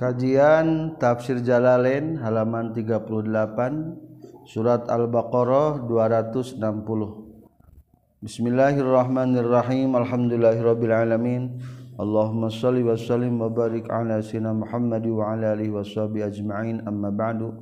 Kajian 0.00 0.96
Tafsir 0.96 1.44
Jalalain 1.44 2.16
halaman 2.24 2.72
38 2.72 3.36
Surat 4.48 4.88
Al-Baqarah 4.88 5.84
260 5.84 6.56
Bismillahirrahmanirrahim. 8.24 9.92
Alhamdulillahirabbil 9.92 10.96
alamin. 10.96 11.60
Allahumma 12.00 12.48
shalli 12.48 12.80
wa 12.80 12.96
sallim 12.96 13.44
wa 13.44 13.52
barik 13.52 13.92
ala 13.92 14.24
sayyidina 14.24 14.56
Muhammad 14.56 15.04
wa 15.04 15.36
ala 15.36 15.52
alihi 15.52 15.68
washabi 15.68 16.24
ajma'in. 16.24 16.80
Amma 16.88 17.12
ba'du. 17.12 17.52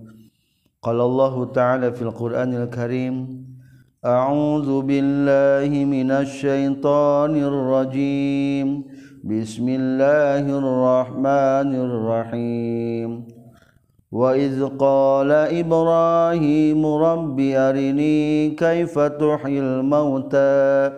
Qala 0.79 1.11
Allah 1.11 1.35
ta'ala 1.51 1.91
fil 1.91 2.15
Qur'anil 2.15 2.71
Karim 2.71 3.51
A'udzu 3.99 4.87
billahi 4.87 5.83
minasy 5.83 6.47
syaithanir 6.47 7.51
rajim 7.51 8.87
بسم 9.29 9.69
الله 9.69 10.45
الرحمن 10.49 11.71
الرحيم. 11.75 13.25
وإذ 14.13 14.65
قال 14.81 15.33
إبراهيم 15.33 16.87
رب 16.87 17.41
أرني 17.41 18.51
كيف 18.51 18.99
تحيي 18.99 19.61
الموتى؟ 19.61 20.93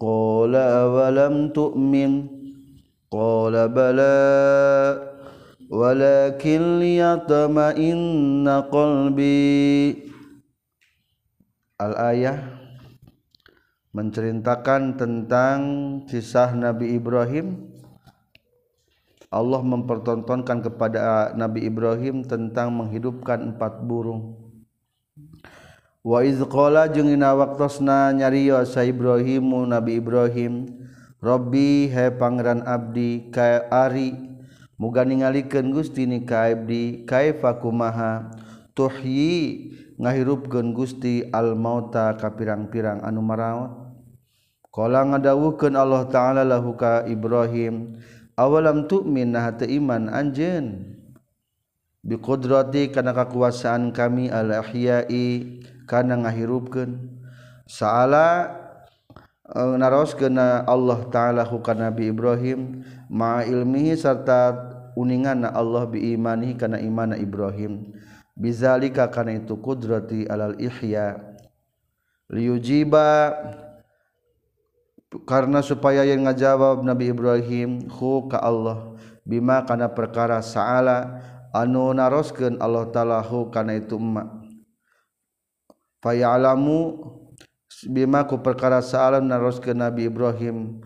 قال 0.00 0.54
أولم 0.56 1.48
تؤمن؟ 1.48 2.26
قال 3.10 3.68
بلى. 3.68 5.12
ولكن 5.70 6.78
ليطمئن 6.78 8.48
قلبي. 8.72 9.96
الآية 11.80 12.51
menceritakan 13.92 14.96
tentang 14.96 15.58
kisah 16.08 16.56
Nabi 16.56 16.96
Ibrahim. 16.96 17.68
Allah 19.32 19.60
mempertontonkan 19.64 20.60
kepada 20.64 21.32
Nabi 21.36 21.64
Ibrahim 21.64 22.24
tentang 22.24 22.72
menghidupkan 22.72 23.52
empat 23.52 23.84
burung. 23.84 24.36
Wa 26.04 26.24
iz 26.24 26.40
qala 26.48 26.88
jeung 26.88 27.08
ina 27.08 27.32
waktosna 27.36 28.12
nyarios 28.12 28.74
sa 28.74 28.82
Ibrahimu 28.82 29.62
Nabi 29.70 30.02
Ibrahim 30.02 30.66
Rabbi 31.22 31.86
he 31.86 32.10
pangeran 32.18 32.66
abdi 32.66 33.30
ka 33.30 33.70
ari 33.70 34.10
muga 34.74 35.06
ningalikeun 35.06 35.70
Gusti 35.70 36.02
ni 36.10 36.26
ka 36.26 36.50
abdi 36.50 37.06
kaifa 37.06 37.62
kumaha? 37.62 38.34
Tuhyi 38.74 39.70
ngahirupkeun 40.02 40.74
Gusti 40.74 41.22
al 41.30 41.54
mauta 41.54 42.18
ka 42.18 42.34
pirang-pirang 42.34 43.04
anu 43.06 43.22
maraot 43.22 43.81
Kala 44.72 45.04
ngadawukeun 45.04 45.76
Allah 45.76 46.08
taala 46.08 46.48
lahu 46.48 46.72
ka 46.72 47.04
Ibrahim 47.04 48.00
awalam 48.40 48.88
tu'min 48.88 49.36
nah 49.36 49.52
teu 49.52 49.68
iman 49.68 50.08
anjeun? 50.08 50.96
Bi 52.00 52.16
qudrati 52.16 52.88
kana 52.88 53.12
kakuasaan 53.12 53.92
kami 53.92 54.32
al 54.32 54.48
ahya'i 54.64 55.60
kana 55.84 56.24
ngahirupkeun? 56.24 57.20
Saala 57.68 58.48
eh, 59.44 59.76
naroskeun 59.76 60.40
Allah 60.40 60.98
taala 61.12 61.44
hu 61.44 61.60
ka 61.60 61.76
Nabi 61.76 62.08
Ibrahim 62.08 62.80
ma 63.12 63.44
ilmihi 63.44 63.92
sarta 63.92 64.56
uninganna 64.96 65.52
Allah 65.52 65.84
bi 65.84 66.16
imanihi 66.16 66.56
kana 66.56 66.80
imana 66.80 67.20
Ibrahim. 67.20 67.92
Bizalika 68.32 69.12
kana 69.12 69.36
itu 69.36 69.52
qudrati 69.60 70.24
alal 70.32 70.56
ihya. 70.56 71.20
Liujiba 72.32 73.36
karena 75.28 75.60
supaya 75.60 76.08
yang 76.08 76.24
ngajawab 76.24 76.80
Nabi 76.80 77.12
Ibrahim 77.12 77.84
hu 77.92 78.28
ka 78.32 78.40
Allah 78.40 78.96
bima 79.28 79.60
kana 79.68 79.92
perkara 79.92 80.40
saala 80.40 81.20
anu 81.52 81.92
naroskeun 81.92 82.56
Allah 82.56 82.88
taala 82.88 83.20
hu 83.20 83.52
kana 83.52 83.76
itu 83.76 84.00
emma 84.00 84.24
fayalamu 86.00 86.96
bima 87.92 88.24
ku 88.24 88.40
perkara 88.40 88.80
saala 88.80 89.20
naroskeun 89.20 89.84
Nabi 89.84 90.08
Ibrahim 90.08 90.80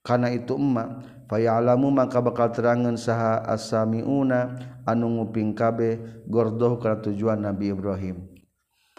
kana 0.00 0.32
itu 0.32 0.56
emma 0.56 1.04
fayalamu 1.28 1.92
maka 1.92 2.24
bakal 2.24 2.48
terangan 2.48 2.96
saha 2.96 3.44
asamiuna 3.44 4.56
anu 4.88 5.20
nguping 5.20 5.52
kabeh 5.52 6.00
gordoh 6.24 6.80
kana 6.80 7.04
tujuan 7.04 7.44
Nabi 7.44 7.76
Ibrahim. 7.76 8.27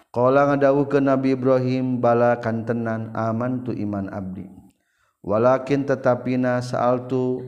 Qala 0.09 0.49
ngadawu 0.49 0.89
ke 0.89 0.97
Nabi 0.97 1.37
Ibrahim 1.37 2.01
bala 2.01 2.41
kantenan 2.41 3.13
aman 3.13 3.61
tu 3.61 3.69
iman 3.77 4.09
abdi. 4.09 4.49
Walakin 5.21 5.85
tetapina 5.85 6.65
sa'altu 6.65 7.45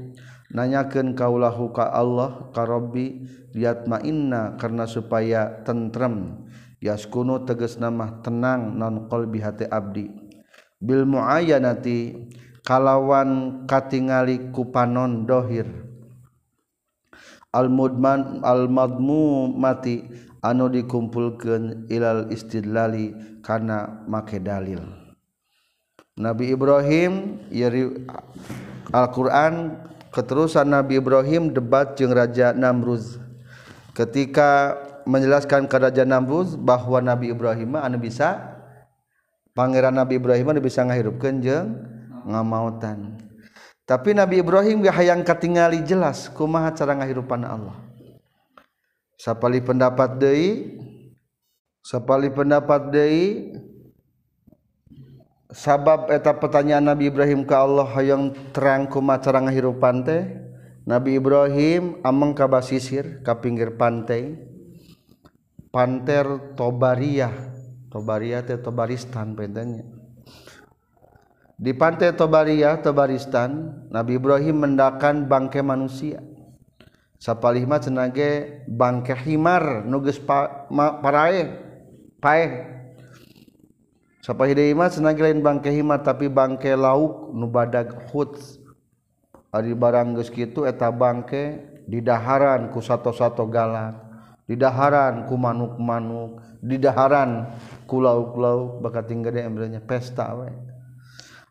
nanyakeun 0.54 1.18
kaulahu 1.18 1.74
ka 1.74 1.90
Allah 1.90 2.54
ka 2.54 2.62
Rabbi 2.62 3.26
liatma 3.58 4.06
inna 4.06 4.62
karena 4.62 4.86
supaya 4.86 5.66
tentrem. 5.66 6.46
Yaskunu 6.78 7.50
tegas 7.50 7.82
nama 7.82 8.22
tenang 8.22 8.78
non 8.78 9.10
qalbi 9.10 9.42
hati 9.42 9.66
abdi. 9.66 10.14
Bil 10.78 11.10
muayyanati 11.10 12.30
kalawan 12.62 13.66
katingali 13.66 14.54
kupanon 14.54 15.26
dohir. 15.26 15.66
Al 17.50 17.74
mudman 17.74 18.46
al 18.46 18.70
madmu 18.70 19.50
mati 19.50 20.30
anu 20.42 20.68
dikumpulkan 20.68 21.86
ilal 21.88 22.28
istidlali 22.34 23.14
karena 23.46 24.06
make 24.10 24.42
dalil. 24.42 24.82
Nabi 26.18 26.52
Ibrahim 26.52 27.40
yeri 27.50 28.06
Alquran 28.92 29.80
keterusan 30.12 30.68
Nabi 30.68 31.00
Ibrahim 31.00 31.56
debat 31.56 31.96
jeung 31.96 32.12
Raja 32.12 32.52
Namruz. 32.52 33.16
Ketika 33.96 34.76
menjelaskan 35.08 35.66
kerajaan 35.66 36.12
Namruz 36.12 36.54
bahwa 36.60 37.00
Nabi 37.00 37.32
Ibrahim 37.32 37.80
anu 37.80 37.98
bisa 37.98 38.52
Pangeran 39.52 39.92
Nabi 39.92 40.16
Ibrahim 40.16 40.48
anu 40.52 40.62
bisa 40.64 40.84
ngahirupkeun 40.84 41.44
jeung 41.44 41.68
ngamautan. 42.28 43.20
Tapi 43.84 44.16
Nabi 44.16 44.40
Ibrahim 44.40 44.80
gak 44.80 44.96
hayang 44.96 45.22
katingali 45.28 45.84
jelas 45.84 46.32
kumaha 46.32 46.72
cara 46.72 46.96
ngahirupan 46.96 47.44
Allah. 47.44 47.76
Sapali 49.22 49.62
pendapat 49.62 50.18
deui 50.18 50.82
sapali 51.86 52.34
pendapat 52.34 52.90
deui 52.90 53.54
sabab 55.54 56.10
eta 56.10 56.34
pertanyaan 56.34 56.90
Nabi 56.90 57.14
Ibrahim 57.14 57.46
ke 57.46 57.54
Allah 57.54 57.86
hayang 57.94 58.34
terang 58.50 58.90
kumaha 58.90 59.22
cara 59.22 59.46
ngahirupan 59.46 60.02
teh 60.02 60.26
Nabi 60.90 61.22
Ibrahim 61.22 62.02
ameng 62.02 62.34
ka 62.34 62.50
basisir 62.50 63.22
ka 63.22 63.38
pinggir 63.38 63.78
pantai. 63.78 64.50
Panter 65.72 66.52
Tobariyah 66.60 67.32
Tobariyah 67.88 68.44
teh 68.44 68.60
Tobaristan 68.60 69.40
bedanya 69.40 69.88
di 71.56 71.72
pantai 71.72 72.12
Tobariyah 72.12 72.84
Tobaristan 72.84 73.72
Nabi 73.88 74.20
Ibrahim 74.20 74.68
mendakan 74.68 75.32
bangkai 75.32 75.64
manusia 75.64 76.20
sapalihma 77.22 77.78
cenage 77.78 78.66
bangke 78.66 79.14
himar 79.14 79.86
nuges 79.86 80.18
pa, 80.18 80.66
ma, 80.74 80.98
parae 80.98 81.54
pae 82.18 82.44
sapahideima 84.26 84.90
cenage 84.90 85.22
lain 85.22 85.46
bangke 85.46 85.70
himar 85.70 86.02
tapi 86.02 86.34
bangke 86.34 86.74
lauk 86.74 87.30
nu 87.38 87.46
badag 87.46 87.94
hut 88.10 88.42
ari 89.54 89.78
barang 89.78 90.18
geus 90.18 90.34
kitu 90.34 90.66
eta 90.66 90.90
bangke 90.90 91.62
didaharan 91.86 92.74
ku 92.74 92.82
sato-sato 92.82 93.46
galak 93.46 94.02
didaharan 94.50 95.30
ku 95.30 95.38
manuk-manuk 95.38 96.42
didaharan 96.58 97.54
ku 97.86 98.02
lauk-lauk 98.02 98.82
bakat 98.82 99.14
tinggal 99.14 99.38
embrenya 99.38 99.80
pesta 99.80 100.34
we. 100.34 100.50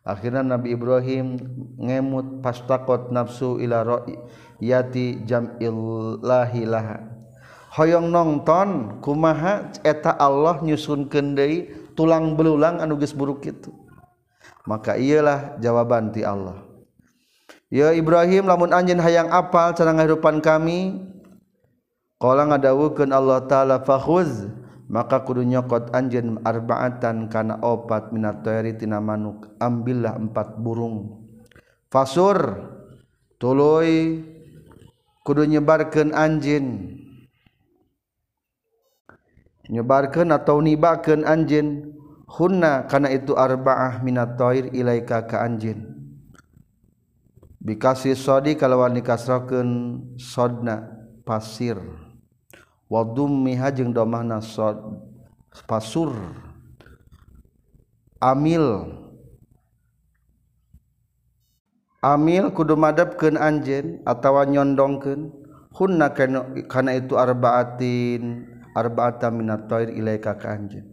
Akhirnya 0.01 0.41
Nabi 0.41 0.73
Ibrahim 0.73 1.37
ngemut 1.77 2.41
pastakot 2.41 3.13
nafsu 3.13 3.61
ila 3.61 3.85
ra'i 3.85 4.17
yati 4.61 5.25
jamillahilah 5.25 7.09
Hoyong 7.71 8.11
nonton 8.11 8.99
kumaha 8.99 9.71
eta 9.87 10.11
Allah 10.19 10.59
nyusun 10.59 11.07
kendai 11.07 11.71
tulang 11.95 12.35
belulang 12.35 12.83
anu 12.83 12.99
geus 12.99 13.15
buruk 13.15 13.47
itu 13.47 13.71
maka 14.67 14.99
iyalah 14.99 15.57
jawaban 15.63 16.13
ti 16.13 16.21
Allah. 16.21 16.61
Ya 17.71 17.95
Ibrahim 17.95 18.51
lamun 18.51 18.75
anjeun 18.75 18.99
hayang 18.99 19.31
apal 19.31 19.71
cara 19.71 19.95
ngahirupan 19.95 20.43
kami 20.43 20.99
qala 22.19 22.43
ngadawukeun 22.51 23.15
Allah 23.15 23.47
taala 23.47 23.79
fakhuz 23.79 24.51
maka 24.91 25.23
kudu 25.23 25.47
nyokot 25.47 25.95
anjeun 25.95 26.43
arbaatan 26.43 27.31
kana 27.31 27.63
opat 27.63 28.11
minat 28.11 28.43
tina 28.75 28.99
manuk 28.99 29.47
ambillah 29.63 30.19
empat 30.19 30.59
burung. 30.59 31.23
Fasur 31.87 32.59
tuluy 33.39 34.27
kudu 35.21 35.45
nyebarkan 35.45 36.13
anjin 36.13 36.97
nyebarkan 39.71 40.33
atau 40.35 40.59
nibakan 40.59 41.23
anjin 41.23 41.95
hunna 42.27 42.85
karena 42.89 43.09
itu 43.13 43.37
arba'ah 43.37 44.03
minat 44.03 44.35
toir 44.35 44.69
ilaika 44.73 45.25
ka 45.25 45.41
anjin 45.45 46.01
bikasi 47.61 48.17
sodi 48.17 48.57
kalawan 48.57 48.97
dikasrokan 48.97 50.01
sodna 50.17 50.89
pasir. 51.23 51.77
Wadum 52.91 53.31
miha 53.31 53.71
jeung 53.71 53.95
domahna 53.95 54.43
sod 54.43 54.99
pasur. 55.69 56.11
Amil. 58.19 58.99
amil 62.01 62.51
kudu 62.51 62.75
madhabkeun 62.75 63.37
anjeun 63.37 64.01
atawa 64.03 64.45
nyondongkeun. 64.49 65.39
Hunna 65.71 66.11
kana 66.11 66.91
itu 66.99 67.15
arbaatin 67.15 68.43
arbaata 68.75 69.31
minat 69.31 69.71
thair 69.71 69.87
ilaika 69.87 70.35
ka 70.35 70.51
anjeun. 70.51 70.83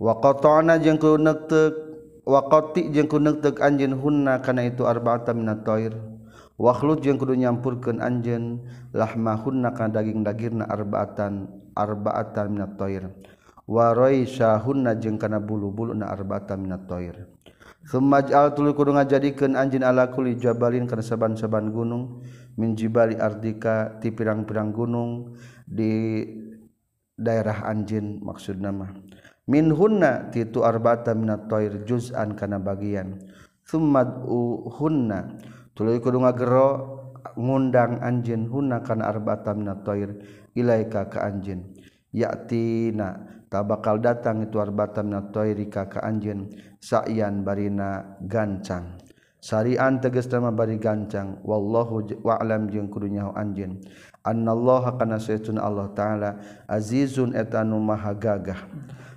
Wa 0.00 0.16
qata'na 0.24 0.80
jeung 0.80 0.96
ku 0.96 1.20
neuteup 1.20 1.90
wa 2.24 2.48
qati 2.48 2.88
jeung 2.88 3.12
ku 3.12 3.20
neuteup 3.20 3.60
anjeun 3.60 3.92
hunna 3.92 4.40
kana 4.40 4.64
itu 4.64 4.88
arbaata 4.88 5.36
minat 5.36 5.68
thair 5.68 5.92
wa 6.60 6.76
khluj 6.76 7.00
jeung 7.00 7.16
kudu 7.16 7.36
nyampurkeun 7.36 8.04
anjeun 8.04 8.64
lahmahunna 8.92 9.72
kana 9.72 9.96
daging-dagirna 9.96 10.68
arbaatan 10.68 11.48
arbaatan 11.72 12.46
minat 12.52 12.76
thair 12.76 13.08
wa 13.64 13.96
raisahunna 13.96 14.96
jeung 15.00 15.16
kana 15.16 15.40
bulu-buluna 15.40 16.08
arbaatan 16.12 16.68
minat 16.68 16.84
thair 16.84 17.28
Sumaj'al 17.90 18.54
tuluy 18.54 18.70
kudu 18.70 18.94
ngajadikeun 18.94 19.58
anjeun 19.58 19.82
ala 19.82 20.14
kulli 20.14 20.38
jabalin 20.38 20.86
kana 20.86 21.02
saban-saban 21.02 21.74
gunung 21.74 22.22
min 22.54 22.78
jibali 22.78 23.18
ardika 23.18 23.98
ti 23.98 24.14
pirang-pirang 24.14 24.70
gunung 24.70 25.34
di 25.66 26.22
daerah 27.18 27.66
anjin 27.66 28.22
maksud 28.22 28.62
nama 28.62 28.94
min 29.50 29.74
hunna 29.74 30.30
titu 30.30 30.62
arbata 30.62 31.18
minat 31.18 31.50
toir 31.50 31.82
juz'an 31.82 32.38
kana 32.38 32.62
bagian. 32.62 33.18
Sumad 33.66 34.22
hunna 34.78 35.34
tuluy 35.74 35.98
kudu 35.98 36.22
ngagero 36.22 36.68
ngundang 37.34 37.98
anjin 38.06 38.46
hunna 38.46 38.86
kana 38.86 39.10
arbata 39.10 39.50
minat 39.50 39.82
toir 39.82 40.14
ilaika 40.54 41.10
ka 41.10 41.26
anjin 41.26 41.74
yatina 42.14 43.18
tabakal 43.50 43.98
datang 43.98 44.46
itu 44.46 44.62
arbata 44.62 45.02
minat 45.02 45.34
toiri 45.34 45.66
ka 45.66 45.90
ka 45.90 46.06
anjin 46.06 46.50
saian 46.80 47.44
barina 47.44 48.18
gancang. 48.24 48.98
Syarian 49.40 50.00
teges 50.04 50.28
nama 50.28 50.52
bari 50.52 50.76
gancang. 50.76 51.40
Wallahu 51.44 52.04
wa'lam 52.20 52.68
jeung 52.68 52.92
kudunya 52.92 53.28
anjeun. 53.32 53.80
Annallaha 54.20 55.00
kana 55.00 55.16
saytun 55.16 55.56
Allah 55.56 55.88
taala 55.96 56.36
azizun 56.68 57.32
etanu 57.32 57.80
maha 57.80 58.12
gagah. 58.12 58.68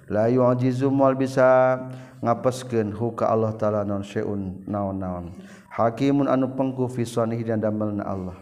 La 0.08 0.32
yu'jizu 0.32 0.88
mal 0.88 1.16
bisa 1.20 1.76
ngapeskeun 2.24 2.96
huka 2.96 3.28
Allah 3.28 3.52
taala 3.60 3.84
non 3.84 4.00
syai'un 4.00 4.64
naon-naon. 4.64 5.36
Hakimun 5.68 6.32
anu 6.32 6.56
pengku 6.56 6.88
fi 6.88 7.04
sanih 7.04 7.44
dan 7.44 7.60
damelna 7.60 8.08
Allah. 8.08 8.38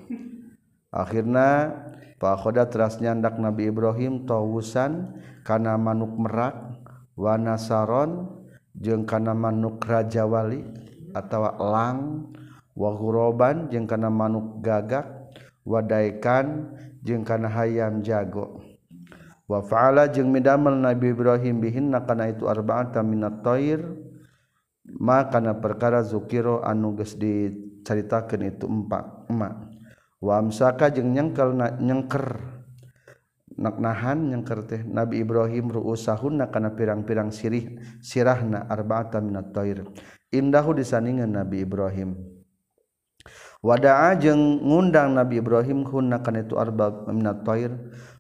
Akhirna 0.94 1.74
Pak 2.22 2.46
Khoda 2.46 2.70
teras 2.70 3.02
nyandak 3.02 3.42
Nabi 3.42 3.74
Ibrahim 3.74 4.30
tawusan 4.30 5.18
kana 5.42 5.82
manuk 5.82 6.14
merak 6.14 6.54
wanasaron 7.18 8.41
jeung 8.76 9.04
kana 9.04 9.36
manuk 9.36 9.84
rajawali 9.84 10.64
atawa 11.12 11.60
elang 11.60 12.32
wahuroban 12.78 13.68
jeung 13.68 13.88
kana 13.88 14.08
manuk 14.08 14.64
gagak 14.64 15.08
wadaikan 15.68 16.72
jeung 17.04 17.26
kana 17.28 17.52
hayam 17.52 18.00
jago. 18.06 18.62
Wa 19.52 19.60
fa'ala 19.60 20.08
jeung 20.08 20.32
midamel 20.32 20.80
Nabi 20.80 21.12
Ibrahim 21.12 21.60
bihinna 21.60 22.08
kana 22.08 22.32
itu 22.32 22.48
arba'ata 22.48 23.04
minat 23.04 23.44
thair 23.44 23.84
ma 24.88 25.28
kana 25.28 25.60
perkara 25.60 26.00
zukiro 26.08 26.64
anu 26.64 26.96
geus 26.96 27.20
dicaritakeun 27.20 28.48
itu 28.48 28.64
empat 28.64 29.28
emak 29.28 29.54
wa 30.24 30.40
amsaka 30.40 30.88
jeung 30.96 31.12
nyengkel 31.12 31.52
nyengker. 31.84 32.61
Nahan 33.62 34.34
yang 34.34 34.42
teh 34.42 34.81
Nabi 34.81 35.22
Ibrahim 35.22 35.69
ruusahunna 35.69 36.50
kana 36.50 36.74
pirang-pirang 36.74 37.30
sirih 37.30 37.78
sirahna 38.02 38.66
arba'atan 38.66 39.30
minat 39.30 39.54
thair 39.54 39.86
indahu 40.31 40.74
disandingan 40.74 41.30
Nabi 41.30 41.62
Ibrahim. 41.62 42.16
Wada'a 43.62 44.18
jeung 44.18 44.58
ngundang 44.66 45.13
Nabi 45.13 45.38
Ibrahim 45.38 45.86
hunna 45.86 46.18
kana 46.25 46.42
itu 46.42 46.58
arba 46.58 47.06
minat 47.13 47.46
thair 47.46 47.69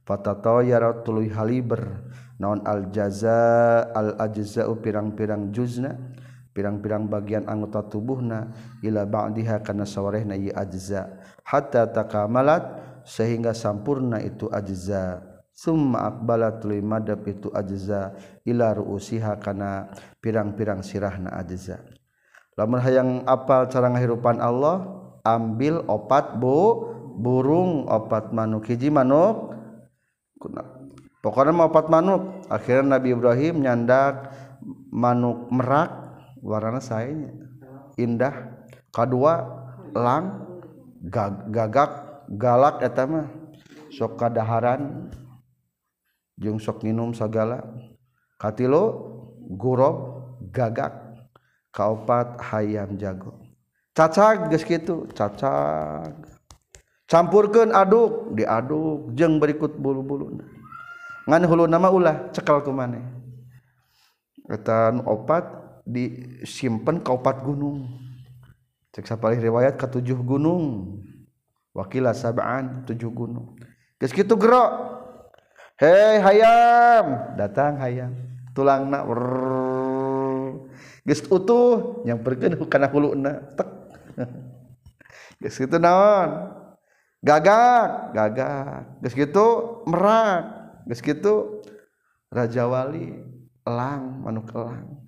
fatatayara 0.05 1.01
tuluy 1.01 1.33
haliber. 1.33 2.05
Naon 2.37 2.61
al 2.65 2.93
jaza 2.93 3.89
al 3.93 4.17
ajza'u 4.21 4.77
pirang-pirang 4.81 5.49
juzna 5.49 5.97
pirang-pirang 6.53 7.09
bagian 7.09 7.49
anggota 7.49 7.81
tubuhna. 7.89 8.53
Ila 8.85 9.09
ba'diha 9.09 9.65
kana 9.65 9.89
sawarehna 9.89 10.37
ieu 10.37 10.53
ajza. 10.53 11.09
Hatta 11.41 11.89
takamalat 11.89 12.61
sehingga 13.01 13.57
sampurna 13.57 14.21
itu 14.21 14.45
ajza 14.53 15.30
summa 15.61 16.09
aqbala 16.09 16.57
tuluy 16.57 16.81
madhab 16.81 17.21
itu 17.29 17.53
ajza 17.53 18.17
ila 18.49 18.73
ruusiha 18.73 19.37
kana 19.37 19.93
pirang-pirang 20.17 20.81
sirahna 20.81 21.37
ajza. 21.37 21.85
Lamun 22.57 22.81
hayang 22.81 23.21
apal 23.29 23.69
cara 23.69 23.93
ngahirupan 23.93 24.41
Allah 24.41 24.89
ambil 25.21 25.85
opat 25.85 26.41
bu 26.41 26.89
burung 27.21 27.85
opat 27.85 28.33
manuk. 28.33 28.65
Hiji 28.65 28.89
manuk 28.89 29.53
pokoknya 31.21 31.53
mau 31.53 31.69
opat 31.69 31.93
manuk. 31.93 32.49
Akhirnya 32.49 32.97
Nabi 32.97 33.13
Ibrahim 33.13 33.61
nyandak 33.61 34.33
manuk 34.89 35.45
merak 35.53 35.93
warna 36.41 36.81
sayanya 36.81 37.37
indah. 38.01 38.65
Kedua 38.89 39.45
lang 39.93 40.41
gagak 41.05 42.25
galak 42.33 42.81
etama 42.81 43.29
sok 43.93 44.17
kadaharan. 44.17 45.13
jeung 46.37 46.59
sok 46.59 46.83
minum 46.85 47.11
sagala. 47.15 47.63
Katilu 48.39 48.83
gurob 49.55 49.97
gagak 50.51 50.95
kaopat 51.71 52.39
hayam 52.51 52.95
jago. 52.95 53.39
Cacag 53.91 54.51
geus 54.51 54.63
kitu 54.63 55.07
cacag. 55.11 56.15
Campurkeun 57.11 57.75
aduk 57.75 58.31
diaduk 58.39 59.11
jeung 59.19 59.35
berikut 59.35 59.75
bulu-buluna 59.75 60.47
ngan 61.27 61.43
hulu 61.43 61.67
nama 61.67 61.91
ulah 61.91 62.31
cekal 62.33 62.63
ku 62.65 62.71
maneh 62.73 63.03
eta 64.47 64.95
opat 65.03 65.43
disimpen 65.87 67.03
kaopat 67.03 67.43
gunung. 67.43 67.87
Cek 68.91 69.07
sapalih 69.07 69.39
riwayat 69.39 69.79
ka 69.79 69.87
tujuh 69.87 70.19
gunung. 70.19 70.99
Wakila 71.71 72.11
sab'an 72.11 72.83
tujuh 72.83 73.07
gunung. 73.15 73.55
Geus 73.95 74.11
kitu 74.11 74.35
gerok 74.35 75.00
hei 75.81 76.21
hayam. 76.21 77.35
Datang 77.35 77.81
hayam. 77.81 78.13
Tulang 78.53 78.87
na 78.93 79.01
geus 81.01 81.25
utuh. 81.25 82.05
Nyamperkeun 82.05 82.55
kana 82.71 82.87
huluna. 82.87 83.41
Tek. 83.57 83.69
Geus 85.41 85.57
kitu 85.57 85.81
naon? 85.81 86.53
Gagak. 87.25 88.13
Gagak. 88.13 89.01
Geus 89.01 89.17
kitu 89.17 89.45
merak. 89.89 90.41
Geus 90.85 91.01
kitu 91.01 91.65
raja 92.29 92.69
wali. 92.69 93.17
Elang 93.65 94.21
manuk 94.21 94.53
elang. 94.53 95.01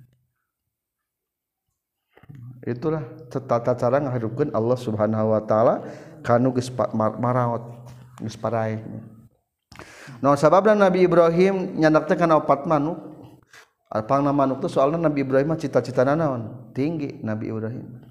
Itulah 2.63 3.03
tata 3.29 3.75
cara 3.75 3.99
ngaharupkeun 3.99 4.55
Allah 4.55 4.77
Subhanahu 4.79 5.35
wa 5.35 5.41
taala 5.43 5.83
kanu 6.23 6.55
geus 6.55 6.71
maraot 6.95 7.83
geus 8.23 8.39
paraehna 8.39 9.12
non 10.19 10.35
sabab 10.35 10.67
dan 10.67 10.79
Nabi 10.79 11.05
Ibrahim 11.07 11.79
nyandak 11.79 12.11
karena 12.11 12.39
opat 12.39 12.65
manuk 12.67 12.99
alpang 13.93 14.25
manuk 14.25 14.59
tuh 14.63 14.71
soalnya 14.71 15.05
Nabi 15.05 15.21
Ibrahim 15.21 15.53
cita-cita 15.53 16.01
naon? 16.01 16.73
Tinggi 16.73 17.21
Nabi 17.21 17.53
Ibrahim. 17.53 18.01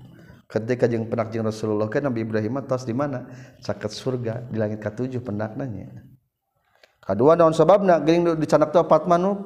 Ketika 0.47 0.87
jeng 0.87 1.11
penak 1.11 1.35
jeng 1.35 1.43
Rasulullah 1.43 1.91
kan 1.91 2.07
Nabi 2.07 2.23
Ibrahim 2.23 2.61
atas 2.63 2.87
di 2.87 2.95
mana? 2.95 3.27
Caket 3.59 3.91
surga 3.91 4.47
di 4.47 4.63
langit 4.63 4.79
ketujuh 4.79 5.25
pendaknanya 5.25 6.13
kedua 7.03 7.35
naon 7.35 7.53
sababna? 7.53 7.99
Gering 7.99 8.39
dicanak 8.39 8.71
tuh 8.71 8.87
opat 8.87 9.11
manuk 9.11 9.43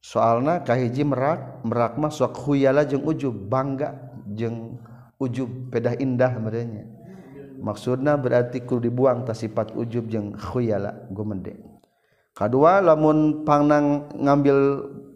soalnya 0.00 0.64
kahiji 0.64 1.04
merak 1.04 1.60
merak 1.64 1.96
mah 2.00 2.12
sok 2.12 2.36
huyala 2.48 2.88
jeng 2.88 3.04
ujub 3.04 3.32
bangga 3.48 3.96
jeng 4.32 4.80
ujub 5.20 5.68
pedah 5.68 5.92
indah 6.00 6.32
merenya 6.40 6.88
maksudnya 7.60 8.16
berarti 8.16 8.64
kudu 8.64 8.88
dibuang 8.88 9.28
tas 9.28 9.44
sifat 9.44 9.76
ujub 9.76 10.08
jeung 10.08 10.32
khuyala 10.34 11.06
gumende. 11.12 11.60
Kedua 12.32 12.80
lamun 12.80 13.44
pangnang 13.44 14.08
ngambil 14.16 14.56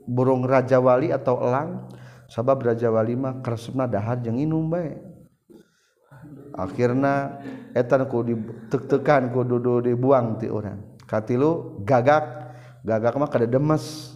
burung 0.04 0.44
raja 0.44 0.76
wali 0.78 1.08
atau 1.08 1.40
elang 1.40 1.88
sabab 2.28 2.60
raja 2.60 2.92
wali 2.92 3.16
mah 3.16 3.40
keresupna 3.40 3.88
dahar 3.88 4.20
jeung 4.20 4.36
inum 4.36 4.68
bae. 4.68 5.00
Akhirna 6.54 7.42
etan 7.74 8.06
kudu 8.06 8.36
ditek-tekan 8.68 9.32
kudu 9.32 9.82
dibuang 9.82 10.38
ti 10.38 10.46
urang. 10.46 11.00
Katilu 11.08 11.82
gagak. 11.82 12.44
Gagak 12.84 13.16
mah 13.16 13.32
kada 13.32 13.48
demes. 13.48 14.12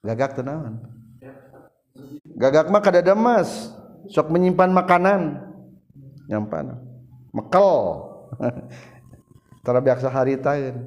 Gagak 0.00 0.40
tenawan 0.40 0.80
gagak 2.36 2.68
mah 2.68 2.82
kada 2.84 3.00
demes. 3.00 3.72
Sok 4.06 4.30
menyimpan 4.30 4.70
makanan 4.70 5.45
nyampan 6.26 6.74
mekel. 7.30 7.74
Tara 9.64 9.82
biasa 9.82 10.06
haritaeun 10.06 10.86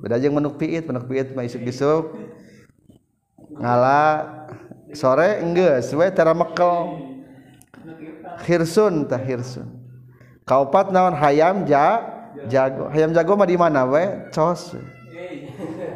beda 0.00 0.16
jeung 0.16 0.32
menuk 0.32 0.56
piit 0.56 0.88
menuk 0.88 1.04
piit 1.04 1.36
mah 1.36 1.44
isuk-isuk 1.44 2.16
ngala 3.60 4.24
sore 4.96 5.44
enggeus 5.44 5.92
we 5.92 6.08
tara 6.12 6.32
mekel. 6.32 6.96
Hirsun 8.44 9.08
tah 9.08 9.20
hirsun. 9.20 9.68
Kaopat 10.44 10.92
naon 10.92 11.16
hayam 11.16 11.64
ja 11.64 12.04
jago. 12.48 12.92
Hayam 12.92 13.16
jago 13.16 13.32
mah 13.32 13.48
di 13.48 13.56
mana 13.56 13.88
we? 13.88 14.04
Cos. 14.28 14.76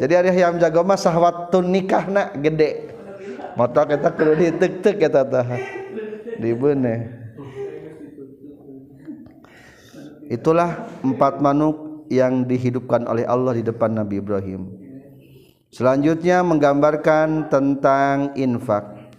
Jadi 0.00 0.12
hari 0.16 0.30
hayam 0.32 0.56
jago 0.56 0.80
mah 0.80 0.96
sahwatun 0.96 1.68
nikahna 1.68 2.32
gede. 2.40 2.96
Motor 3.60 3.92
kita 3.92 4.08
kudu 4.16 4.32
ditek-tek 4.40 4.96
eta 5.04 5.22
tah. 5.24 5.48
Dibeuneh 6.40 7.19
itulah 10.30 10.86
empat 11.02 11.42
manuk 11.42 12.06
yang 12.06 12.46
dihidupkan 12.46 13.04
oleh 13.10 13.26
Allah 13.26 13.58
di 13.58 13.66
depan 13.66 13.90
Nabi 13.98 14.22
Ibrahim. 14.22 14.70
Selanjutnya 15.70 16.42
menggambarkan 16.46 17.50
tentang 17.50 18.34
infak. 18.38 19.10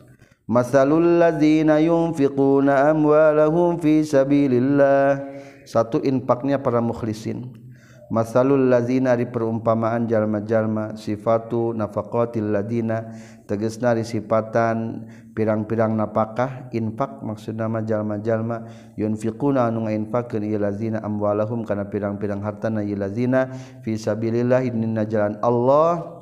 Masalul 0.48 1.20
ladzina 1.20 1.80
yunfiquna 1.80 2.91
amwalahum 2.91 3.80
fi 3.80 4.03
sabilillah. 4.03 5.20
Satu 5.63 6.03
infaknya 6.03 6.60
para 6.60 6.84
mukhlisin 6.84 7.71
masalul 8.12 8.68
lazina 8.68 9.15
di 9.15 9.24
perumpamaan 9.24 10.03
jalma-jalma 10.03 11.00
sifatu 11.00 11.72
nafaqatil 11.72 12.51
ladina 12.51 13.15
tegesna 13.48 13.96
ri 13.96 14.03
sifatan 14.03 15.08
pirang-pirang 15.32 15.96
napakah 15.96 16.68
infak 16.75 17.24
maksudna 17.24 17.72
mah 17.72 17.88
jalma-jalma 17.88 18.68
yunfiquna 19.00 19.72
anu 19.72 19.88
ngainfakeun 19.88 20.44
ieu 20.44 20.60
lazina 20.60 21.00
amwalahum 21.00 21.63
kana 21.63 21.88
pirang-pirang 21.88 22.44
hartana 22.44 22.84
ieu 22.84 23.00
lazina 23.00 23.48
fi 23.80 23.96
sabilillah 23.96 24.60
dina 24.68 25.08
jalan 25.08 25.39
Allah 25.39 26.20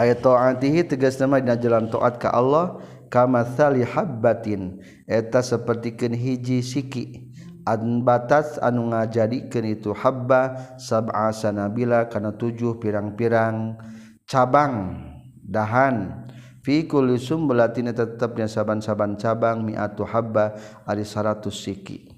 ayat 0.00 0.24
taatihi 0.24 0.88
tegasna 0.88 1.28
mah 1.28 1.44
dina 1.44 1.60
jalan 1.60 1.92
taat 1.92 2.16
ka 2.16 2.32
Allah 2.32 2.80
kama 3.12 3.44
habbatin 3.92 4.80
eta 5.06 5.44
sapertikeun 5.44 6.16
hiji 6.16 6.64
siki. 6.64 7.33
an 7.64 8.04
batas 8.04 8.60
anu 8.60 8.92
ngajadikeun 8.92 9.66
itu 9.72 9.90
habba 9.96 10.76
sab'a 10.76 11.32
sanabila 11.32 12.06
kana 12.12 12.36
tujuh 12.36 12.76
pirang-pirang 12.80 13.80
cabang 14.28 15.00
dahan. 15.40 16.24
Fi 16.64 16.88
kulli 16.88 17.20
sumbulatin 17.20 17.92
tetapnya 17.92 18.48
saban-saban 18.48 19.20
cabang 19.20 19.60
mi'atu 19.60 20.08
habba 20.08 20.56
ari 20.88 21.04
100 21.04 21.44
siki. 21.52 22.08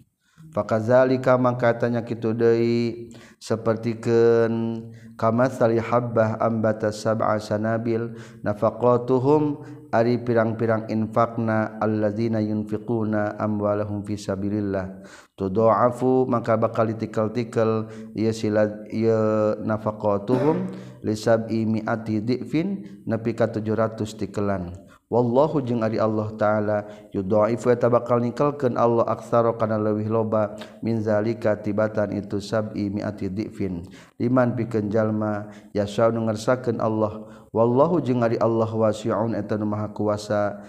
Fakazalika 0.54 1.34
maka 1.36 1.74
tanya 1.76 2.06
kitu 2.06 2.30
deui 2.32 3.10
sapertikeun 3.42 4.86
kama 5.18 5.50
sali 5.50 5.76
habbah 5.76 6.38
ambata 6.40 6.94
sab'a 6.94 7.36
sanabil 7.42 8.14
nafaqatuhum 8.40 9.66
Ari 9.96 10.20
pirang-pirang 10.20 10.92
infakna 10.92 11.80
alladzina 11.80 12.36
yunfiquna 12.44 13.40
amwalahum 13.40 14.04
fi 14.04 14.20
sabilillah. 14.20 15.00
Tudha'afu 15.40 16.28
maka 16.28 16.60
bakal 16.60 16.92
tikal-tikal 16.92 17.88
ya 18.12 18.28
silad 18.28 18.92
ya 18.92 19.56
nafaqatuhum 19.56 20.68
lisab'i 21.00 21.64
mi'ati 21.64 22.20
di'fin 22.20 23.00
nepi 23.08 23.32
ka 23.32 23.48
700 23.48 24.20
tikelan. 24.20 24.85
wallahu 25.06 25.62
jeung 25.62 25.86
ari 25.86 26.02
Allah 26.02 26.34
taala 26.34 26.78
yudhaif 27.14 27.62
wa 27.62 27.74
tabakal 27.78 28.18
nikelkeun 28.18 28.74
Allah 28.74 29.06
aksara 29.06 29.54
kana 29.54 29.78
leuwih 29.78 30.10
loba 30.10 30.58
min 30.82 30.98
zalika 30.98 31.54
tibatan 31.54 32.14
itu 32.18 32.42
sab'i 32.42 32.90
mi'ati 32.90 33.30
dhifin 33.30 33.86
liman 34.18 34.58
pikeun 34.58 34.90
jalma 34.90 35.50
yasau 35.70 36.10
ngersakeun 36.10 36.82
Allah. 36.82 37.22
Wallahu 37.54 38.02
jeung 38.04 38.20
ari 38.20 38.36
Allah 38.36 38.68
wasi'un 38.68 39.32
eta 39.32 39.56
nu 39.56 39.64
maha 39.64 39.88
kuasa 39.94 40.60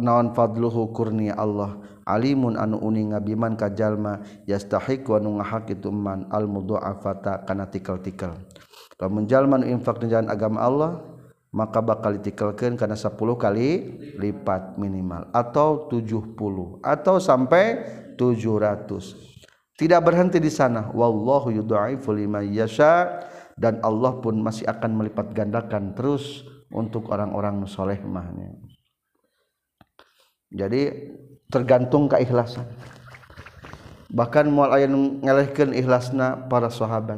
naon 0.00 0.32
fadluhu 0.32 0.94
kurni 0.96 1.28
Allah. 1.28 1.76
Alimun 2.06 2.54
anu 2.54 2.78
uning 2.78 3.10
ngabiman 3.10 3.58
ka 3.58 3.66
jalma 3.66 4.22
yastahiq 4.46 5.02
wa 5.10 5.18
nu 5.18 5.42
ngahak 5.42 5.74
itu 5.74 5.90
man 5.90 6.30
al 6.30 6.46
mudha'afata 6.46 7.42
kana 7.42 7.66
tikal-tikal 7.66 8.38
lamun 9.02 9.26
jalma 9.26 9.58
infak 9.66 10.06
jalan 10.06 10.30
agama 10.30 10.62
Allah 10.62 10.92
maka 11.56 11.80
bakal 11.80 12.20
ditikalkeun 12.20 12.76
kana 12.76 12.92
10 12.92 13.16
kali 13.16 13.70
lipat 14.20 14.76
minimal 14.76 15.32
atau 15.32 15.88
70 15.88 16.36
atau 16.84 17.16
sampai 17.16 17.64
700 18.20 19.36
tidak 19.76 20.08
berhenti 20.08 20.40
di 20.40 20.48
sana. 20.48 20.88
Wallahu 20.96 21.52
yudha'ifu 21.52 22.16
liman 22.16 22.48
yasha. 22.48 23.22
Dan 23.56 23.80
Allah 23.80 24.20
pun 24.20 24.36
masih 24.36 24.68
akan 24.68 25.00
melipat 25.00 25.32
gandakan 25.32 25.96
terus 25.96 26.44
untuk 26.68 27.08
orang-orang 27.08 27.64
soleh 27.64 27.96
mahnya. 28.04 28.52
Jadi 30.52 30.92
tergantung 31.48 32.04
keikhlasan. 32.04 32.68
Bahkan 34.12 34.52
mual 34.52 34.76
aya 34.76 34.84
ngelehkeun 34.92 35.72
ikhlasna 35.72 36.48
para 36.52 36.68
sahabat. 36.68 37.16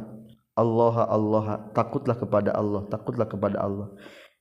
Allah 0.55 0.95
Allah 1.07 1.45
takutlah 1.71 2.15
kepada 2.19 2.51
Allah 2.51 2.83
takutlah 2.91 3.23
kepada 3.23 3.63
Allah 3.63 3.87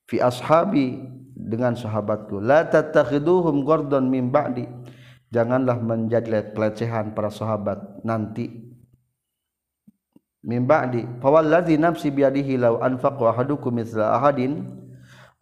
fi 0.09 0.25
ashabi 0.25 0.99
dengan 1.37 1.77
sahabatku 1.77 2.41
la 2.41 2.65
tattakhiduhum 2.67 3.63
gordon 3.63 4.09
min 4.09 4.33
ba'di. 4.33 4.67
Janganlah 5.29 5.77
menjadi 5.85 6.57
pelecehan 6.57 7.13
para 7.13 7.29
sahabat 7.29 8.01
nanti. 8.01 8.49
Min 10.41 10.65
ba'di. 10.65 11.05
Fawalladzi 11.21 11.77
nafsi 11.77 12.09
biadihi 12.09 12.57
law 12.57 12.81
anfaqa 12.81 13.37
ahadukum 13.37 13.77
mithla 13.77 14.17
ahadin. 14.17 14.65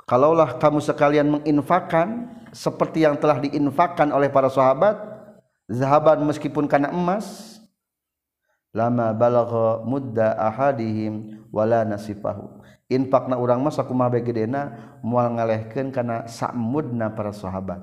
Kalaulah 0.07 0.59
kamu 0.59 0.83
sekalian 0.83 1.31
menginfakkan 1.39 2.31
seperti 2.51 3.07
yang 3.07 3.19
telah 3.19 3.39
diinfakkan 3.43 4.11
oleh 4.11 4.31
para 4.31 4.51
sahabat 4.51 4.99
zahaban 5.67 6.23
meskipun 6.27 6.71
karena 6.71 6.95
emas 6.95 7.59
lama 8.71 9.11
balagha 9.11 9.83
mudda 9.83 10.37
ahadihim 10.39 11.43
wala 11.51 11.83
nasifahu 11.83 12.63
infakna 12.87 13.39
urang 13.39 13.63
masa 13.63 13.83
kumah 13.83 14.11
bagedena 14.11 14.97
mual 15.03 15.35
ngalehkeun 15.35 15.91
kana 15.91 16.27
samudna 16.31 17.15
para 17.15 17.35
sahabat. 17.35 17.83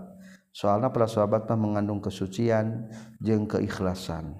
Soalna 0.53 0.93
para 0.93 1.09
sahabat 1.09 1.49
mah 1.49 1.57
mengandung 1.57 1.99
kesucian 1.99 2.87
jeung 3.17 3.49
keikhlasan. 3.49 4.37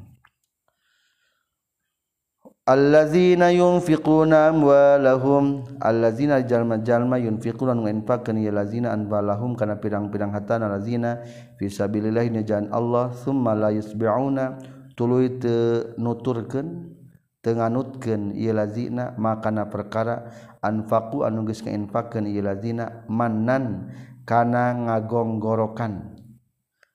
Allazina 2.63 3.51
yunfiquna 3.51 4.47
amwalahum 4.55 5.67
allazina 5.83 6.39
jalma-jalma 6.39 7.19
yunfiquna 7.19 7.75
nginfaqkeun 7.75 8.39
ya 8.39 8.55
lazina 8.55 8.95
anbalahum 8.95 9.51
kana 9.59 9.83
pirang-pirang 9.83 10.31
hartana 10.31 10.71
lazina 10.71 11.19
fi 11.59 11.67
sabilillah 11.67 12.23
jalan 12.47 12.71
Allah 12.71 13.11
summa 13.19 13.51
la 13.51 13.67
yusbiuna 13.67 14.63
tuluy 14.95 15.43
teu 15.43 15.91
nuturkeun 15.99 17.02
tenganutkeun 17.43 18.31
ieu 18.33 18.55
lazina 18.55 19.11
makana 19.19 19.67
perkara 19.67 20.31
anfaqu 20.63 21.27
anu 21.27 21.43
geus 21.43 21.59
ngainfaqkeun 21.61 22.25
ieu 22.31 22.39
lazina 22.39 23.03
manan 23.11 23.91
kana 24.23 24.71
ngagonggorokan. 24.71 26.15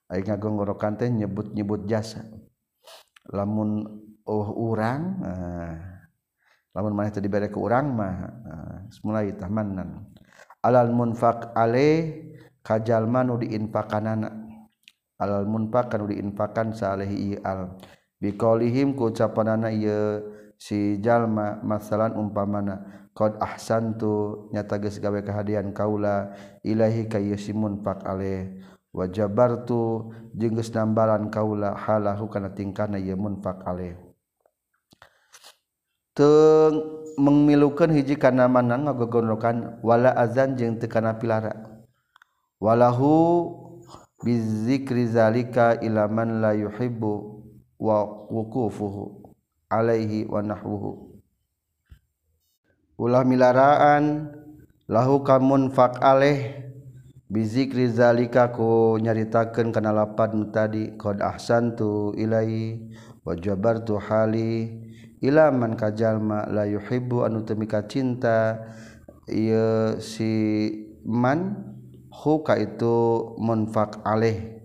Ai 0.09 0.25
ngagonggorokan 0.25 0.97
teh 0.97 1.13
nyebut-nyebut 1.13 1.85
jasa. 1.85 2.25
Lamun 3.29 3.85
oh 4.25 4.49
urang 4.57 5.21
uh, 5.21 5.77
lamun 6.73 6.97
maneh 6.97 7.13
teh 7.13 7.21
dibere 7.21 7.53
ku 7.53 7.69
urang 7.69 7.93
mah 7.93 8.17
uh, 8.25 8.77
mulai 9.05 9.37
tah 9.37 9.53
manan 9.53 10.09
alal 10.65 10.89
munfaq 10.97 11.53
ale 11.53 11.89
kajalma 12.65 13.21
nu 13.21 13.37
diinfakanana 13.37 14.33
alal 15.21 15.45
munfaq 15.45 15.93
kanu 15.93 16.09
diinfakan 16.09 16.73
salehi 16.73 17.37
al. 17.45 17.77
Biqaulihim 18.19 18.99
ku 18.99 19.15
ucapanana 19.15 19.71
ieu 19.71 20.25
si 20.59 20.99
jalma 20.99 21.63
masalan 21.63 22.19
umpamana 22.19 23.07
qad 23.15 23.39
ahsantu 23.39 24.51
nyata 24.51 24.83
geus 24.83 24.99
gawe 24.99 25.23
kahadian 25.23 25.71
kaula 25.71 26.35
ilahi 26.67 27.07
ka 27.07 27.23
si 27.39 27.55
munfaq 27.55 28.03
ale. 28.03 28.59
Wajabartu 28.89 30.11
jeung 30.35 30.59
geus 30.59 30.75
nambalan 30.75 31.31
kaula 31.31 31.79
halahu 31.79 32.27
kana 32.27 32.51
tingkahna 32.51 32.99
ieu 32.99 33.15
munfaq 33.15 33.63
ale. 33.63 33.95
Memilukan 37.19 37.91
hiji 37.95 38.19
karena 38.19 38.51
mana 38.51 38.75
ngagogonrokan 38.79 39.83
wala 39.87 40.11
azan 40.19 40.59
jeung 40.59 40.79
tekana 40.83 41.15
pilara. 41.15 41.55
Walahu 42.59 43.55
bizikrizalika 44.19 45.79
ilaman 45.79 46.43
la 46.43 46.51
yuhibbu 46.59 47.43
wa 47.79 48.03
wukufuhu 48.35 49.28
alaihi 49.69 50.25
wa 50.25 50.41
nahwuhu. 50.41 51.21
Ulah 52.99 53.23
milaraan 53.23 54.35
lahu 54.91 55.23
kamun 55.23 55.71
fak 55.71 56.03
aleh 56.03 56.67
bizikri 57.31 57.87
zalika 57.87 58.51
ku 58.51 58.99
nyaritakeun 58.99 59.71
kana 59.71 59.95
lapad 59.95 60.35
tadi 60.51 60.97
qad 60.99 61.23
ahsantu 61.23 62.17
ilai 62.19 62.91
wa 63.23 63.37
jabartu 63.39 64.01
hali 64.03 64.83
ila 65.23 65.55
man 65.55 65.77
kajalma 65.79 66.49
la 66.51 66.67
yuhibbu 66.67 67.23
anu 67.23 67.45
temika 67.47 67.85
cinta 67.87 68.67
ieu 69.31 70.01
si 70.01 70.33
man 71.05 71.55
huka 72.11 72.59
itu 72.59 73.37
munfak 73.39 74.03
aleh. 74.03 74.58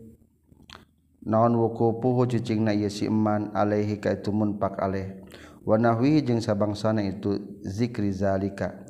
naon 1.24 1.56
wukupuhu 1.56 2.28
cicing 2.28 2.68
na 2.68 2.76
iya 2.76 2.92
si 2.92 3.08
eman 3.08 3.52
alaihi 3.56 4.00
ka 4.00 4.12
itu 4.12 4.32
munpak 4.32 4.80
alaih 4.80 5.24
wanahwihi 5.64 6.24
jeung 6.24 6.44
sabangsana 6.44 7.04
itu 7.04 7.40
zikri 7.64 8.12
zalika. 8.12 8.84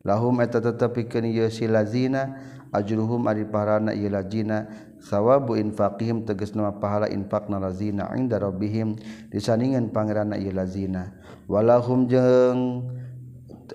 Lahum 0.00 0.40
eta 0.40 0.64
tetepikeun 0.64 1.28
ieu 1.28 1.50
si 1.52 1.68
lazina 1.68 2.40
ajruhum 2.72 3.28
ari 3.28 3.44
paharana 3.44 3.92
lazina. 3.92 4.88
Sawabu 5.00 5.56
infaqihim 5.56 6.28
tegasna 6.28 6.76
pahala 6.76 7.08
infaqna 7.08 7.56
lazina 7.56 8.08
inda 8.12 8.36
rabbihim 8.36 9.00
disaningan 9.32 9.92
pangeranna 9.92 10.36
ieu 10.36 10.52
lazina. 10.52 11.16
Walahum 11.48 12.04
jeung 12.08 12.84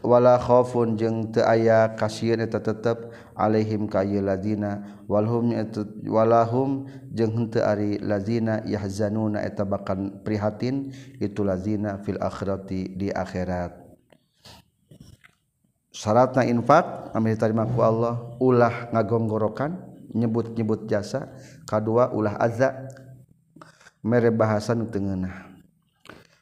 wala 0.05 0.37
khofun 0.37 0.97
jeung 0.97 1.33
teu 1.33 1.41
aya 1.41 1.97
kasieun 1.97 2.45
eta 2.45 2.61
tetep 2.61 3.09
alaihim 3.35 3.85
kayu 3.91 4.23
lazina 4.23 5.03
walhum 5.11 5.51
walahum 6.07 6.87
jeung 7.11 7.35
henteu 7.35 7.61
ari 7.61 7.99
lazina 7.99 8.63
yahzanuna 8.63 9.43
eta 9.43 9.67
bakal 9.67 10.23
prihatin 10.23 10.95
itu 11.19 11.43
lazina 11.43 11.99
fil 12.01 12.17
akhirati 12.17 12.95
di 12.95 13.11
akhirat. 13.11 13.85
Syaratna 15.95 16.43
infak 16.43 17.15
amin 17.15 17.39
tarima 17.39 17.63
ku 17.63 17.79
Allah 17.79 18.35
ulah 18.43 18.91
ngagonggorokan 18.91 19.79
nyebut-nyebut 20.11 20.91
jasa 20.91 21.31
kedua 21.67 22.11
ulah 22.11 22.35
azza 22.35 22.87
mere 24.03 24.27
bahasan 24.31 24.91
tengenah 24.91 25.55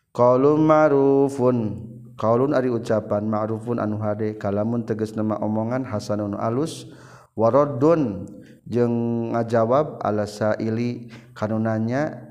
qaulun 0.09 0.62
ma'rufun 0.65 1.57
kaulun 2.17 2.53
ari 2.53 2.70
ucapan 2.70 3.25
ma'rufun 3.25 3.82
anu 3.82 3.98
hade 4.01 4.38
kalamun 4.38 4.86
tegas 4.86 5.17
nama 5.17 5.38
omongan 5.41 5.86
hasanun 5.86 6.38
alus 6.38 6.89
waradun 7.34 8.29
jeung 8.70 9.29
ngajawab 9.34 10.00
ala 10.00 10.29
saili 10.29 11.10
kanunanya 11.34 12.22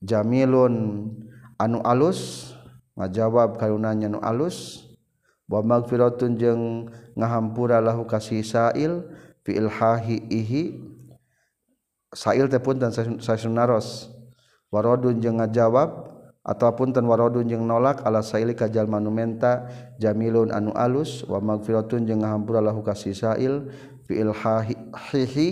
jamilun 0.00 1.06
anu 1.60 1.78
alus 1.84 2.52
ngajawab 2.96 3.60
kanunanya 3.60 4.08
anu 4.10 4.18
alus 4.24 4.88
wa 5.48 5.60
magfiratun 5.64 6.36
jeung 6.36 6.62
ngahampura 7.16 7.80
lahu 7.80 8.08
kasih 8.08 8.44
sail 8.44 9.04
fi 9.44 9.56
ilhahi 9.56 10.24
ihi 10.28 10.62
sail 12.12 12.48
teh 12.48 12.60
pun 12.60 12.80
dan 12.80 12.92
sasun 12.92 13.52
naros 13.52 14.08
waradun 14.72 15.20
jeung 15.20 15.40
ngajawab 15.40 16.17
ataupun 16.46 16.94
tan 16.94 17.04
warodun 17.04 17.48
jeung 17.48 17.66
nolak 17.66 18.02
ala 18.06 18.24
saili 18.24 18.54
kajal 18.56 18.88
manumenta 18.88 19.68
jamilun 20.00 20.54
anu 20.54 20.72
alus 20.72 21.26
wa 21.28 21.42
magfiratun 21.42 22.08
jeung 22.08 22.24
ngahampuralahu 22.24 22.80
kasih 22.80 23.12
sa'il 23.12 23.68
fi 24.08 24.24
ilhahihi 24.24 25.48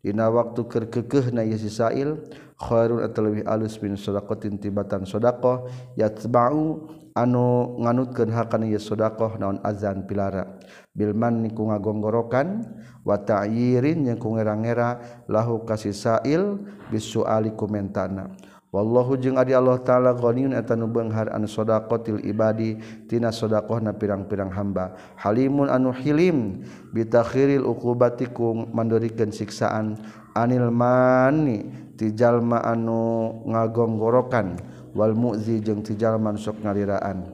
dina 0.00 0.30
waktu 0.30 0.64
keur 0.70 0.88
kekehna 0.88 1.44
ye 1.44 1.58
sisail 1.58 2.22
khairun 2.58 3.04
atau 3.04 3.28
lebih 3.28 3.44
alus 3.44 3.76
min 3.82 3.94
sadaqatin 3.98 4.56
tibatan 4.56 5.04
sadaqah 5.04 5.68
yatba'u 6.00 6.86
anu 7.12 7.76
nganutkeun 7.82 8.30
hakana 8.32 8.66
ye 8.66 8.78
sadaqah 8.78 9.36
naon 9.36 9.58
azan 9.66 10.06
pilara. 10.06 10.58
Bilman 10.94 11.44
niku 11.46 11.70
ngagonggorokan 11.70 12.66
wa 13.06 13.20
ta'yirin 13.20 14.06
yang 14.06 14.18
ku 14.18 14.34
ngera-ngera 14.34 15.22
lahu 15.30 15.62
kasih 15.62 15.94
sa'il 15.94 16.58
bisuali 16.90 17.54
komentana 17.54 18.32
wallahu 18.68 19.16
jeung 19.16 19.40
adi 19.40 19.56
Allah 19.56 19.80
taala 19.80 20.12
ghaniyun 20.12 20.52
eta 20.52 20.76
nu 20.76 20.88
beunghar 20.88 21.32
an 21.32 21.48
sadaqatil 21.48 22.20
ibadi 22.24 22.76
tina 23.08 23.32
sadaqahna 23.32 23.96
pirang-pirang 23.96 24.52
hamba. 24.52 24.96
Halimun 25.16 25.72
anu 25.72 25.92
hilim 25.92 26.64
bitakhiril 26.92 27.64
uqubatikum 27.64 28.70
mandorikeun 28.72 29.32
siksaan. 29.32 29.98
Anil 30.36 30.70
mani 30.70 31.66
ti 31.96 32.12
jalma 32.14 32.62
anu 32.62 33.42
ngagonggorokan. 33.48 34.60
Wal 34.96 35.12
muzi 35.16 35.60
jeung 35.60 35.82
ti 35.82 35.96
jalma 35.98 36.36
sok 36.36 36.64
ngaliraan. 36.64 37.24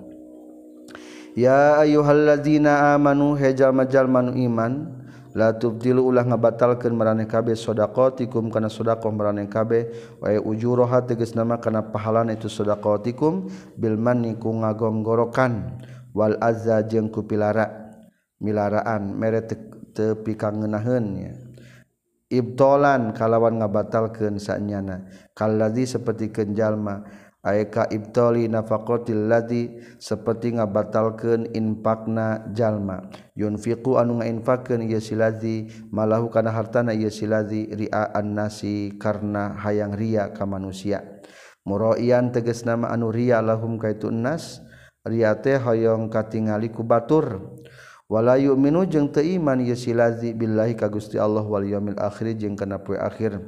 Ya 1.35 1.82
ayyuhalladzina 1.82 2.94
amanu 2.94 3.35
hejal 3.35 3.74
majal 3.74 4.06
manu 4.06 4.38
iman 4.38 5.02
la 5.35 5.51
tubtilu 5.53 6.07
ulah 6.07 6.23
ngabatalkeun 6.23 6.94
maraneh 6.94 7.27
kabeh 7.27 7.59
sedaqatikum 7.59 8.55
kana 8.55 8.70
sedaqah 8.70 9.11
maraneh 9.11 9.51
kabeh. 9.51 9.90
Wa 10.23 10.31
ujuraha 10.38 11.03
tegas 11.03 11.35
nama 11.35 11.59
kana 11.59 11.90
pahalana 11.90 12.38
itu 12.38 12.47
sedaqatikum 12.47 13.51
bil 13.75 13.99
manni 13.99 14.38
ku 14.38 14.55
ngagonggorokan. 14.55 15.83
Wal 16.14 16.38
azza 16.38 16.81
jeung 16.87 17.11
ku 17.11 17.27
pilara 17.27 17.66
milaraan 18.38 19.11
mere 19.18 19.42
tepi 19.92 20.38
kangenaheun 20.38 21.07
ya. 21.18 21.35
Ibtolan 22.31 23.11
kalawan 23.14 23.59
ngabatalkeun 23.59 24.38
sanyana. 24.38 25.07
Kalladzi 25.35 25.90
saperti 25.90 26.31
kenjalma 26.31 27.03
aeka 27.44 27.87
ibtoli 27.92 28.48
nafakotil 28.48 29.28
ladi 29.28 29.76
seperti 30.00 30.57
ngabatalkan 30.57 31.52
infakna 31.52 32.48
jalma. 32.57 33.07
Yunfiqu 33.37 34.00
anu 34.00 34.24
ngainfakeun 34.24 34.88
ieu 34.88 34.98
silazi 34.98 35.68
malahu 35.92 36.33
kana 36.33 36.50
hartana 36.50 36.96
ieu 36.96 37.12
silazi 37.12 37.68
ria'an 37.68 38.33
nasi 38.33 38.96
karena 38.96 39.52
hayang 39.61 39.92
ria 39.92 40.33
ka 40.33 40.48
manusia. 40.48 41.04
Muroian 41.68 42.33
tegas 42.33 42.64
nama 42.64 42.88
anu 42.90 43.12
ria 43.12 43.44
lahum 43.44 43.76
kaitu 43.76 44.09
nas 44.09 44.64
ria 45.04 45.37
teh 45.37 45.61
hoyong 45.61 46.09
katingali 46.09 46.72
ku 46.72 46.80
batur. 46.80 47.54
Wala 48.04 48.37
yu'minu 48.37 48.85
jeung 48.85 49.09
teu 49.09 49.24
iman 49.24 49.64
ieu 49.64 49.76
silazi 49.76 50.37
billahi 50.37 50.76
ka 50.76 50.92
Gusti 50.92 51.16
Allah 51.16 51.40
wal 51.40 51.64
yaumil 51.64 51.96
akhir 51.96 52.37
jeung 52.37 52.52
kana 52.52 52.80
poe 52.80 53.00
akhir. 53.00 53.40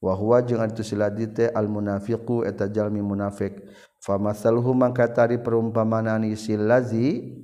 wahwa 0.00 0.40
jeung 0.40 0.64
ari 0.64 0.72
siladi 0.80 1.28
teh 1.28 1.48
al 1.52 1.68
munafiqu 1.68 2.42
eta 2.48 2.66
jalmi 2.66 3.04
munafik. 3.04 3.68
Famathaluhu 4.00 4.72
mangka 4.72 5.04
tari 5.12 5.36
isil 6.32 6.64
lazi 6.64 7.36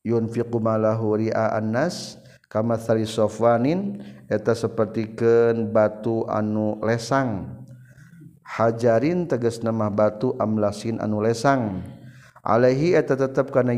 yunfiqu 0.00 0.56
malahu 0.56 1.20
ri'a 1.20 1.52
annas 1.52 2.16
kama 2.48 2.80
sari 2.80 3.04
sofwanin 3.04 4.00
eta 4.32 4.56
sapertikeun 4.56 5.68
batu 5.68 6.24
anu 6.32 6.80
lesang. 6.80 7.60
Hajarin 8.44 9.28
tegas 9.28 9.60
nama 9.60 9.92
batu 9.92 10.32
amlasin 10.40 10.96
anu 11.00 11.20
lesang. 11.20 11.84
Alaihi 12.44 12.96
eta 12.96 13.16
tetep 13.16 13.52
kana 13.52 13.76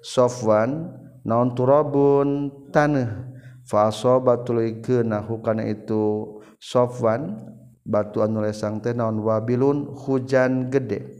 sofwan 0.00 0.92
naon 1.24 1.52
turabun 1.56 2.52
tanah 2.72 3.28
fa 3.64 3.88
asabatul 3.88 4.60
ikna 4.60 5.24
hukana 5.24 5.64
itu 5.64 6.41
Sofwan 6.62 7.42
batuan 7.82 8.30
nulesang 8.30 8.78
teh 8.78 8.94
naon? 8.94 9.18
Wabilun 9.18 9.98
hujan 9.98 10.70
gede. 10.70 11.10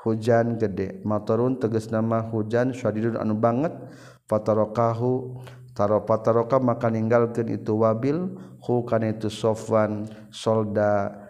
Hujan 0.00 0.56
gede. 0.56 1.04
Maturun 1.04 1.60
tegas 1.60 1.92
nama 1.92 2.24
hujan 2.32 2.72
syadidun 2.72 3.20
anu 3.20 3.36
banget. 3.36 3.76
Fatarokahu 4.24 5.44
taro 5.76 6.08
pataroka 6.08 6.56
maka 6.56 6.88
ninggalkeun 6.88 7.52
itu 7.52 7.76
wabil 7.76 8.32
hu 8.64 8.88
kana 8.88 9.12
itu 9.12 9.28
Sofwan 9.28 10.08
solda 10.32 11.20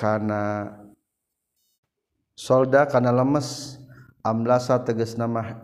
kana 0.00 0.72
solda 2.32 2.88
kana 2.88 3.12
lemes. 3.12 3.76
Amlasa 4.24 4.80
tegas 4.80 5.20
nama 5.20 5.60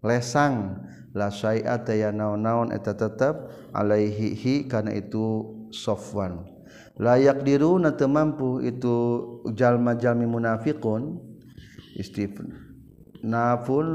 lesang. 0.00 0.80
La 1.16 1.32
syai'ata 1.32 1.96
ya 1.96 2.12
naon-naon 2.12 2.72
eta 2.72 2.92
tetep 2.92 3.48
alaihi 3.72 4.36
hi 4.36 4.54
kana 4.68 4.92
itu 4.92 5.57
Sofwan. 5.70 6.44
Layak 6.98 7.46
diru 7.46 7.78
na 7.78 7.94
mampu 7.94 8.58
itu 8.58 8.96
jalma-jalmi 9.54 10.26
munafikun 10.26 11.22
istifnafun 11.94 13.86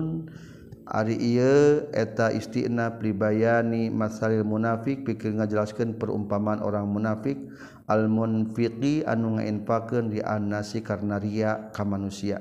ari 0.88 1.16
ieu 1.16 1.88
eta 1.92 2.32
istina 2.32 2.96
pribayani 2.96 3.92
masalil 3.92 4.48
munafik 4.48 5.04
pikir 5.04 5.36
ngajelaskeun 5.36 6.00
perumpamaan 6.00 6.64
orang 6.64 6.88
munafik 6.88 7.40
al 7.88 8.08
munfiqi 8.08 9.04
anu 9.04 9.36
ngainfakeun 9.40 10.12
di 10.12 10.24
annasi 10.24 10.80
karena 10.80 11.20
ria 11.20 11.72
ka 11.76 11.84
manusia. 11.84 12.40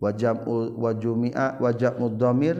Wajam 0.00 0.40
wajumi'a 0.80 1.60
wajab 1.60 2.00
mudhamir 2.00 2.56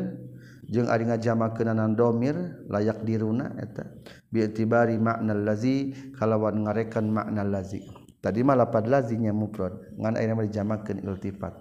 jeung 0.71 0.87
ari 0.87 1.11
ngajamakeunnanan 1.11 1.99
domir 1.99 2.65
layak 2.71 3.03
diruna 3.03 3.59
eta. 3.59 3.91
Bi'tibari 4.31 4.97
makna 4.97 5.35
lazi 5.35 5.91
kalawan 6.15 6.65
ngarekan 6.65 7.11
makna 7.11 7.43
lazi. 7.43 7.83
Tadi 8.23 8.47
mah 8.47 8.55
lapad 8.55 8.87
lazinya 8.87 9.35
mufrad 9.35 9.75
ngan 9.99 10.15
aya 10.15 10.37
mah 10.37 10.47
dijamakeun 10.47 11.03
iltifat 11.03 11.57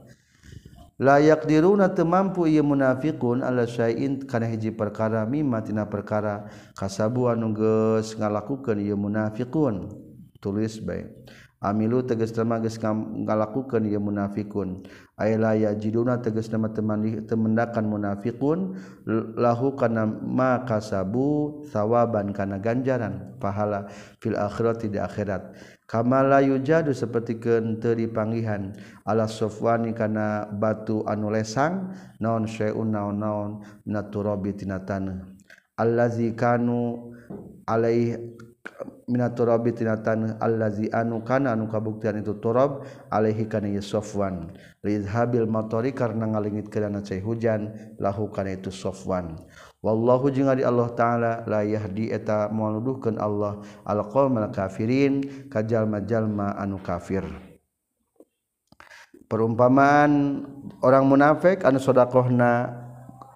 layak 0.99 1.47
diruna 1.47 1.95
teu 1.95 2.03
mampu 2.03 2.45
ieu 2.51 2.61
munafiqun 2.61 3.39
ala 3.39 3.63
syai'in 3.63 4.27
kana 4.27 4.51
hiji 4.51 4.75
perkara 4.75 5.23
mimma 5.23 5.63
tina 5.63 5.87
perkara 5.87 6.51
kasabu 6.75 7.31
anu 7.31 7.55
geus 7.55 8.19
ngalakukeun 8.19 8.83
ieu 8.83 8.99
munafiqun. 8.99 9.87
Tulis 10.43 10.79
bae. 10.83 11.07
Amilu 11.59 12.03
tegas 12.03 12.35
temages 12.35 12.75
ngalakukeun 12.79 13.87
ieu 13.87 14.03
munafiqun. 14.03 14.83
ayla 15.19 15.53
yajiduna 15.53 16.23
tegas 16.23 16.47
nama 16.49 16.71
teman 16.71 17.27
temendakan 17.27 17.85
munafikun 17.91 18.79
lahu 19.35 19.75
kana 19.75 20.07
ma 20.07 20.63
kasabu 20.63 21.61
thawaban 21.69 22.31
kana 22.31 22.57
ganjaran 22.57 23.35
pahala 23.37 23.91
fil 24.23 24.39
akhirati 24.39 24.87
di 24.87 24.97
akhirat. 24.97 25.53
Kama 25.89 26.21
la 26.21 26.39
yujadu 26.39 26.93
seperti 26.93 27.41
keenteri 27.41 28.05
panggihan 28.05 28.77
ala 29.09 29.25
sofwani 29.25 29.91
kana 29.97 30.45
batu 30.45 31.01
anu 31.09 31.33
lesang 31.33 31.91
naon 32.21 32.45
syai'un 32.45 32.93
naon-naon 32.93 33.65
naturabi 33.89 34.53
tinatana. 34.53 35.25
Allazi 35.81 36.37
kanu 36.37 37.09
alaih 37.65 38.37
Minatorabi 39.09 39.73
tina 39.73 39.97
tanah 39.97 40.37
allazi 40.37 40.85
anu 40.93 41.25
kana 41.25 41.57
anu 41.57 41.65
kabuktian 41.65 42.21
itu 42.21 42.37
turab 42.37 42.85
alaihi 43.09 43.49
kana 43.49 43.65
Sofwan. 43.81 44.53
Lizhabil 44.85 45.49
matori 45.49 45.97
karena 45.97 46.29
ngalingit 46.29 46.69
kana 46.69 47.01
cai 47.01 47.17
hujan 47.17 47.73
lahu 47.97 48.29
kana 48.29 48.53
itu 48.53 48.69
Sofwan. 48.69 49.33
Wallahu 49.81 50.29
jeung 50.29 50.45
ari 50.45 50.61
Allah 50.61 50.93
taala 50.93 51.31
la 51.49 51.65
yahdi 51.65 52.13
eta 52.13 52.53
mauluduhkeun 52.53 53.17
Allah 53.17 53.65
alqaumal 53.81 54.53
kafirin 54.53 55.47
kajalma-jalma 55.49 56.53
anu 56.61 56.77
kafir. 56.77 57.25
Perumpamaan 59.25 60.43
orang 60.85 61.05
munafik 61.07 61.65
anu 61.65 61.81
sodakohna 61.81 62.75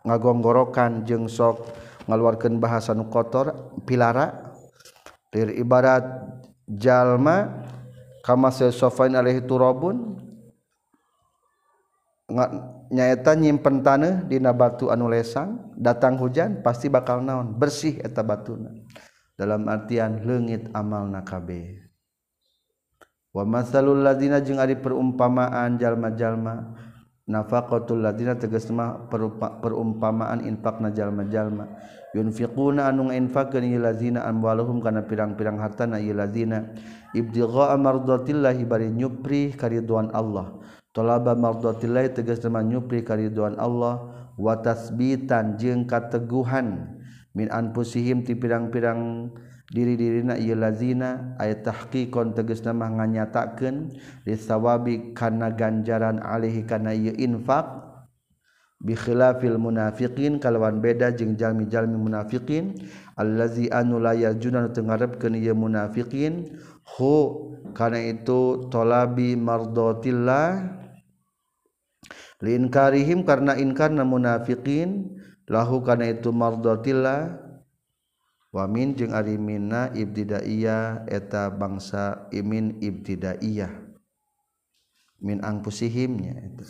ngagonggorokan 0.04 1.08
jeung 1.08 1.32
sok 1.32 1.66
ngaluarkan 2.12 2.60
bahasa 2.60 2.92
nu 2.92 3.08
kotor 3.08 3.72
pilara 3.88 4.43
lir 5.34 5.50
ibarat 5.58 6.06
jalma 6.70 7.66
kama 8.24 8.54
sofan 8.54 9.18
alaihi 9.18 9.44
turabun 9.44 10.16
nyaeta 12.94 13.36
nyimpen 13.36 13.84
tanah 13.84 14.24
dina 14.30 14.56
batu 14.56 14.88
anu 14.94 15.12
lesang 15.12 15.74
datang 15.76 16.16
hujan 16.16 16.64
pasti 16.64 16.88
bakal 16.88 17.20
naon 17.20 17.58
bersih 17.58 18.00
eta 18.00 18.24
batuna. 18.24 18.72
Dalam 19.34 19.66
artian 19.66 20.22
leungit 20.22 20.70
amal 20.78 21.10
nakabe 21.10 21.84
wa 23.34 23.44
masalul 23.50 23.98
ladina 24.06 24.38
jeung 24.38 24.62
ari 24.62 24.78
perumpamaan 24.78 25.82
jalma-jalma 25.82 26.78
nafaqatul 27.30 28.04
ladina 28.04 28.36
tegas 28.36 28.68
mah 28.68 29.08
perumpamaan 29.64 30.44
infak 30.44 30.84
najallma 30.84 31.24
jalma 31.32 31.66
yunfiquna 32.14 32.88
anu 32.88 33.10
ngainfakeun 33.10 33.66
ieu 33.66 33.82
lazina 33.82 34.24
amwaluhum 34.30 34.80
kana 34.80 35.04
pirang-pirang 35.04 35.58
hartana 35.58 35.98
ieu 35.98 36.14
lazina. 36.14 36.70
Ibtigha 37.14 37.74
mardatillah 37.78 38.58
bari 38.70 38.94
nyupri 38.94 39.54
kariduan 39.54 40.14
Allah. 40.14 40.54
Talaba 40.94 41.34
mardatillah 41.34 42.14
tegas 42.14 42.46
mah 42.46 42.62
nyupri 42.62 43.02
kariduan 43.02 43.58
Allah. 43.58 44.14
Wa 44.38 44.62
tasbitan 44.62 45.58
jeung 45.58 45.90
kateguhan. 45.90 47.02
Min 47.34 47.50
anfusihim 47.50 48.22
ti 48.22 48.38
pirang-pirang 48.38 49.34
diri-dirina 49.74 50.38
ia 50.38 50.54
lazina 50.54 51.34
ayat 51.42 51.66
tahqiqon 51.66 52.38
tegas 52.38 52.62
nama 52.62 52.94
nganyatakeun 52.94 53.90
disawabi 54.22 55.18
kana 55.18 55.50
ganjaran 55.50 56.22
alaihi 56.22 56.62
kana 56.62 56.94
ieu 56.94 57.10
infak 57.18 57.82
bi 58.78 58.94
khilafil 58.94 59.58
munafiqin 59.58 60.38
kalawan 60.38 60.78
beda 60.78 61.10
jeung 61.18 61.34
jalmi-jalmi 61.34 61.98
munafiqin 61.98 62.78
allazi 63.18 63.66
anu 63.74 63.98
la 63.98 64.14
yajuna 64.14 64.70
teu 64.70 64.86
ngarepkeun 64.86 65.42
ieu 65.42 65.58
munafiqin 65.58 66.54
hu 66.94 67.16
kana 67.74 67.98
itu 67.98 68.70
talabi 68.70 69.34
mardatillah 69.34 70.70
liinkarihim 72.46 73.26
karena 73.26 73.58
inkarna 73.58 74.06
munafiqin 74.06 75.18
lahu 75.50 75.82
kana 75.82 76.14
itu 76.14 76.30
mardatillah 76.30 77.43
wamin 78.54 78.94
jeung 78.94 79.12
arimina 79.18 79.90
ibtidaiyah 79.98 81.10
eta 81.10 81.50
bangsa 81.50 82.30
imin 82.30 82.78
ibtidaiyah. 82.80 83.74
Min 85.24 85.42
angpusihimnya 85.42 86.38
eta. 86.38 86.64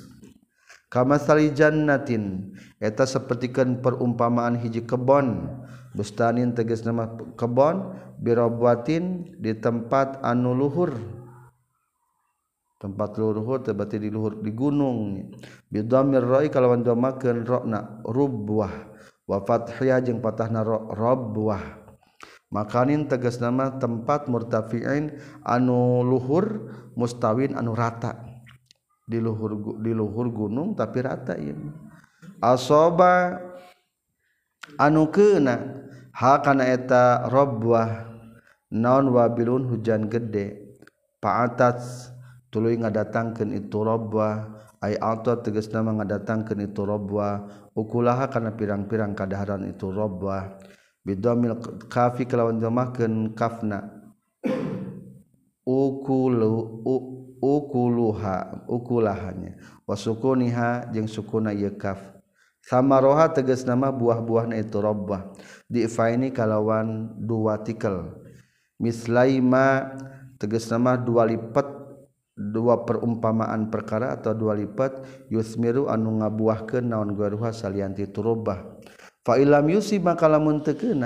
Kamasali 0.88 1.52
jannatin 1.52 2.56
eta 2.80 3.04
sapertikeun 3.04 3.84
perumpamaan 3.84 4.58
hiji 4.58 4.88
kebon. 4.88 5.60
Bustanin 5.94 6.58
tegas 6.58 6.82
nama 6.82 7.06
kebon 7.38 7.94
birobwatin 8.18 9.36
di 9.38 9.54
tempat 9.54 10.24
anu 10.26 10.56
luhur. 10.56 10.96
Tempat 12.82 13.16
luhur 13.20 13.62
tebati 13.62 14.02
di 14.02 14.10
luhur 14.10 14.42
di 14.42 14.50
gunung. 14.54 15.34
Bidamir 15.70 16.26
ra'i 16.26 16.48
kalawan 16.50 16.86
domakeun 16.86 17.42
rokna 17.42 18.02
rubwah 18.06 18.93
wafatya 19.30 20.04
jeung 20.04 20.20
patahna 20.20 20.64
narobwah 20.64 21.84
makanin 22.54 23.10
tegas 23.10 23.42
nama 23.42 23.74
tempat 23.82 24.30
murtafiin 24.30 25.18
anu 25.42 26.06
luhur 26.06 26.70
mustawin 26.94 27.58
anu 27.58 27.74
rata. 27.74 28.30
Di 29.04 29.20
luhur 29.20 29.84
di 29.84 29.92
luhur 29.92 30.32
gunung 30.32 30.80
tapi 30.80 31.04
rata 31.04 31.36
ini 31.36 31.68
asoba 32.40 33.36
anu 34.80 35.12
kena 35.12 35.60
ha 36.16 36.40
kana 36.40 36.72
eta 36.72 37.28
robwah 37.28 38.16
naon 38.72 39.12
wabilun 39.12 39.68
hujan 39.68 40.08
gede. 40.08 40.78
Paatat 41.20 41.84
tuluy 42.48 42.80
ngadatangkeun 42.80 43.56
itu 43.56 43.80
robwah 43.80 44.63
ay 44.84 45.00
alta 45.00 45.40
tegas 45.40 45.72
nama 45.72 45.96
ngadatangkan 45.96 46.60
itu 46.60 46.84
robwa 46.84 47.48
ukulaha 47.72 48.28
karena 48.28 48.52
pirang-pirang 48.52 49.16
kadaharan 49.16 49.64
itu 49.72 49.88
robwa 49.88 50.60
bidomil 51.08 51.60
kafi 51.88 52.28
kelawan 52.28 52.60
jemahkan 52.60 53.32
kafna. 53.36 54.04
Ukulu 55.64 56.84
u, 56.84 56.96
ukuluha 57.40 58.68
ukulahanya. 58.68 59.56
Wasukuniha 59.88 60.92
jeung 60.92 61.08
sukuna 61.08 61.56
ieu 61.56 61.72
kaf. 61.80 62.00
Sama 62.64 63.00
roha 63.00 63.28
tegas 63.32 63.68
nama 63.68 63.92
buah-buahna 63.92 64.56
itu 64.60 64.80
robwa 64.80 65.32
diifaini 65.68 66.32
kalawan 66.32 67.16
dua 67.20 67.60
tikel. 67.60 68.20
Mislaima 68.80 69.96
tegas 70.40 70.68
nama 70.68 71.00
dua 71.00 71.28
lipat 71.28 71.73
dua 72.54 72.86
perumpamaan 72.86 73.74
perkara 73.74 74.14
atau 74.14 74.38
dua 74.38 74.54
lipat 74.54 75.02
yusmiru 75.34 75.90
anu 75.90 76.22
ngabuahkeun 76.22 76.94
naon 76.94 77.18
garuha 77.18 77.50
salianti 77.50 78.06
turubah 78.14 78.78
fa 79.26 79.42
ilam 79.42 79.66
yusi 79.74 79.98
maka 79.98 80.30
lamun 80.30 80.62
hakal 80.62 81.02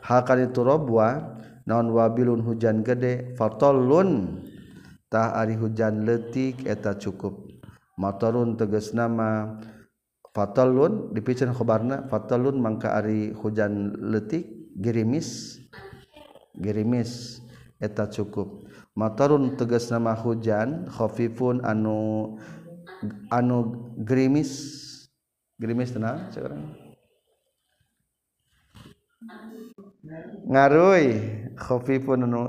hakani 0.00 0.48
turubwa 0.48 1.36
naon 1.68 1.92
wabilun 1.92 2.40
hujan 2.40 2.80
gede 2.80 3.36
fatallun 3.36 4.40
tah 5.12 5.36
ari 5.36 5.56
hujan 5.56 6.04
leutik 6.04 6.64
eta 6.68 6.96
cukup. 6.96 7.48
Matarun 7.98 8.54
tegas 8.54 8.94
nama 8.94 9.58
fatallun 10.30 11.10
dipiceun 11.16 11.50
khobarna 11.50 12.06
fatallun 12.06 12.56
mangka 12.62 12.94
ari 12.94 13.34
hujan 13.34 13.96
leutik 13.98 14.46
gerimis 14.78 15.58
gerimis 16.56 17.42
eta 17.82 18.06
cukup. 18.06 18.67
Motorun 18.98 19.54
tegas 19.54 19.86
nama 19.94 20.18
hujan 20.18 20.90
khafifun 20.90 21.62
anu 21.62 22.34
anu 23.30 23.58
gerimis. 24.02 24.74
Gerimis 25.58 25.90
tenang 25.90 26.30
sekarang 26.30 26.70
ngarui 30.50 31.06
khafifun 31.54 32.26
anu 32.26 32.40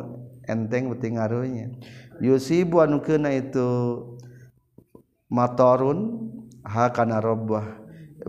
enteng 0.49 0.89
beti 0.89 1.13
ngaruinya. 1.13 1.69
Yusibu 2.17 2.81
anu 2.81 3.05
kena 3.05 3.29
itu 3.29 3.69
motorun 5.29 6.29
hakana 6.65 7.21
robbah. 7.21 7.77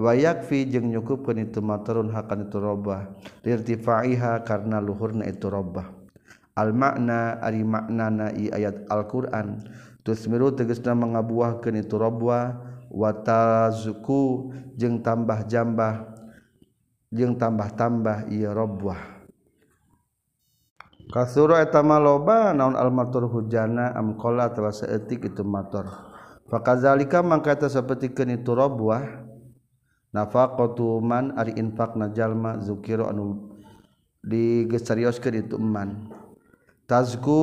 Wa 0.01 0.15
yakfi 0.15 0.71
jeung 0.71 0.93
nyukupkeun 0.93 1.51
itu 1.51 1.59
motorun 1.61 2.13
hakana 2.13 2.47
itu 2.49 2.57
robbah. 2.61 3.17
Lirtifaiha 3.45 4.45
karena 4.47 4.79
luhurna 4.79 5.27
itu 5.27 5.51
robbah 5.51 6.00
al 6.61 6.77
makna 6.77 7.41
ari 7.41 7.65
maknana 7.65 8.37
i 8.37 8.53
ayat 8.53 8.85
Alquran. 8.93 9.65
Tusmiru 10.05 10.53
tegesna 10.53 10.93
mangabuahkeun 10.93 11.81
itu 11.81 11.97
robwa 11.97 12.61
wa 12.93 13.11
tazuku 13.17 14.53
jeung 14.77 15.01
tambah 15.01 15.49
jambah 15.49 16.09
jeung 17.13 17.37
tambah-tambah 17.37 18.31
ieu 18.33 18.51
robwah 18.51 19.21
Kasura 21.11 21.59
eta 21.59 21.83
maloba 21.83 22.55
naon 22.55 22.79
al 22.79 22.95
matur 22.95 23.27
hujana 23.27 23.91
am 23.99 24.15
qala 24.15 24.55
tawa 24.55 24.71
saeutik 24.71 25.27
itu 25.27 25.43
matur. 25.43 25.91
Fakazalika 26.47 27.19
mangka 27.19 27.59
eta 27.59 27.67
sapertikeun 27.67 28.39
itu 28.39 28.55
robwah 28.55 29.27
nafaqatu 30.15 31.03
man 31.03 31.35
ari 31.35 31.59
infaqna 31.59 32.15
jalma 32.15 32.63
zukiro 32.63 33.11
anu 33.11 33.59
digesarioskeun 34.23 35.35
itu 35.51 35.59
man. 35.59 36.20
tazku 36.91 37.39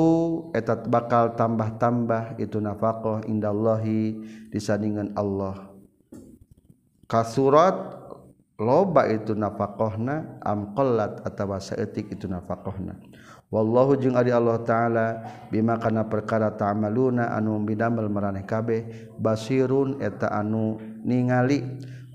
etat 0.51 0.91
bakal 0.91 1.31
tambah-tambah 1.39 2.35
itu 2.35 2.59
nafaqah 2.59 3.23
indallahi 3.31 4.19
disandingan 4.51 5.15
Allah. 5.15 5.71
Kasurat 7.07 7.95
loba 8.59 9.07
itu 9.07 9.31
nafaqahna 9.31 10.43
am 10.43 10.75
qallat 10.75 11.23
atawa 11.23 11.63
saeutik 11.63 12.11
itu 12.11 12.27
nafaqahna 12.27 12.99
Wallahu 13.47 13.95
jeung 13.95 14.19
ari 14.19 14.35
Allah 14.35 14.59
taala 14.67 15.07
bima 15.47 15.79
kana 15.79 16.03
perkara 16.03 16.51
ta'maluna 16.51 17.31
anu 17.31 17.63
bidamel 17.63 18.11
maraneh 18.11 18.43
kabeh 18.43 19.15
basirun 19.15 20.03
eta 20.03 20.27
anu 20.27 20.75
ningali. 21.07 21.63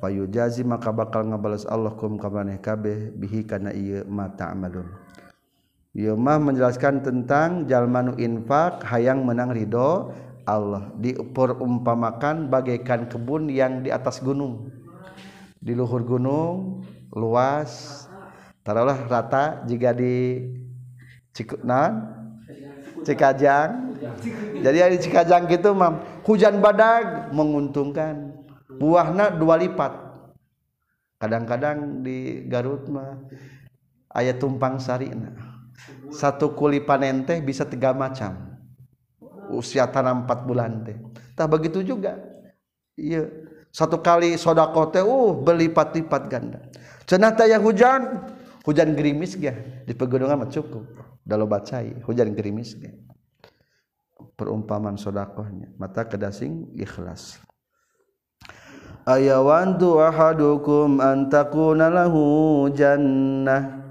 Fayujazi 0.03 0.67
maka 0.67 0.91
bakal 0.91 1.31
ngabales 1.31 1.63
Allah 1.65 1.95
kum 1.95 2.19
ka 2.19 2.27
kabeh 2.59 3.15
bihi 3.15 3.47
kana 3.47 3.71
ieu 3.71 4.03
ma 4.11 4.27
ta'malun 4.27 5.02
ieu 5.93 6.17
mah 6.17 6.41
menjelaskan 6.41 7.05
tentang 7.05 7.69
jalmanu 7.69 8.17
infak 8.17 8.81
hayang 8.89 9.25
menang 9.25 9.53
ridho 9.53 10.13
Allah. 10.49 10.91
Diperumpamakan 10.99 12.51
bagaikan 12.51 13.07
kebun 13.07 13.47
yang 13.53 13.85
di 13.85 13.93
atas 13.95 14.19
gunung. 14.25 14.73
Di 15.63 15.77
luhur 15.77 16.03
gunung 16.03 16.83
luas. 17.15 18.05
Taruhlah 18.63 19.07
rata 19.11 19.63
jika 19.67 19.91
di 19.95 20.43
Cikajang. 23.03 23.99
Jadi 24.63 24.79
Cikajang 24.99 25.47
gitu 25.51 25.75
Mam. 25.75 26.03
Hujan 26.27 26.63
badak 26.63 27.31
menguntungkan. 27.35 28.35
Buahnya 28.73 29.35
dua 29.35 29.59
lipat. 29.59 29.93
Kadang-kadang 31.23 32.03
di 32.03 32.43
Garutma 32.51 33.15
ayat 34.11 34.43
tumpang 34.43 34.83
Sari 34.83 35.07
satu 36.13 36.53
kuli 36.53 36.85
panen 36.85 37.25
teh 37.25 37.41
bisa 37.41 37.65
tiga 37.65 37.97
macam. 37.97 38.55
Usia 39.53 39.89
tanam 39.89 40.25
empat 40.25 40.45
bulan 40.45 40.85
teh. 40.85 40.97
Tak 41.35 41.49
begitu 41.49 41.83
juga. 41.83 42.21
Iya. 42.95 43.29
Satu 43.73 44.05
kali 44.05 44.37
sodako 44.37 44.93
teh 44.93 45.01
uh 45.01 45.33
berlipat-lipat 45.33 46.23
ganda. 46.29 46.61
Cenah 47.09 47.35
yang 47.49 47.65
hujan. 47.65 48.31
Hujan 48.63 48.95
gerimis 48.95 49.35
ya 49.43 49.51
di 49.83 49.91
pegunungan 49.91 50.47
mah 50.47 50.51
cukup. 50.53 50.87
Dalam 51.27 51.51
bacai 51.51 51.99
hujan 52.07 52.31
gerimis 52.31 52.79
ya 52.79 52.95
perumpamaan 54.39 54.95
sodakohnya. 54.95 55.75
Mata 55.79 56.07
kedasing 56.07 56.75
ikhlas. 56.79 57.43
Ayawantu 59.03 59.99
ahadukum 59.99 61.03
antakuna 61.03 61.91
lahu 61.91 62.71
jannah 62.71 63.82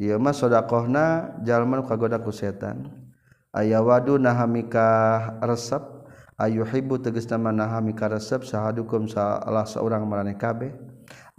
ieu 0.00 0.16
mah 0.16 0.32
sedekahna 0.32 1.36
jalma 1.44 1.76
nu 1.78 1.84
kagoda 1.84 2.16
ku 2.24 2.32
setan. 2.32 2.88
Aya 3.52 3.84
wadu 3.84 4.16
nahamika 4.16 5.36
resep 5.44 5.82
ayuhibbu 6.40 7.04
tegasna 7.04 7.36
manahamika 7.36 8.08
resep 8.08 8.46
sahadukum 8.48 9.04
salah 9.04 9.68
seorang 9.68 10.08
maraneh 10.08 10.40
kabeh. 10.40 10.72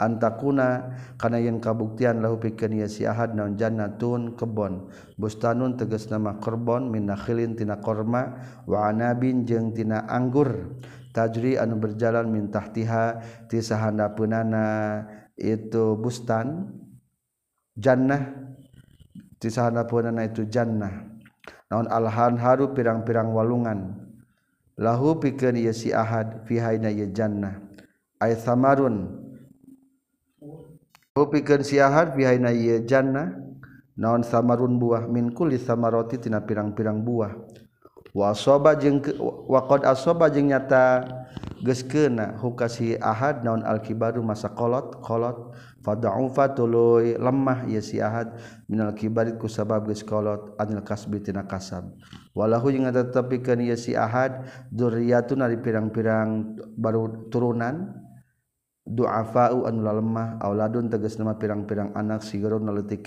Antakuna 0.02 0.98
kana 1.22 1.38
yen 1.38 1.62
kabuktian 1.62 2.26
lahu 2.26 2.42
pikeun 2.42 2.84
ye 2.84 2.90
si 2.90 3.06
ahad 3.06 3.34
naon 3.34 3.58
jannatun 3.58 4.38
kebon. 4.38 4.94
Bustanun 5.18 5.78
tegas 5.80 6.10
nama 6.10 6.38
kerbon 6.38 6.90
min 6.90 7.10
nakhilin 7.10 7.54
tina 7.58 7.80
korma 7.82 8.38
wa 8.70 8.92
anabin 8.92 9.48
jeung 9.48 9.74
tina 9.74 10.06
anggur. 10.06 10.78
Tajri 11.14 11.58
anu 11.58 11.78
berjalan 11.78 12.28
min 12.28 12.50
tahtiha 12.50 13.24
ti 13.48 13.62
sahandapeunana 13.64 14.68
itu 15.38 15.96
bustan 15.96 16.76
jannah. 17.78 18.51
tisahanapuna 19.42 20.14
itu 20.22 20.46
jannah. 20.46 21.10
Naon 21.74 21.90
alhan 21.90 22.38
haru 22.38 22.78
pirang-pirang 22.78 23.34
walungan. 23.34 23.98
Lahu 24.78 25.18
pikeun 25.18 25.58
ieu 25.58 25.74
si 25.74 25.90
ahad 25.90 26.46
fi 26.46 26.62
haina 26.62 26.94
ieu 26.94 27.10
jannah. 27.10 27.58
Ay 28.22 28.38
samarun. 28.38 29.18
Lahu 31.18 31.26
pikeun 31.34 31.66
si 31.66 31.82
ahad 31.82 32.14
fi 32.14 32.30
haina 32.30 32.54
ieu 32.54 32.86
jannah. 32.86 33.34
Naon 33.98 34.22
samarun 34.22 34.78
buah? 34.78 35.10
Min 35.10 35.34
kulli 35.34 35.58
samarati 35.58 36.22
tina 36.22 36.40
pirang-pirang 36.46 37.02
buah. 37.02 37.34
wasoba 38.12 38.76
jeung 38.76 39.00
waqad 39.48 39.88
asoba 39.88 40.28
jeung 40.28 40.52
nyata 40.52 41.08
geus 41.62 41.86
hukasi 42.42 42.98
ahad 42.98 43.46
naon 43.46 43.62
alkibaru 43.62 44.20
masa 44.26 44.50
kolot. 44.50 45.00
Kolot 45.00 45.54
fadaufa 45.82 46.54
tuluy 46.54 47.18
lemah 47.18 47.66
ieu 47.70 47.82
si 47.82 48.02
ahad. 48.02 48.34
Minal 48.66 48.98
ku 49.38 49.48
sabab 49.48 49.86
geus 49.86 50.02
kolot. 50.02 50.58
Anil 50.58 50.82
kasbi 50.82 51.22
tina 51.22 51.46
kasab. 51.46 51.94
Walahu 52.34 52.74
jeung 52.74 52.90
tetepikeun 52.90 53.62
ieu 53.62 53.78
si 53.78 53.94
ahad 53.94 54.50
dzurriyatun 54.74 55.46
ari 55.46 55.62
pirang-pirang 55.62 56.58
baru 56.76 57.30
turunan. 57.30 58.02
Duafa'u 58.82 59.70
anu 59.70 59.86
lemah 59.86 60.42
auladun 60.42 60.90
tegas 60.90 61.14
nama 61.22 61.38
pirang-pirang 61.38 61.94
anak 61.94 62.26
sigurun 62.26 62.66
naleutik 62.66 63.06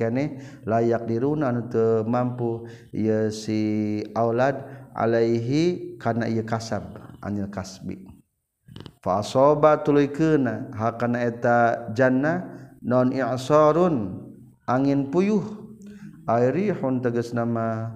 layak 0.62 1.02
diruna 1.10 1.50
anu 1.50 1.66
teu 1.66 2.06
mampu. 2.06 2.70
Ieu 2.94 3.34
si 3.34 3.98
aulad 4.14 4.83
Alaihi 4.94 5.98
karena 5.98 6.30
ia 6.30 6.46
kasab 6.46 6.94
anil 7.18 7.50
kasbi. 7.50 8.06
Fasoba 9.02 9.82
tulikena 9.82 10.70
hakana 10.72 11.26
eta 11.26 11.90
jannah 11.92 12.46
non 12.80 13.10
i'asarun 13.10 14.22
angin 14.64 15.10
puyuh 15.10 15.44
airihun 16.24 17.04
tegas 17.04 17.36
nama 17.36 17.90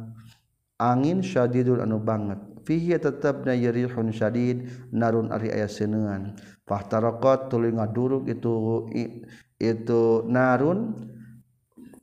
angin 0.77 1.25
syadidul 1.25 1.81
anu 1.81 2.03
banget. 2.03 2.43
Fihi 2.69 3.01
tetapna 3.01 3.57
yarihun 3.57 4.13
syadid 4.13 4.69
narun 4.93 5.33
ari 5.33 5.49
aya 5.49 5.65
seuneungan 5.65 6.37
fahtarakat 6.69 7.49
tuluy 7.49 7.73
ngaduruk 7.73 8.29
itu 8.29 8.85
itu 9.57 10.03
narun 10.29 10.93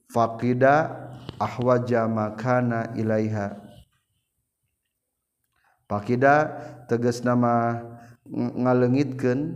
faqida 0.09 1.05
ahwaja 1.37 2.09
makana 2.09 2.89
ilaiha. 2.97 3.64
pakida 5.85 6.51
teges 6.89 7.21
nama 7.21 7.81
ngalengitkan 8.33 9.53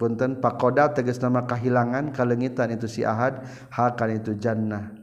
punten 0.00 0.40
pakoda 0.40 0.90
teges 0.90 1.20
nama 1.20 1.44
kahilangan 1.44 2.10
kalengitan 2.16 2.72
itu 2.72 2.88
si 2.88 3.04
ahad 3.04 3.44
hakan 3.68 4.16
itu 4.16 4.32
jannah. 4.34 4.96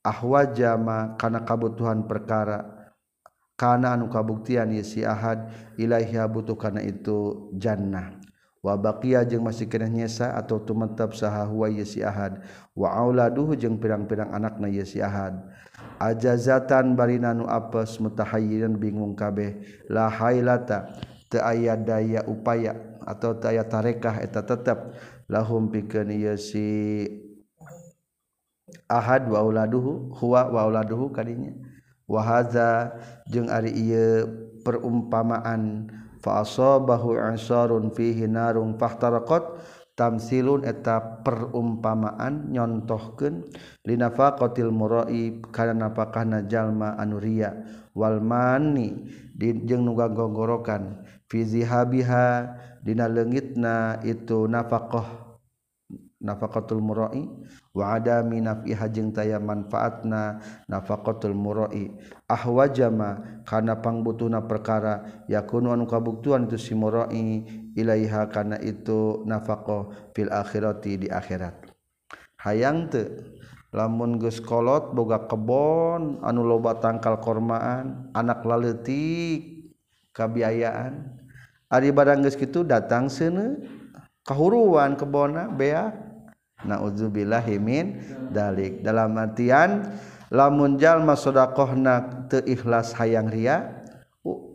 Ahwa 0.00 0.48
jama 0.48 1.18
kana 1.20 1.44
kabutuhan 1.44 2.08
perkara. 2.08 2.64
Kana 3.58 3.98
anu 3.98 4.06
kabuktian 4.06 4.70
ye 4.70 4.86
si 4.86 5.02
ahad 5.02 5.50
ilaiha 5.74 6.24
butuh 6.30 6.54
kana 6.54 6.78
itu 6.80 7.50
jannah. 7.58 8.14
Wa 8.62 8.78
baqiya 8.78 9.26
jeung 9.26 9.46
masih 9.46 9.66
kena 9.66 9.90
nyesa 9.90 10.34
atau 10.34 10.62
tumetep 10.62 11.14
saha 11.14 11.42
huwa 11.46 11.66
ye 11.66 11.82
si 11.82 12.00
ahad. 12.00 12.40
Wa 12.72 12.94
auladuhu 12.94 13.58
jeung 13.58 13.76
pirang-pirang 13.82 14.30
anakna 14.30 14.70
ye 14.70 14.86
si 14.86 15.02
ahad. 15.02 15.42
ajazatan 15.98 16.94
barina 16.94 17.34
nu 17.34 17.44
apes 17.44 17.98
mutahayiran 17.98 18.78
bingung 18.78 19.18
kabeh. 19.18 19.58
La 19.90 20.06
hailata 20.06 20.94
teu 21.28 21.42
aya 21.42 21.74
daya 21.74 22.24
upaya 22.24 22.78
atau 23.04 23.34
teu 23.36 23.50
aya 23.50 23.66
tarekah 23.66 24.22
eta 24.22 24.46
tetep. 24.46 24.94
Lahum 25.28 25.68
pikeun 25.68 26.08
ieu 26.08 26.40
si 26.40 27.04
ahad 28.88 29.28
wa 29.28 29.44
auladuhu 29.44 30.16
huwa 30.16 30.48
wa 30.48 30.64
auladuhu 30.64 31.12
kadinya. 31.12 31.52
Wa 32.08 32.24
hadza 32.24 32.96
jeung 33.28 33.52
ari 33.52 33.76
ieu 33.76 34.24
perumpamaan 34.64 35.92
fa 36.24 36.40
asabahu 36.40 37.14
ansarun 37.20 37.92
fihi 37.92 38.24
narun 38.24 38.74
fahtarakat 38.80 39.44
tamsilun 39.98 40.62
eta 40.62 41.26
perumpamaan 41.26 42.54
nyontohkeun 42.54 43.42
linafaqatil 43.82 44.70
murai 44.70 45.42
kana 45.50 45.74
napakahna 45.74 46.46
jalma 46.46 46.94
anu 46.94 47.18
ria 47.18 47.50
wal 47.98 48.22
mani 48.22 49.10
jeung 49.34 49.82
nu 49.82 49.98
gagonggorokan 49.98 51.02
fi 51.26 51.42
zihabiha 51.42 52.54
dina 52.86 53.10
leungitna 53.10 53.98
itu 54.06 54.46
nafaqah 54.46 55.28
nafaqatul 56.18 56.82
murai. 56.82 57.30
Wa 57.74 57.94
adami 57.94 58.42
naf'iha 58.42 58.90
jeung 58.90 59.14
taya 59.14 59.38
manfaatna 59.38 60.42
nafaqatul 60.66 61.34
murai. 61.34 61.94
Ahwajama 62.26 63.42
kana 63.46 63.78
pangbutuhna 63.78 64.42
perkara 64.44 65.24
yakunu 65.30 65.70
anu 65.70 65.86
kabuktuan 65.86 66.50
itu 66.50 66.58
si 66.58 66.74
murai. 66.74 67.46
ilaiha 67.78 68.26
kana 68.34 68.58
itu 68.58 69.22
nafaqah 69.22 70.12
fil 70.12 70.34
akhirati 70.34 71.06
di 71.06 71.08
akhirat. 71.08 71.54
Hayang 72.42 72.90
teu 72.90 73.06
lamun 73.70 74.18
geus 74.18 74.42
kolot 74.42 74.96
boga 74.96 75.28
kebon 75.30 76.24
anu 76.24 76.40
loba 76.42 76.80
tangkal 76.82 77.20
kormaan 77.20 78.10
anak 78.16 78.42
laletik 78.42 79.70
kabiayaan 80.16 81.14
ari 81.68 81.92
barang 81.92 82.24
geus 82.24 82.34
kitu 82.34 82.64
datang 82.64 83.12
seuneu 83.12 83.60
kahuruan 84.24 84.96
kebona 84.96 85.52
bea 85.52 85.94
naudzubillahi 86.66 87.56
min 87.62 88.02
dalik. 88.34 88.82
Dalam 88.82 89.14
artian 89.14 89.94
lamun 90.32 90.76
jalma 90.80 91.14
sedekahna 91.14 92.26
teu 92.26 92.42
ikhlas 92.44 92.92
hayang 92.98 93.30
ria 93.30 93.77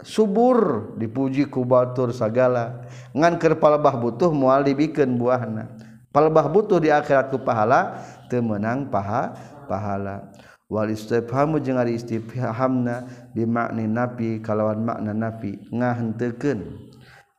subur 0.03 0.91
dipuji 0.99 1.47
ku 1.47 1.63
batur 1.63 2.11
segala 2.11 2.85
ngan 3.13 3.39
keur 3.39 3.57
palebah 3.57 3.95
butuh 3.97 4.29
moal 4.33 4.61
dibikeun 4.65 5.17
buahna. 5.17 5.69
Palebah 6.13 6.45
butuh 6.45 6.77
di 6.77 6.93
akhirat 6.93 7.33
ku 7.33 7.41
pahala 7.41 7.97
teu 8.29 8.41
meunang 8.45 8.89
paha 8.89 9.33
pahala. 9.65 10.29
Wal 10.69 10.93
istifhamu 10.93 11.61
jeung 11.61 11.77
ari 11.77 11.97
istifhamna 11.97 13.05
bi 13.33 13.45
makni 13.45 13.85
nafi 13.89 14.41
kalawan 14.41 14.81
makna 14.81 15.13
nafi 15.13 15.57
ngahenteukeun 15.69 16.89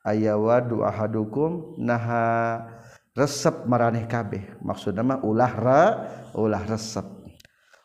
aya 0.07 0.35
wadu 0.39 0.83
ahadukum 0.83 1.79
naha 1.79 2.63
resep 3.15 3.63
maraneh 3.67 4.07
kabeh. 4.11 4.43
Maksudna 4.59 5.07
mah 5.07 5.19
ulah 5.23 5.53
ra 5.55 5.83
ulah 6.35 6.63
resep. 6.67 7.07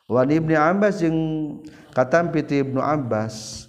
Wa 0.10 0.26
ibnu 0.26 0.58
abbas 0.58 1.06
jeung 1.06 1.18
katam 1.94 2.34
piti 2.34 2.66
ibnu 2.66 2.82
abbas 2.82 3.68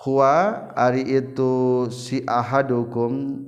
huwa 0.00 0.72
ari 0.72 1.04
itu 1.04 1.84
si 1.92 2.24
ahadukum 2.24 3.44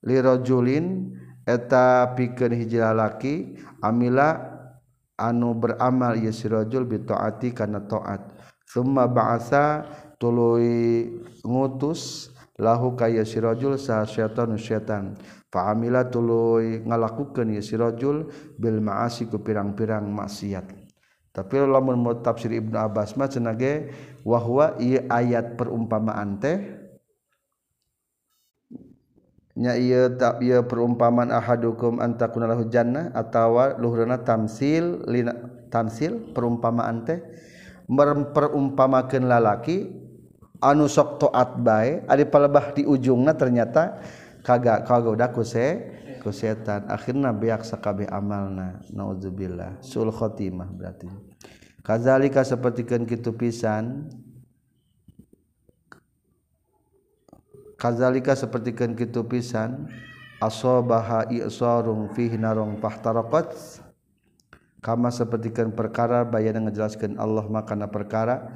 lirajulin 0.00 1.12
eta 1.44 2.16
pikeun 2.16 2.56
hiji 2.56 2.80
lalaki 2.80 3.56
amila 3.84 4.40
anu 5.18 5.52
beramal 5.58 6.16
ieu 6.16 6.32
si 6.32 6.48
rajul 6.48 6.88
bi 6.88 7.02
taati 7.04 7.52
kana 7.52 7.84
taat. 7.84 8.32
Summa 8.68 9.08
ba'atsa 9.08 9.84
tuluy 10.20 11.08
ngutus 11.44 12.32
lahu 12.56 12.94
ka 12.94 13.10
ieu 13.10 13.26
si 13.26 13.42
rajul 13.42 13.76
sa 13.76 14.06
syaitan 14.06 14.54
syaitan. 14.56 15.18
Fa 15.52 15.72
amila 15.72 16.06
tuluy 16.06 16.80
ngalakukeun 16.86 17.52
ieu 17.58 17.64
si 17.64 17.74
rajul 17.76 18.30
bil 18.56 18.78
ma'asi 18.80 19.26
ku 19.26 19.42
pirang-pirang 19.42 20.06
maksiat. 20.06 20.77
tapi 21.38 21.54
lamun 21.62 21.94
mau 22.02 22.18
tafsir 22.18 22.50
Ibnu 22.50 22.74
Abbas 22.74 23.14
mah 23.14 23.30
cenah 23.30 23.54
ge 23.54 23.94
wahwa 24.26 24.74
ieu 24.82 25.06
ayat 25.06 25.54
perumpamaan 25.54 26.42
teh. 26.42 26.58
Nya 29.54 29.78
ieu 29.78 30.18
tak 30.18 30.42
ieu 30.42 30.66
perumpamaan 30.66 31.30
ahadukum 31.30 32.02
antakuna 32.02 32.50
lahu 32.50 32.66
jannah 32.66 33.14
atawa 33.14 33.78
luhurna 33.78 34.18
tamsil 34.18 35.06
lina, 35.06 35.30
tamsil 35.70 36.34
perumpamaan 36.34 37.06
teh. 37.06 37.22
Memperumpamakeun 37.86 39.30
lalaki 39.30 39.94
anu 40.58 40.90
sok 40.90 41.22
taat 41.22 41.54
bae 41.62 42.02
ari 42.10 42.26
palebah 42.26 42.74
di 42.74 42.82
ujungna 42.82 43.38
ternyata 43.38 44.02
kagak 44.42 44.90
kagak 44.90 45.14
udah 45.14 45.30
ku 45.30 45.46
dididik 46.18 46.26
ku 46.26 46.34
setan 46.34 46.90
akhirna 46.90 47.30
biak 47.30 47.62
sakabeh 47.62 48.10
amalna. 48.10 48.82
Naudzubillah 48.90 49.78
sul 49.80 50.10
khotimah 50.10 50.66
berarti. 50.74 51.06
Kazalika 51.86 52.42
sapertikeun 52.42 53.06
kitu 53.06 53.32
pisan. 53.38 54.10
Kazalika 57.78 58.34
sapertikeun 58.34 58.98
kitu 58.98 59.22
pisan. 59.24 59.86
Asabaha 60.42 61.30
isarun 61.30 62.10
fihi 62.14 62.38
narung 62.38 62.78
fahtaraqat. 62.82 63.54
kama 64.78 65.10
sepertikan 65.10 65.74
perkara 65.74 66.22
bayan 66.22 66.66
ngejelaskan 66.66 67.18
Allah 67.18 67.46
makana 67.50 67.90
perkara. 67.90 68.50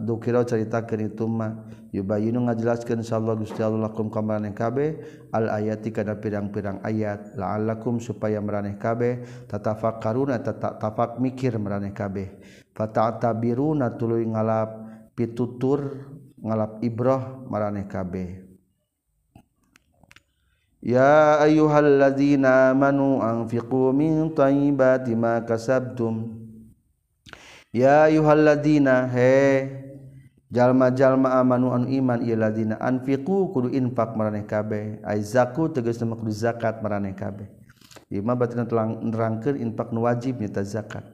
Dukira 0.00 0.40
ceritakan 0.40 1.00
itu 1.12 1.28
mah. 1.28 1.68
Yubayinu 1.92 2.48
ngajelaskeun 2.48 3.04
insyaallah 3.04 3.36
gusti 3.36 3.60
Allah 3.60 3.92
lakum 3.92 4.08
kamaraneh 4.08 4.56
kabeh. 4.56 5.02
Al 5.36 5.52
ayati 5.52 5.92
kana 5.92 6.16
pirang-pirang 6.16 6.80
ayat. 6.80 7.36
La'allakum 7.36 8.00
supaya 8.00 8.40
maraneh 8.40 8.80
kabeh. 8.80 9.20
Tatafakkaruna 9.50 10.40
tatafak 10.40 11.20
mikir 11.20 11.60
maraneh 11.60 11.92
kabeh. 11.92 12.40
Fata'tabiruna 12.72 14.00
tuluy 14.00 14.24
ngalap 14.24 14.80
pitutur 15.12 16.08
ngalap 16.40 16.80
ibrah 16.80 17.44
maraneh 17.44 17.84
kabeh. 17.84 18.49
Ya 20.80 21.36
ayyuhalladzina 21.44 22.72
amanu 22.72 23.20
anfiqu 23.20 23.92
min 23.92 24.32
thayyibati 24.32 25.12
ma 25.12 25.44
kasabtum 25.44 26.40
Ya 27.70 28.08
ayyuhalladzina 28.08 29.06
he 29.12 29.68
jalma-jalma 30.50 31.38
amanu 31.38 31.70
anu 31.70 31.86
iman 31.86 32.24
ieu 32.24 32.34
ladzina 32.34 32.80
anfiqu 32.80 33.54
kudu 33.54 33.70
infak 33.70 34.18
maraneh 34.18 34.42
kabeh. 34.48 34.98
Ai 35.06 35.22
zaku 35.22 35.70
tegas 35.70 36.02
nama 36.02 36.18
kudu 36.18 36.34
zakat 36.34 36.82
maraneh 36.82 37.14
kabeh. 37.14 37.46
Ieu 38.10 38.26
mah 38.26 38.34
batina 38.34 38.66
nerangkeun 38.66 39.60
infak 39.60 39.94
nu 39.94 40.02
wajib 40.08 40.42
nya 40.42 40.50
zakat. 40.66 41.06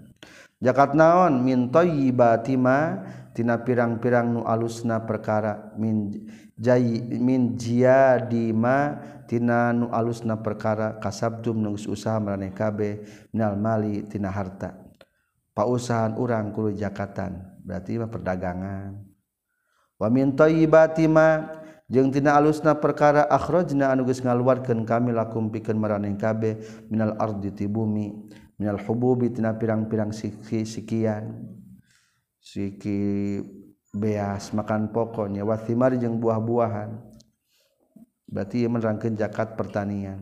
Zakat 0.64 0.96
naon? 0.96 1.44
Min 1.44 1.68
thayyibati 1.68 2.56
ma 2.56 3.04
tina 3.36 3.60
pirang-pirang 3.60 4.32
nu 4.32 4.40
alusna 4.48 5.04
perkara. 5.04 5.76
Min 5.76 6.24
min 6.56 7.60
jiadimatina 7.60 9.76
nu 9.76 9.92
alusna 9.92 10.40
perkara 10.40 10.96
kasabtum 10.96 11.60
nunggus 11.60 11.84
usaha 11.84 12.16
meeh 12.16 12.52
kabeh 12.52 13.04
minal 13.32 13.56
malitina 13.60 14.32
harta. 14.32 14.72
Pausahaan 15.52 16.16
urang 16.20 16.52
kulu 16.52 16.76
jakatan 16.76 17.40
berarti 17.64 18.00
mah 18.00 18.10
perdagangan. 18.12 18.92
Wa 19.96 20.12
min 20.12 20.36
thayyibatima 20.36 21.48
jeung 21.88 22.12
tina 22.12 22.36
alusna 22.36 22.76
perkara 22.76 23.24
akhrajna 23.30 23.92
anu 23.92 24.04
geus 24.04 24.20
ngaluarkeun 24.20 24.84
kami 24.84 25.16
lakum 25.16 25.48
pikeun 25.48 25.80
maraneh 25.80 26.12
kabeh 26.18 26.60
minal 26.92 27.16
ardi 27.16 27.54
ti 27.54 27.64
bumi 27.70 28.12
minal 28.58 28.80
hububi 28.80 29.32
tina 29.32 29.54
pirang-pirang 29.54 30.12
siki 30.12 30.66
sikian 30.66 31.46
siki 32.42 33.38
beas 33.96 34.52
makan 34.52 34.92
pokoknya. 34.92 35.42
Wasimar 35.42 35.96
jeung 35.96 36.20
buah-buahan. 36.20 36.92
Berarti 38.28 38.68
merangkan 38.68 39.16
zakat 39.16 39.56
pertanian. 39.56 40.20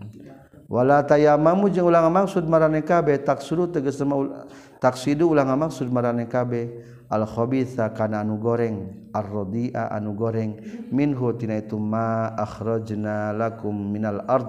Wala 0.71 1.03
tayamamu 1.05 1.69
jeung 1.69 1.91
ulang 1.91 2.09
maksud 2.09 2.47
marane 2.47 2.81
kabeh 2.81 3.21
taksuru 3.21 3.69
tegas 3.69 4.01
sama 4.01 4.47
taksidu 4.81 5.29
ulang 5.29 5.53
maksud 5.59 5.93
marane 5.93 6.25
kabeh 6.25 6.85
al 7.11 7.27
khabitha 7.29 7.91
kana 7.93 8.23
anu 8.23 8.39
goreng. 8.39 9.09
Ar 9.13 9.27
radia 9.27 9.91
anu 9.91 10.15
goreng. 10.15 10.57
Minhu 10.95 11.35
tina 11.35 11.59
itu 11.59 11.77
ma 11.77 12.33
akhrajna 12.39 13.35
lakum 13.35 13.75
minal 13.75 14.23
ard. 14.31 14.49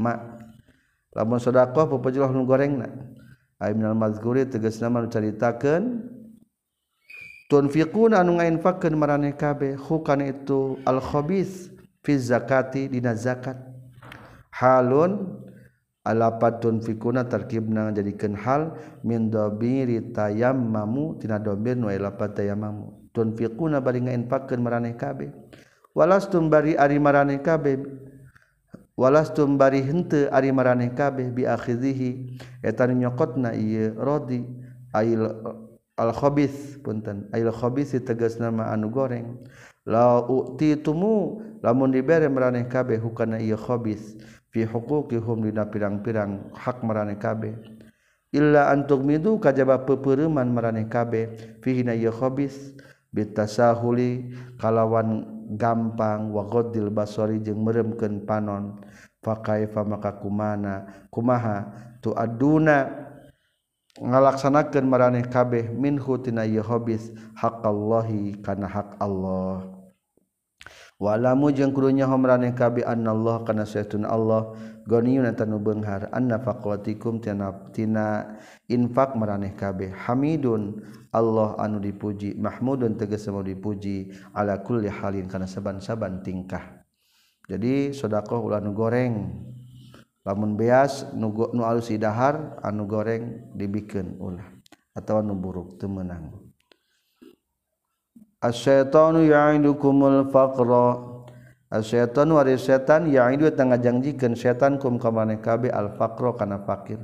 Ma. 0.00 0.38
Lamun 1.12 1.36
sedekah 1.36 1.86
pepejulah 1.92 2.32
nu 2.32 2.48
gorengna. 2.48 2.88
Ay 3.60 3.76
minal 3.76 3.94
mazkuri 3.94 4.48
tegasna 4.48 4.90
manucaritakeun 4.90 6.08
tunfiquna 7.52 8.24
anu 8.24 8.40
ngainfakeun 8.40 8.96
maraneh 8.96 9.36
kabeh 9.36 9.76
hukana 9.76 10.32
itu 10.32 10.80
al 10.88 11.04
khabis 11.04 11.68
fi 12.00 12.16
zakati 12.16 12.88
dina 12.88 13.12
zakat. 13.12 13.60
Halun 14.56 15.36
alapat 16.00 16.64
tunfiquna 16.64 17.28
tarkibna 17.28 17.92
jadikeun 17.92 18.32
hal 18.40 18.80
min 19.04 19.28
dhabiri 19.28 20.16
tayammamu 20.16 21.20
tina 21.20 21.36
dhamir 21.36 21.76
nu 21.76 21.92
lapat 21.92 22.40
tayammamu. 22.40 23.12
Tunfiquna 23.12 23.84
bari 23.84 24.00
ngainfakeun 24.08 24.64
maraneh 24.64 24.96
kabeh. 24.96 25.28
Walastum 25.92 26.48
bari 26.48 26.72
ari 26.72 26.96
maraneh 26.96 27.44
kabeh 27.44 27.76
walastum 28.96 29.60
bari 29.60 29.84
henteu 29.84 30.32
ari 30.32 30.48
maraneh 30.48 30.88
kabeh 30.96 31.28
bi 31.28 31.44
akhidhihi 31.44 32.40
eta 32.64 32.88
nyokotna 32.88 33.52
ieu 33.52 33.92
rodi 34.00 34.40
ail 34.96 35.36
al-khobis 36.02 36.82
punten. 36.82 37.30
Ayil 37.30 37.54
khobisi 37.54 38.02
tegas 38.02 38.42
nama 38.42 38.74
anu 38.74 38.90
goreng. 38.90 39.38
La 39.86 40.22
utitumu 40.22 41.42
lamun 41.62 41.90
dibere 41.90 42.26
maraneh 42.30 42.66
kabeh 42.66 42.98
hukana 42.98 43.38
ieu 43.38 43.58
khobis 43.58 44.18
fi 44.54 44.62
huquqihum 44.66 45.46
dina 45.46 45.66
pirang-pirang 45.66 46.50
hak 46.54 46.82
maraneh 46.82 47.18
kabeh. 47.18 47.54
Illa 48.34 48.70
antuk 48.70 49.02
midu 49.02 49.38
kajaba 49.42 49.82
pepereman 49.82 50.50
maraneh 50.50 50.86
kabeh. 50.86 51.58
Fihi 51.62 51.82
na 51.86 51.94
ieu 51.98 52.14
khobis 52.14 52.74
bitasahuli 53.10 54.34
kalawan 54.58 55.26
gampang 55.58 56.32
wa 56.32 56.46
ghaddil 56.46 56.88
basari 56.88 57.42
jeung 57.42 57.62
meureumkeun 57.62 58.22
panon. 58.22 58.82
Fa 59.22 59.38
kaifa 59.38 59.86
maka 59.86 60.18
kumana 60.18 61.06
kumaha? 61.10 61.70
Tu 62.02 62.10
aduna 62.14 63.01
ngalaksanakeun 64.02 64.90
maraneh 64.90 65.24
kabeh 65.30 65.70
minhutina 65.70 66.42
yhobis 66.42 67.14
haqqallahi 67.38 68.42
kana 68.42 68.66
hak 68.66 68.98
Allah. 68.98 69.82
Walamu 71.02 71.50
jeung 71.50 71.74
krunya 71.74 72.06
homraneh 72.06 72.54
kabe 72.54 72.86
an 72.86 73.02
Allah 73.10 73.42
kana 73.42 73.66
seun 73.66 74.06
Allah. 74.06 74.54
Goniun 74.82 75.26
tanu 75.34 75.62
beunghar 75.62 76.10
anna 76.10 76.42
tina 77.22 77.46
tina 77.74 78.06
infak 78.70 79.14
maraneh 79.18 79.54
kabeh. 79.54 79.90
Hamidun 79.94 80.78
Allah 81.10 81.58
anu 81.58 81.82
dipuji 81.82 82.38
mahmudun 82.38 82.94
tegas 82.94 83.26
mau 83.30 83.42
dipuji 83.42 84.14
ala 84.34 84.62
kulli 84.62 84.90
halin 84.90 85.26
kana 85.26 85.50
saban-saban 85.50 86.22
tingkah. 86.22 86.86
Jadi 87.50 87.90
sedekah 87.90 88.38
ulah 88.38 88.62
nu 88.62 88.70
goreng. 88.70 89.42
lamun 90.22 90.54
beas 90.54 91.06
nugo 91.14 91.50
nu 91.54 91.66
alus 91.66 91.90
idahar 91.90 92.58
anu 92.62 92.86
goreng 92.86 93.52
dibikin 93.54 94.18
ulah 94.22 94.46
atau 94.94 95.22
nu 95.22 95.34
buruk 95.34 95.78
temenang 95.78 96.30
asyaitanu 98.42 99.22
ya'idukumul 99.22 100.28
faqra. 100.34 101.14
Asyaitan 101.72 102.28
waris 102.36 102.68
setan 102.68 103.08
ya'idu 103.08 103.48
tangajangjikeun 103.48 104.36
setan 104.36 104.76
kum 104.76 105.00
ka 105.00 105.08
maneh 105.08 105.40
kabe 105.40 105.72
al 105.72 105.96
faqra 105.96 106.36
kana 106.36 106.60
fakir. 106.60 107.00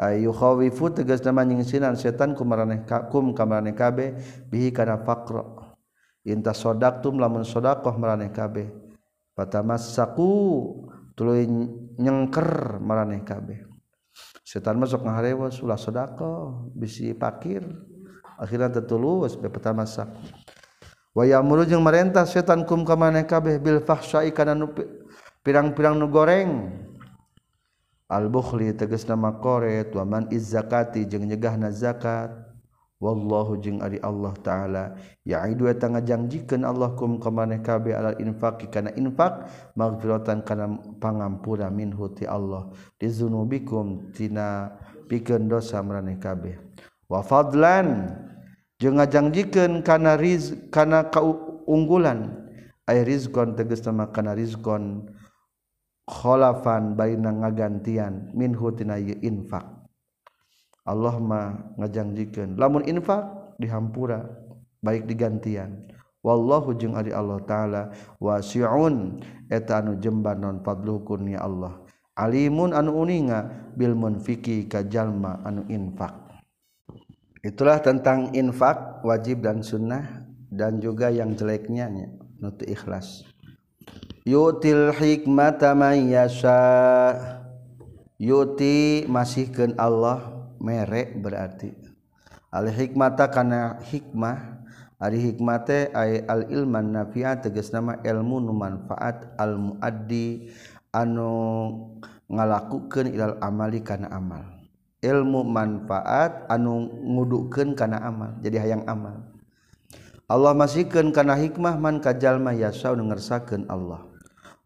Ayu 0.00 0.32
khawifu 0.32 0.88
tegas 0.96 1.20
nama 1.28 1.44
nyingsinan 1.44 1.92
setan 1.92 2.32
kum 2.32 2.48
maraneh 2.48 2.88
kum 3.12 3.36
ka 3.36 3.44
maneh 3.44 3.76
kabe 3.76 4.16
bihi 4.48 4.72
kana 4.72 5.04
faqra. 5.04 5.44
Inta 6.24 6.56
sodaktum 6.56 7.20
lamun 7.20 7.44
sedekah 7.44 8.00
maraneh 8.00 8.32
kabe 8.32 8.72
patamassaku 9.36 10.32
tuluy 11.12 11.44
nyengker 11.98 12.78
maraneh 12.80 13.20
kabeh. 13.26 13.66
Setan 14.46 14.80
masuk 14.80 15.04
ngaharewa 15.04 15.52
sulah 15.52 15.76
sodako 15.76 16.64
bisi 16.72 17.12
pakir. 17.12 17.66
Akhirnya 18.38 18.70
tertulus 18.70 19.36
bepeta 19.36 19.74
masak. 19.76 20.08
Waya 21.12 21.42
mulu 21.42 21.66
jeung 21.66 21.82
merentah 21.82 22.24
setan 22.24 22.64
kum 22.64 22.86
ka 22.86 22.94
maneh 22.94 23.26
kabeh 23.26 23.58
bil 23.58 23.82
fahsya'i 23.82 24.32
kana 24.32 24.54
pirang-pirang 25.44 25.98
nu 25.98 26.08
goreng. 26.08 26.72
Al 28.08 28.32
bukhli 28.32 28.72
tegas 28.72 29.04
nama 29.04 29.36
koret 29.36 29.92
wa 29.92 30.06
man 30.08 30.24
iz 30.32 30.48
zakati 30.54 31.04
jeung 31.04 31.28
nyegahna 31.28 31.68
zakat. 31.68 32.47
wallahu 32.98 33.58
jeung 33.62 33.78
ari 33.80 34.02
Allah 34.02 34.34
taala. 34.42 34.84
Yaidu 35.22 35.70
eta 35.70 35.86
ngajangjikeun 35.88 36.66
Allah 36.66 36.94
kum 36.98 37.22
ka 37.22 37.30
maneh 37.30 37.62
kabeh 37.62 37.94
alal 37.94 38.18
infaqi. 38.18 38.68
Kana 38.70 38.90
infaq 38.94 39.46
magfiratan 39.78 40.42
kana 40.42 40.78
pangampura 40.98 41.70
minhu 41.70 42.10
ti 42.12 42.26
Allah. 42.26 42.70
Lizunubikum 42.98 44.10
tina 44.12 44.74
pikeun 45.06 45.48
dosa 45.48 45.80
maraneh 45.80 46.20
kabeh 46.20 46.60
wa 47.08 47.24
fadlan 47.24 48.12
jeung 48.76 49.00
ngajangjikeun 49.00 49.80
kana 49.86 50.18
riz 50.18 50.52
kana 50.74 51.08
kaunggulan. 51.08 52.44
Ay 52.88 53.04
rizqon 53.04 53.52
tegasna 53.52 53.92
mah 53.92 54.08
kana 54.10 54.32
rizqon. 54.32 55.06
Khalafan 56.08 56.96
baina 56.96 57.28
ngagantian 57.36 58.32
minhu 58.32 58.72
tina 58.72 58.96
infaq. 58.96 59.77
Allah 60.88 61.20
mah 61.20 61.76
ngajanjikeun 61.76 62.56
lamun 62.56 62.88
infak 62.88 63.54
dihampura. 63.60 64.24
Baik 64.78 65.10
digantian. 65.10 65.90
Wallahu 66.22 66.70
jeung 66.78 66.94
ari 66.94 67.10
Allah 67.10 67.42
taala. 67.42 67.82
Wasiun. 68.22 69.18
Eta 69.50 69.82
anu 69.82 69.98
jembar 69.98 70.38
non 70.38 70.62
fadlu 70.62 71.02
ya 71.26 71.42
Allah. 71.42 71.82
Alimun 72.14 72.74
anu 72.74 72.94
uninga 72.94 73.70
bil 73.74 73.98
munfiki 73.98 74.70
ka 74.70 74.86
jalma 74.86 75.42
anu 75.42 75.66
infak. 75.66 76.14
Itulah 77.42 77.82
tentang 77.82 78.34
infak 78.34 79.02
wajib 79.06 79.46
dan 79.46 79.62
sunnah 79.62 80.26
dan 80.50 80.82
juga 80.82 81.10
yang 81.10 81.34
jeleknya 81.34 81.90
nutu 82.38 82.66
ikhlas. 82.66 83.26
Yutil 84.22 84.94
hikmata 84.94 85.74
man 85.74 86.06
yasha. 86.06 87.14
Yuti 88.18 89.06
masihkeun 89.06 89.78
Allah. 89.78 90.37
merek 90.60 91.18
berarti. 91.18 91.74
Al 92.48 92.70
hikmata 92.72 93.28
kana 93.28 93.82
hikmah 93.84 94.64
ari 94.98 95.20
hikmate 95.20 95.92
ay 95.94 96.24
al 96.26 96.48
ilman 96.48 96.96
nafi'a 96.96 97.38
tegas 97.38 97.70
nama 97.70 98.00
ilmu 98.02 98.40
nu 98.42 98.52
manfaat 98.56 99.36
al 99.38 99.60
muaddi 99.60 100.50
anu 100.90 101.30
ngalakukeun 102.26 103.12
ilal 103.12 103.36
amali 103.38 103.84
kana 103.84 104.10
amal. 104.10 104.42
Ilmu 104.98 105.46
manfaat 105.46 106.50
anu 106.50 106.90
ngudukeun 106.90 107.78
kana 107.78 108.02
amal 108.02 108.34
jadi 108.42 108.64
hayang 108.64 108.84
amal. 108.88 109.22
Allah 110.28 110.52
masihkeun 110.52 111.14
kana 111.14 111.36
hikmah 111.40 111.80
man 111.80 112.04
kajalma 112.04 112.52
yasau 112.52 112.92
ngersakeun 112.92 113.64
Allah. 113.68 114.04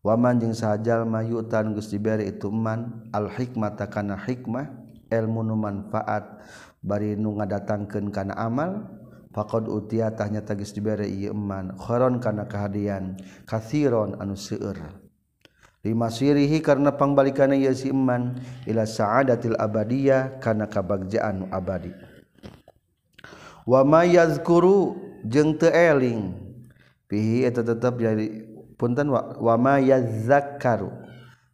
Waman 0.03 0.43
jeung 0.43 0.51
sajal 0.51 1.07
yutan 1.23 1.79
geus 1.79 1.87
diberi 1.87 2.27
itu 2.35 2.51
man 2.51 3.07
al 3.15 3.31
hikmata 3.31 3.87
kana 3.87 4.19
hikmah 4.19 4.67
ilmu 5.13 5.45
nu 5.45 5.61
manfaat 5.61 6.41
bari 6.81 7.15
nu 7.21 7.37
ngadatangkeun 7.37 8.09
kana 8.09 8.33
amal 8.41 8.89
faqad 9.33 9.69
utiyatahnya 9.69 10.45
tagis 10.45 10.73
dibere 10.73 11.05
ieu 11.05 11.37
iman 11.37 11.77
khairon 11.77 12.21
kana 12.21 12.49
kahadian 12.49 13.21
kathiron 13.45 14.17
anu 14.17 14.37
seueur. 14.37 14.81
Lima 15.83 16.15
sirihi 16.15 16.63
karena 16.63 16.95
pangbalikanna 16.95 17.59
ieu 17.59 17.75
si 17.75 17.91
iman 17.91 18.39
ila 18.71 18.87
sa'adatil 18.87 19.59
abadiyah 19.59 20.39
kana 20.39 20.71
kabagjaan 20.71 21.43
nu 21.43 21.47
abadi. 21.51 21.91
Wa 23.67 23.83
ma 23.83 24.07
yazkuru 24.07 24.95
jeung 25.27 25.59
teu 25.59 25.75
eling 25.75 26.39
fihi 27.11 27.47
eta 27.47 27.67
tetep 27.67 27.99
jadi 27.99 28.47
punten 28.79 29.11
wa 29.15 29.55
ma 29.59 29.83
yazzakaru 29.83 30.91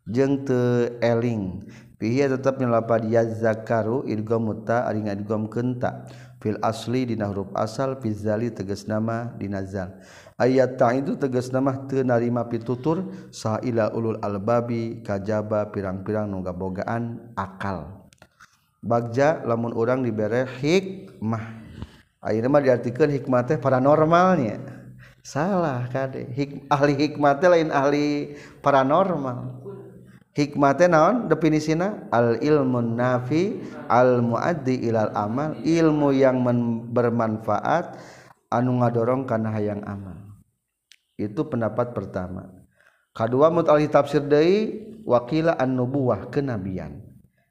jeung 0.05 0.45
teu 0.45 0.93
eling. 1.01 1.65
Pihia 1.99 2.31
tetap 2.31 2.63
nyelapad 2.63 3.11
yazakaru 3.11 4.07
idgomuta 4.07 4.87
ari 4.87 5.03
ngadgom 5.03 5.51
kenta 5.51 6.07
fil 6.39 6.55
asli 6.63 7.11
dina 7.11 7.27
huruf 7.27 7.51
asal 7.59 7.99
fizali 7.99 8.55
tegas 8.55 8.87
nama 8.87 9.35
dinazal 9.35 9.99
ayat 10.39 10.79
ta 10.79 10.95
itu 10.95 11.19
tegas 11.19 11.51
nama 11.51 11.75
tenarima 11.91 12.47
pitutur 12.47 13.03
saila 13.35 13.91
ulul 13.91 14.23
albabi 14.23 15.03
kajaba 15.03 15.75
pirang-pirang 15.75 16.31
nu 16.31 16.41
bogaan 16.47 17.35
akal. 17.35 18.07
Bagja 18.79 19.43
lamun 19.43 19.75
urang 19.75 20.07
dibere 20.07 20.47
hikmah. 20.47 21.67
Ayeuna 22.23 22.47
mah 22.47 22.63
diartikeun 22.63 23.11
hikmah 23.11 23.43
teh 23.43 23.59
paranormalnya. 23.59 24.63
Salah 25.27 25.91
kade. 25.91 26.31
Hik, 26.31 26.71
ahli 26.71 26.95
hikmah 26.95 27.43
teh 27.43 27.51
lain 27.51 27.75
ahli 27.75 28.39
paranormal. 28.63 29.58
Hikmah 30.39 30.79
naon? 30.87 31.27
Definisina? 31.27 32.07
Al 32.15 32.39
ilmu 32.39 32.79
nafi 32.95 33.59
al 33.91 34.23
muaddi 34.23 34.87
ilal 34.87 35.11
amal. 35.19 35.59
Ilmu 35.59 36.15
yang 36.15 36.47
bermanfaat 36.95 37.99
anu 38.55 38.79
ngadorong 38.79 39.27
kana 39.27 39.51
hayang 39.51 39.83
amal. 39.83 40.15
Itu 41.19 41.51
pendapat 41.51 41.91
pertama. 41.91 42.47
Kedua 43.11 43.51
mutalih 43.51 43.91
tafsir 43.91 44.23
dari 44.23 44.79
wakila 45.03 45.59
an 45.59 45.75
nubuwah 45.75 46.31
kenabian. 46.31 47.03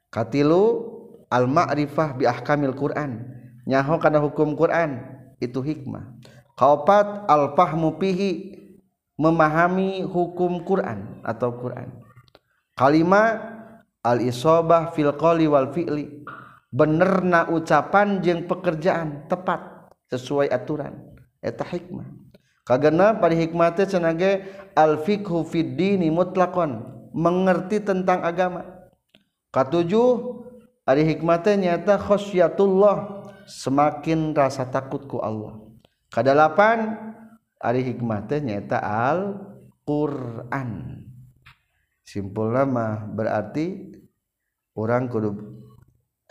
Katilu 0.08 0.88
al 1.28 1.44
ma'rifah 1.44 2.16
bi 2.16 2.24
ahkamil 2.24 2.72
Quran. 2.72 3.28
Nyaho 3.68 4.00
kana 4.00 4.16
hukum 4.16 4.56
Quran 4.56 5.04
itu 5.44 5.60
hikmah. 5.60 6.16
Kaopat 6.56 7.28
al 7.28 7.52
fahmu 7.52 8.00
pihi 8.00 8.56
memahami 9.20 10.08
hukum 10.08 10.64
Quran 10.64 11.20
atau 11.20 11.52
Quran 11.52 12.07
kalima 12.78 13.42
al 14.06 14.22
isobah 14.22 14.94
fil 14.94 15.10
qali 15.18 15.50
wal 15.50 15.74
fi'li. 15.74 16.22
Benerna 16.68 17.48
ucapan 17.48 18.20
jeung 18.20 18.44
pekerjaan 18.46 19.26
tepat 19.26 19.90
sesuai 20.12 20.52
aturan. 20.52 20.94
Eta 21.42 21.64
hikmah. 21.64 22.06
Kagena 22.62 23.16
pada 23.16 23.32
hikmate 23.32 23.88
cenage 23.88 24.44
al 24.76 25.00
fiqhu 25.00 25.48
fid 25.48 25.80
dini 25.80 26.12
mutlaqan 26.12 26.84
mengerti 27.16 27.80
tentang 27.80 28.20
agama. 28.20 28.68
Katujuh 29.48 30.44
ada 30.84 31.00
hikmate 31.00 31.56
nyata 31.56 31.96
khasyatullah 31.96 33.24
semakin 33.48 34.36
rasa 34.36 34.68
takut 34.68 35.08
ku 35.08 35.24
Allah. 35.24 35.56
Kadalapan 36.12 37.00
ada 37.56 37.80
hikmate 37.80 38.44
nyata 38.44 38.76
al 38.76 39.40
Quran 39.88 41.07
simpul 42.08 42.56
nama 42.56 43.04
berarti 43.04 43.92
orang 44.72 45.12
kudu 45.12 45.36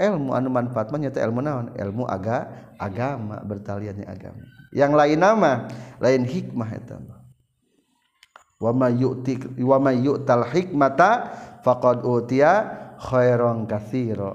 ilmu 0.02 0.34
anu 0.34 0.50
manfaat 0.50 0.90
nyata 0.90 1.22
ilmu 1.22 1.46
naon? 1.46 1.78
Ilmu 1.78 2.10
aga 2.10 2.50
agama 2.82 3.38
bertaliannya 3.46 4.10
agama. 4.10 4.42
Yang 4.74 4.92
lain 4.98 5.20
nama 5.22 5.52
lain 6.02 6.26
hikmah 6.26 6.70
itu 6.74 6.98
wama 8.58 8.90
yu'ti 8.90 9.62
wama 9.62 9.94
yu'tal 9.94 10.50
hikmata 10.50 11.30
faqad 11.62 12.02
utiya 12.02 12.54
khairan 12.98 13.70
katsira. 13.70 14.34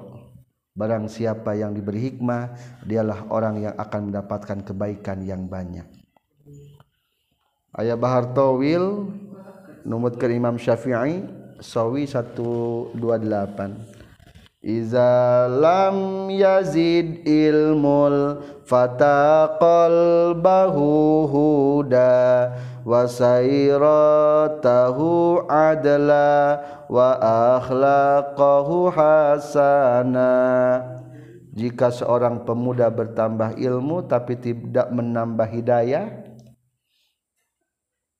Barang 0.72 1.04
siapa 1.04 1.52
yang 1.52 1.76
diberi 1.76 2.00
hikmah 2.08 2.56
dialah 2.88 3.28
orang 3.28 3.60
yang 3.60 3.74
akan 3.76 4.08
mendapatkan 4.08 4.64
kebaikan 4.64 5.20
yang 5.20 5.44
banyak. 5.44 5.84
Ayah 7.76 8.00
Bahartowil 8.00 9.12
numutkan 9.82 10.30
Imam 10.30 10.56
Syafi'i 10.58 11.26
sawi 11.62 12.06
128 12.06 14.02
Iza 14.62 15.50
lam 15.50 16.30
yazid 16.30 17.26
ilmul 17.26 18.38
fataqal 18.62 20.38
bahu 20.38 21.26
huda 21.26 22.54
wa 22.86 23.02
sayratahu 23.10 23.82
adla 25.50 26.62
wa 26.86 27.18
akhlaqahu 27.58 28.94
hasana. 28.94 30.30
Jika 31.58 31.90
seorang 31.90 32.46
pemuda 32.46 32.86
bertambah 32.86 33.58
ilmu 33.58 34.06
tapi 34.06 34.38
tidak 34.38 34.94
menambah 34.94 35.50
hidayah 35.50 36.21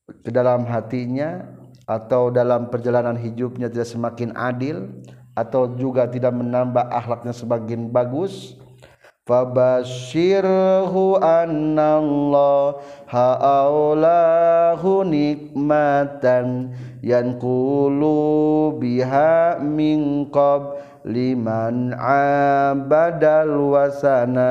ke 0.09 0.31
dalam 0.35 0.67
hatinya 0.67 1.47
atau 1.87 2.31
dalam 2.31 2.71
perjalanan 2.71 3.19
hidupnya 3.19 3.71
tidak 3.71 3.89
semakin 3.91 4.35
adil 4.35 4.91
atau 5.33 5.71
juga 5.79 6.11
tidak 6.11 6.35
menambah 6.35 6.91
akhlaknya 6.91 7.33
sebagian 7.33 7.91
bagus? 7.91 8.59
Fabashirhu 9.23 11.15
annallaha 11.23 13.27
aulahu 13.39 15.07
nikmatan 15.07 16.75
yankulu 17.07 18.75
biha 18.83 19.63
min 19.63 20.27
liman 21.07 21.95
abadal 21.95 23.71
wasana. 23.71 24.51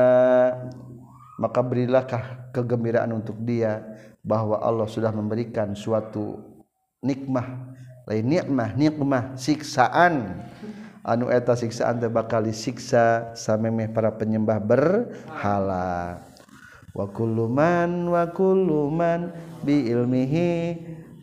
Maka 1.36 1.60
berilah 1.60 2.08
kegembiraan 2.56 3.12
untuk 3.12 3.36
dia 3.44 3.91
bahwa 4.22 4.62
Allah 4.62 4.86
sudah 4.86 5.10
memberikan 5.10 5.74
suatu 5.74 6.38
nikmah. 7.02 7.74
Lain 8.06 8.26
nikmah 8.26 8.70
nikmah 8.74 9.24
siksaan. 9.34 10.42
Anu 11.02 11.34
eta 11.34 11.58
siksaan 11.58 11.98
teh 11.98 12.06
bakal 12.06 12.46
disiksa 12.46 13.34
samemeh 13.34 13.90
para 13.90 14.14
penyembah 14.14 14.62
berhala. 14.62 16.22
Wa 16.94 17.06
kullu 17.10 17.50
man 17.50 18.06
wa 18.06 18.30
kullu 18.30 18.86
man 18.90 19.34
bi 19.66 19.90
ilmihi 19.90 20.78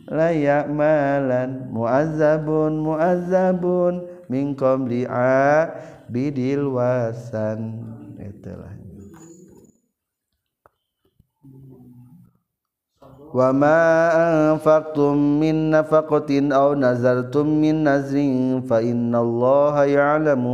la 0.08 0.36
ya'malan. 0.36 1.72
Muazzabun 1.72 2.84
muazzabun 2.84 4.04
min 4.28 4.52
qabli 4.52 5.08
bidil 6.12 6.76
wasan. 6.76 7.80
Itulah 8.20 8.79
وما 13.30 13.80
أنفقتم 14.26 15.14
من 15.38 15.70
نفقة 15.70 16.30
أو 16.50 16.68
min 16.74 17.46
من 17.46 17.76
fa 17.86 18.66
فإن 18.66 19.12
الله 19.14 19.74
يعلم. 19.84 20.44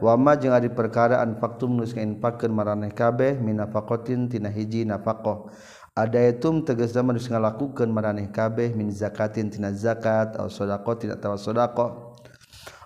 Wama 0.00 0.32
jeung 0.32 0.56
ari 0.56 0.72
perkara 0.72 1.20
anfaqtum 1.20 1.76
geus 1.84 1.92
kainfaqkeun 1.92 2.48
maraneh 2.48 2.88
kabeh 2.88 3.36
min 3.36 3.60
nafaqatin 3.60 4.32
tina 4.32 4.48
hiji 4.48 4.88
nafaqah. 4.88 5.52
Adaitum 5.92 6.64
tegasna 6.64 7.12
geus 7.12 7.28
ngalakukeun 7.28 7.92
maraneh 7.92 8.32
kabeh 8.32 8.72
min 8.72 8.88
zakatin 8.88 9.52
tina 9.52 9.74
zakat 9.76 10.38
atau 10.38 10.48
tina 10.96 11.20
atawa 11.20 11.36
sedekah 11.36 11.90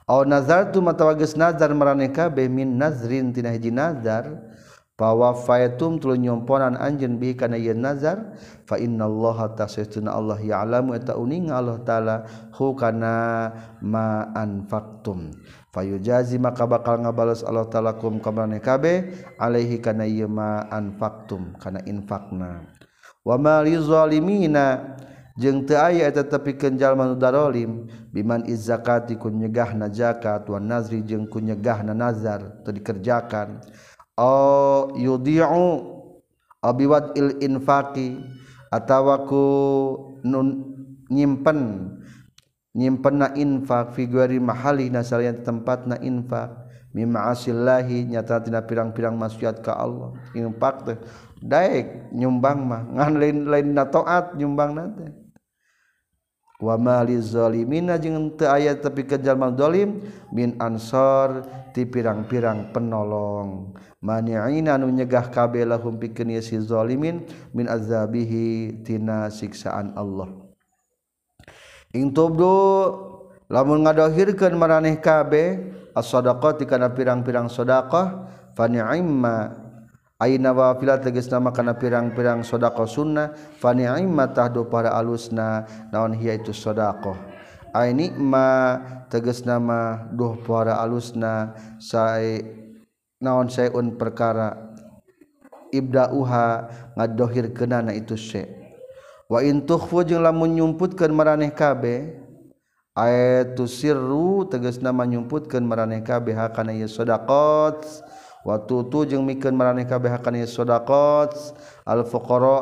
aw 0.05 0.21
nazartum 0.25 0.85
atawa 0.91 1.17
geus 1.17 1.37
nazar 1.39 1.71
maraneh 1.73 2.11
kabeh 2.13 2.49
min 2.51 2.77
nazrin 2.77 3.33
tina 3.33 3.49
hiji 3.55 3.71
nazar 3.71 4.54
bahwa 4.95 5.35
fatum 5.35 5.99
tu 5.99 6.15
nyomponan 6.15 6.79
anjen 6.79 7.19
bi 7.19 7.35
kana 7.35 7.59
yen 7.59 7.83
nazar 7.83 8.39
fa 8.63 8.79
innallaha 8.79 9.59
tasaytuna 9.59 10.15
Allah 10.15 10.39
ya'lamu 10.39 10.95
eta 10.95 11.19
uning 11.19 11.51
Allah 11.51 11.83
taala 11.83 12.17
hu 12.55 12.79
kana 12.79 13.51
ma 13.83 14.31
anfaqtum. 14.39 15.35
Fayujazi 15.75 16.39
maka 16.39 16.63
bakal 16.71 17.03
ngabales 17.03 17.43
Allah 17.43 17.67
taala 17.67 17.99
kum 17.99 18.23
kamane 18.23 18.63
kabe 18.63 19.11
alaihi 19.43 19.83
kana 19.83 20.07
ieu 20.07 20.31
ma 20.31 20.71
anfaqtum 20.71 21.59
kana 21.59 21.83
infakna 21.83 22.71
wa 23.27 23.35
ma 23.35 23.59
lizalimina 23.65 24.95
jeung 25.35 25.67
teu 25.67 25.75
aya 25.75 26.07
eta 26.07 26.23
tepikeun 26.23 26.79
jalma 26.79 27.11
nu 27.11 27.19
darolim 27.19 27.91
biman 28.15 28.47
izzakati 28.47 29.19
kun 29.19 29.43
nyegahna 29.43 29.91
zakat 29.91 30.47
wan 30.47 30.71
nazri 30.71 31.03
jeung 31.03 31.27
kun 31.27 31.51
nyegahna 31.51 31.91
nazar 31.91 32.63
teu 32.63 32.71
dikerjakan 32.71 33.59
oh 34.19 34.95
yudiu 34.97 35.47
abiwat 36.65 37.15
il 37.19 37.39
infaqi 37.45 38.19
atawa 38.73 39.29
ku 39.29 39.45
nun, 40.25 40.75
nyimpen 41.13 41.93
nyimpen 42.75 43.15
na 43.23 43.29
infak 43.39 43.95
figuari 43.95 44.43
mahali 44.43 44.91
na 44.91 45.07
salian 45.07 45.47
tempat 45.47 45.87
na 45.87 45.95
infak 46.03 46.65
mimma 46.95 47.35
asillahi 47.35 48.07
nyata 48.07 48.41
tina 48.41 48.63
pirang-pirang 48.63 49.19
maksiat 49.19 49.61
ka 49.61 49.75
Allah. 49.75 50.15
Infak 50.33 50.87
teh 50.87 50.99
daek 51.43 52.15
nyumbang 52.15 52.63
mah. 52.63 52.83
Ngan 52.95 53.13
lain-lain 53.19 53.69
na 53.75 53.85
taat 53.91 54.39
nyumbang 54.39 54.73
na 54.79 54.87
teh. 54.95 55.11
Wa 56.63 56.79
mali 56.79 57.19
zalimina 57.19 57.99
jeung 57.99 58.39
teu 58.39 58.47
aya 58.47 58.79
tapi 58.79 59.05
ke 59.05 59.19
jalma 59.19 59.51
zalim 59.53 60.01
min 60.31 60.55
ansor 60.63 61.43
ti 61.75 61.83
pirang-pirang 61.83 62.71
penolong. 62.71 63.75
maniina 64.05 64.77
nu 64.77 64.93
nyegah 64.93 65.33
kabeh 65.33 65.65
lahum 65.65 65.97
pikeun 65.97 66.37
si 66.45 66.61
zalimin 66.61 67.25
min 67.57 67.65
azabihi 67.65 68.85
tina 68.85 69.33
siksaan 69.33 69.97
Allah. 69.97 70.29
Ing 71.97 72.13
tubdu 72.13 72.53
lamun 73.49 73.89
ngadohirkeun 73.89 74.53
maraneh 74.61 75.01
kabeh 75.01 75.73
as-shadaqati 75.97 76.69
kana 76.69 76.93
pirang-pirang 76.93 77.49
sedekah 77.49 78.29
fa 78.53 78.69
ni'imma 78.69 79.65
aina 80.21 80.51
wafilat 80.53 81.01
tegas 81.01 81.33
nama 81.33 81.49
kana 81.55 81.73
pirang-pirang 81.73 82.45
sedekah 82.45 82.85
sunnah 82.85 83.33
fa 83.57 83.73
ni'imma 83.73 84.37
tahdu 84.37 84.69
para 84.69 84.93
alusna 84.93 85.65
naon 85.89 86.13
hiya 86.13 86.37
itu 86.37 86.53
sedekah 86.53 87.17
ai 87.75 87.91
nikma 87.91 88.79
tegas 89.11 89.43
nama 89.43 90.07
duh 90.15 90.39
para 90.47 90.79
alusna 90.79 91.59
sae 91.83 92.64
naon 93.25 93.49
sayun 93.49 93.97
perkara 93.97 94.53
ibdauha 95.73 96.69
ngadohir 96.95 97.57
kenana 97.57 97.97
itu 97.97 98.21
se 98.21 98.45
wa 99.33 99.41
in 99.41 99.65
tukhfu 99.65 100.05
jeung 100.05 100.21
lamun 100.21 100.53
nyumputkeun 100.53 101.11
maraneh 101.11 101.51
kabe 101.57 102.21
ayatu 102.95 103.67
sirru 103.67 104.47
tegasna 104.47 104.95
manyumputkeun 104.95 105.65
maraneh 105.67 106.05
kabe 106.07 106.37
hakana 106.37 106.77
ye 106.77 106.87
sedaqat 106.87 107.83
wa 108.45 108.61
tutu 108.63 109.09
jeung 109.09 109.27
mikeun 109.27 109.57
maraneh 109.57 109.89
kabe 109.89 110.07
hakana 110.13 110.45
ye 110.45 110.47
sedaqat 110.47 111.33
al 111.89 112.07
fuqara 112.07 112.61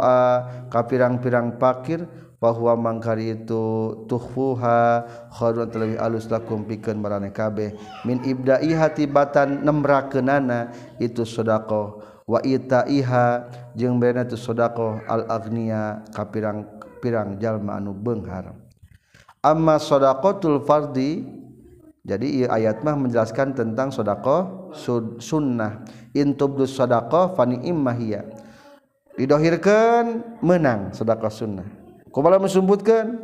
ka 0.72 0.80
pirang-pirang 0.88 1.58
fakir 1.60 2.08
bahwa 2.42 2.74
mangkari 2.74 3.38
itu 3.38 3.94
tuhfuha 4.10 5.06
khairun 5.30 5.70
terlebih 5.70 6.02
alus 6.02 6.26
lakum 6.26 6.66
pikeun 6.66 6.98
marane 6.98 7.30
kabeh. 7.30 7.78
Min 8.02 8.18
ibda'i 8.26 8.74
hatibatan 8.74 9.62
nemrakeunana 9.62 10.74
itu 10.98 11.22
sedekah. 11.22 12.02
Wa 12.26 12.42
itaiha 12.42 13.46
jeung 13.78 14.02
beuna 14.02 14.26
itu 14.26 14.34
sedekah. 14.34 15.06
Al 15.06 15.30
agniya 15.30 16.02
ka 16.10 16.26
pirang-pirang 16.26 17.38
jalma 17.38 17.78
anu 17.78 17.94
beunghar 17.94 18.50
amma 19.42 19.76
sadaqatul 19.82 20.62
fardi 20.62 21.26
jadi 22.02 22.50
ayat 22.50 22.82
mah 22.82 22.98
menjelaskan 22.98 23.54
tentang 23.54 23.94
sedekah 23.94 24.74
sunnah. 25.22 25.86
Intubdus 26.14 26.74
sadaqah 26.74 27.32
fani 27.38 27.62
immahiya 27.64 28.26
didohirkeun 29.16 30.40
menang 30.44 30.92
sedekah 30.92 31.32
sunnah 31.32 31.81
Kumala 32.12 32.36
menyebutkan? 32.36 33.16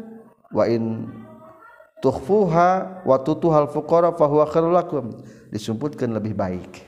Wa 0.48 0.64
in 0.64 1.12
tukhfuha 2.00 3.04
wa 3.04 3.16
tutuhal 3.20 3.68
fuqara 3.68 4.16
fa 4.16 4.24
huwa 4.24 4.48
khairul 4.48 4.72
lakum. 4.72 5.12
Disebutkan 5.52 6.16
lebih 6.16 6.32
baik. 6.32 6.82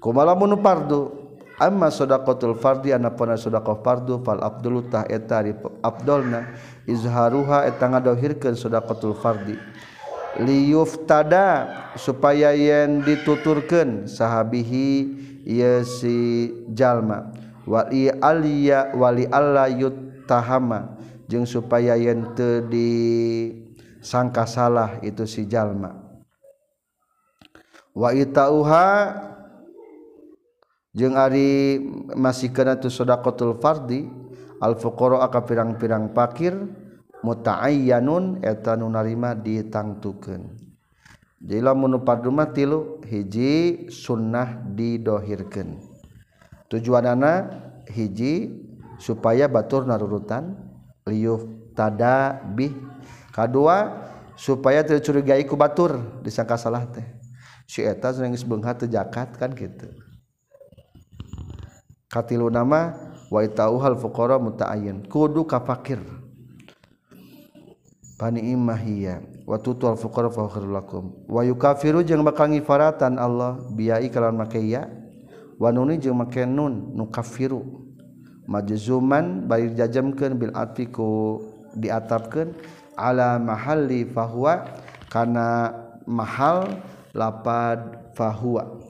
Kumala 0.00 0.32
mun 0.32 0.56
fardu. 0.56 1.28
Amma 1.58 1.90
sadaqatul 1.90 2.54
fardi 2.54 2.94
anapana 2.94 3.34
sadaqah 3.34 3.82
fardu 3.82 4.22
fal 4.22 4.38
abdulu 4.38 4.86
tah 4.86 5.02
eta 5.10 5.42
abdulna 5.82 6.54
izharuha 6.86 7.66
eta 7.66 7.82
ngadohirkeun 7.90 8.54
sadaqatul 8.54 9.18
fardi. 9.18 9.58
Liyuftada 10.38 11.66
supaya 11.98 12.54
yen 12.54 13.02
dituturkeun 13.02 14.06
sahabihi 14.06 14.86
ieu 15.50 15.82
si 15.82 16.54
jalma. 16.70 17.34
Wali 17.66 18.06
aliya 18.06 18.94
wali 18.94 19.26
alla 19.26 19.66
yut 19.66 19.98
tahama 20.28 21.00
jeung 21.24 21.48
supaya 21.48 21.96
yen 21.96 22.36
teu 22.36 22.60
di 22.68 22.92
sangka 24.04 24.44
salah 24.44 25.00
itu 25.00 25.24
si 25.24 25.48
jalma. 25.48 25.96
Wa 27.96 28.12
itauha 28.12 29.16
jeung 30.92 31.16
ari 31.16 31.80
masih 32.12 32.52
kana 32.52 32.76
tu 32.76 32.92
sedaqatul 32.92 33.56
fardi 33.58 34.04
al 34.60 34.76
fuqara 34.76 35.24
aka 35.24 35.40
pirang-pirang 35.48 36.12
pakir 36.12 36.52
mutaayyanun 37.24 38.44
eta 38.44 38.76
nu 38.76 38.92
narima 38.92 39.32
ditangtukeun. 39.32 40.68
Jadi 41.38 41.62
lamun 41.62 42.02
rumah 42.02 42.50
tilu 42.50 42.98
hiji 43.06 43.86
sunnah 43.94 44.58
didohirkeun 44.74 45.78
tujuanana 46.66 47.46
hiji 47.94 48.50
supaya 48.98 49.46
batur 49.46 49.86
narurutan 49.86 50.58
liuf 51.06 51.46
tada 51.72 52.42
bih 52.52 52.74
kadua 53.32 54.06
supaya 54.34 54.82
tercurigai 54.82 55.42
ku 55.46 55.54
batur 55.58 56.22
disangka 56.22 56.58
salah 56.58 56.86
teh. 56.86 57.06
Si 57.68 57.84
eta 57.84 58.10
geus 58.10 58.46
beungha 58.46 58.72
teu 58.74 58.88
jakat 58.88 59.36
kan 59.36 59.52
kitu. 59.52 59.92
Katilu 62.08 62.48
nama 62.48 62.96
wa 63.28 63.44
itauhal 63.44 63.94
fuqara 64.00 64.40
muta'ayyin 64.40 65.04
kudu 65.04 65.44
ka 65.44 65.60
fakir 65.60 66.00
pani 68.16 68.56
imahiya 68.56 69.20
wa 69.44 69.60
tutul 69.60 70.00
fuqara 70.00 70.32
fa 70.32 70.48
khairul 70.48 70.72
lakum. 70.72 71.12
Wa 71.28 71.44
yukafiru 71.44 72.00
jeung 72.00 72.24
bakal 72.24 72.48
ngifaratan 72.56 73.20
Allah 73.20 73.60
biai 73.76 74.08
kalawan 74.08 74.40
makaiya 74.40 74.88
wa 75.60 75.68
nuni 75.68 76.00
jeung 76.00 76.16
make 76.16 76.40
nun 76.48 76.96
nu 76.96 77.04
kafiru. 77.12 77.87
majuzuman 78.48 79.44
bari 79.44 79.76
jajamkeun 79.76 80.40
bil 80.40 80.56
atfi 80.56 80.88
ku 80.88 81.38
diatapkeun 81.76 82.56
ala 82.96 83.36
mahalli 83.36 84.08
fahuwa 84.08 84.64
kana 85.12 85.70
mahal 86.08 86.64
lapad 87.12 88.10
fahuwa. 88.16 88.80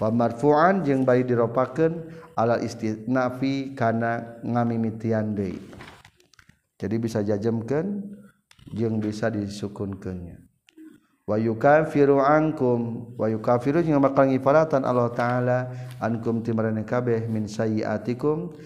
Wa 0.00 0.08
marfu'an 0.08 0.80
jeung 0.86 1.04
bari 1.04 1.26
diropakeun 1.26 2.08
ala 2.38 2.56
istinafi 2.62 3.76
kana 3.76 4.40
ngamimitian 4.40 5.36
deui. 5.36 5.60
Jadi 6.80 6.96
bisa 6.96 7.20
jajamkeun 7.20 8.16
jeung 8.72 8.96
bisa 9.02 9.28
disukunkeunnya. 9.28 10.40
Wa 11.28 11.36
yukafiru 11.36 12.18
ankum 12.24 13.12
wa 13.20 13.28
yukafiru 13.28 13.84
jeung 13.84 14.00
bakal 14.00 14.32
ngifaratan 14.32 14.88
Allah 14.88 15.12
taala 15.12 15.58
ankum 16.00 16.40
timarane 16.40 16.82
kabeh 16.88 17.28
min 17.28 17.44
sayyiatikum 17.44 18.56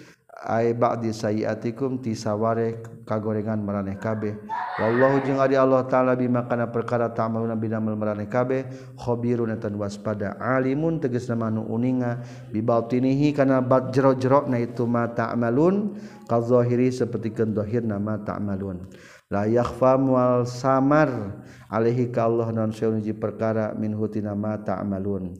ba'di 0.76 1.08
sayiatikum 1.16 2.04
tisaware 2.04 2.84
kagorengan 3.08 3.56
maraneh 3.64 3.96
kabeh. 3.96 4.36
Wallahu 4.76 5.24
jeung 5.24 5.40
ari 5.40 5.56
Allah 5.56 5.88
taala 5.88 6.12
bima 6.12 6.44
kana 6.44 6.68
perkara 6.68 7.08
ta'maluna 7.08 7.56
binamel 7.56 7.96
maraneh 7.96 8.28
kabeh. 8.28 8.68
Khabirun 9.00 9.56
tan 9.56 9.80
waspada. 9.80 10.36
Alimun 10.36 11.00
tegasna 11.00 11.40
manu 11.40 11.64
uninga. 11.64 12.20
Bibatinihi 12.52 13.32
kana 13.32 13.64
bat 13.64 13.88
jero-jerona 13.96 14.60
itu 14.60 14.84
ma 14.84 15.08
ta'malun. 15.08 15.96
Kazahiri 16.28 16.92
sapertikeun 16.92 17.56
zahirna 17.56 17.96
ma 17.96 18.20
ta'malun. 18.20 18.84
La 19.32 19.48
yakhfa 19.48 19.96
wal 19.96 20.44
samar. 20.44 21.40
Alaihi 21.72 22.12
ka 22.12 22.28
Allah 22.28 22.52
non 22.52 22.68
saeuji 22.68 23.16
perkara 23.16 23.72
min 23.72 23.96
hutina 23.96 24.36
ma 24.36 24.60
ta'malun. 24.60 25.32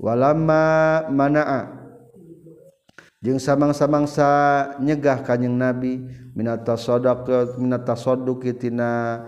Walamma 0.00 1.06
mana'a. 1.12 1.83
jeung 3.24 3.40
samang-samang 3.40 4.04
sa 4.04 4.28
nyegah 4.84 5.24
kanjing 5.24 5.56
Nabi 5.56 6.04
minata 6.36 6.76
sadaqah 6.76 7.56
minata 7.56 7.96
saduqi 7.96 8.52
tina 8.52 9.24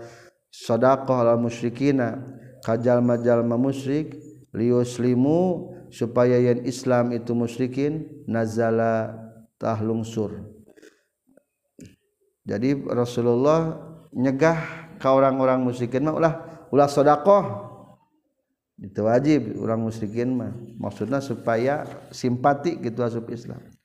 sadaqah 0.53 1.25
al 1.25 1.41
musyrikina 1.41 2.21
kajalma-jalma 2.61 3.57
musyrik 3.57 4.13
liuslimu 4.53 5.73
supaya 5.89 6.37
yang 6.37 6.61
Islam 6.61 7.09
itu 7.09 7.33
musyrikin 7.33 8.21
nazala 8.29 9.17
tahlungsur 9.57 10.45
jadi 12.45 12.77
Rasulullah 12.85 13.81
nyegah 14.13 14.61
ke 15.01 15.09
orang-orang 15.09 15.65
musyrikin 15.65 16.05
mah 16.05 16.13
ulah 16.13 16.33
ulah 16.69 16.85
sedekah 16.85 17.65
itu 18.77 19.01
wajib 19.01 19.57
orang 19.57 19.89
musyrikin 19.89 20.37
mah. 20.37 20.53
Maksudnya 20.77 21.17
supaya 21.17 21.81
simpati 22.13 22.77
gitu 22.77 23.01
asup 23.01 23.25
Islam. 23.33 23.76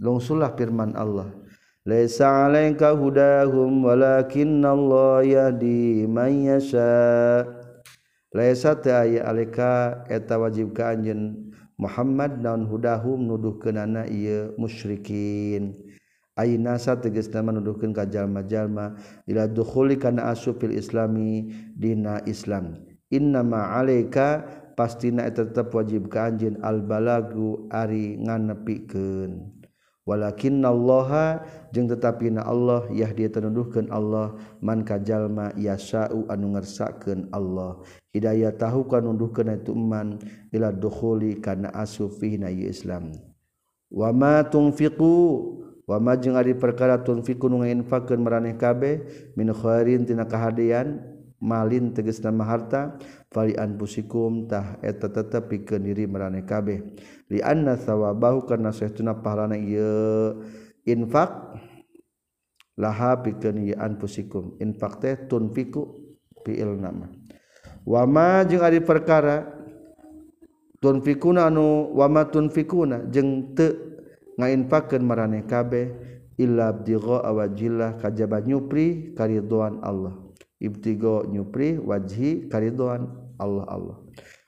lungsulah 0.00 0.54
firman 0.56 0.96
Allah. 0.96 1.28
Laisa 1.82 2.46
alaika 2.46 2.94
hudahum 2.94 3.82
walakinallahu 3.82 5.26
yahdi 5.26 6.06
man 6.06 6.46
yasha. 6.46 7.42
Laisa 8.30 8.78
ta 8.78 9.02
aya 9.02 9.26
alaika 9.26 10.06
eta 10.06 10.38
wajib 10.38 10.78
ka 10.78 10.94
anjeun 10.94 11.50
Muhammad 11.74 12.38
naon 12.38 12.70
hudahum 12.70 13.26
nuduhkeunana 13.26 14.06
ieu 14.06 14.54
musyrikin. 14.62 15.74
Aina 16.38 16.78
sa 16.78 16.94
tegasna 17.02 17.42
nuduhkeun 17.50 17.90
ka 17.90 18.06
jalma-jalma. 18.06 18.94
Ila 19.26 19.50
dukhuli 19.50 19.98
kana 19.98 20.30
asufil 20.30 20.78
islami 20.78 21.50
dina 21.74 22.22
Islam. 22.30 22.78
Innama 23.10 23.74
alaika 23.74 24.46
pastina 24.78 25.26
eta 25.26 25.50
tetep 25.50 25.74
wajib 25.74 26.06
ka 26.06 26.30
anjeun 26.30 26.62
al 26.62 26.78
balagu 26.78 27.66
ari 27.74 28.22
nganepikeun 28.22 29.61
walakinnallaha 30.02 31.42
jeung 31.70 31.86
tetapi 31.86 32.34
na 32.34 32.42
Allah 32.42 32.86
yahdi 32.90 33.28
tenuduhkeun 33.30 33.88
Allah 33.90 34.34
man 34.58 34.82
kajalma 34.82 35.54
yasa'u 35.54 36.26
anu 36.26 36.58
ngersakeun 36.58 37.30
Allah. 37.30 37.78
Hidayah 38.12 38.52
tahu 38.56 38.88
kanunduhkeun 38.88 39.56
itu 39.56 39.72
man 39.72 40.20
ila 40.52 40.72
dukhuli 40.72 41.38
kana 41.38 41.70
asufi 41.72 42.36
na 42.36 42.50
Islam. 42.50 43.14
Wa 43.92 44.08
ma 44.10 44.40
tunfiqu 44.44 45.14
wa 45.84 45.96
ma 46.00 46.16
jeung 46.16 46.38
ari 46.38 46.56
perkara 46.56 46.96
tunfiqu 47.00 47.50
nu 47.50 47.60
ngainfakeun 47.60 48.20
maraneh 48.22 48.56
kabeh 48.56 49.04
min 49.36 49.52
khairin 49.52 50.08
tina 50.08 50.24
kahadean 50.24 51.11
malin 51.42 51.90
teges 51.90 52.22
nama 52.22 52.46
harta 52.46 53.02
falian 53.34 53.74
pusikum 53.74 54.46
tah 54.46 54.78
eta 54.78 55.10
tetep 55.10 55.50
pikeun 55.50 55.82
diri 55.82 56.06
maraneh 56.06 56.46
kabeh. 56.46 56.94
Lianna 57.26 57.74
sawabahu 57.74 58.46
karena 58.46 58.70
karna 58.70 58.78
saestuna 58.78 59.18
pahalana 59.18 59.58
ieu 59.58 60.38
infak 60.86 61.58
laha 62.78 63.18
pikeun 63.26 63.66
ieu 63.66 63.74
anfusikum 63.74 64.54
infak 64.62 65.02
teh 65.02 65.14
tunfiku 65.26 65.98
fiil 66.46 66.78
nama. 66.78 67.10
Wama 67.82 68.46
jeung 68.46 68.62
ari 68.62 68.78
perkara 68.78 69.42
tunfikuna 70.78 71.50
anu 71.50 71.90
wama 71.98 72.30
tunfikuna 72.30 73.10
jeung 73.10 73.58
teu 73.58 73.74
ngainfakeun 74.38 75.02
maraneh 75.02 75.42
kabeh 75.50 75.90
illa 76.38 76.70
bdigha 76.70 77.26
awajillah 77.26 77.98
kajaba 77.98 78.38
nyupri 78.38 79.10
karidoan 79.18 79.82
Allah. 79.82 80.21
ibtigo 80.62 81.26
nyupri 81.26 81.74
wajhi 81.82 82.46
karidoan 82.46 83.10
Allah 83.42 83.66
Allah. 83.66 83.98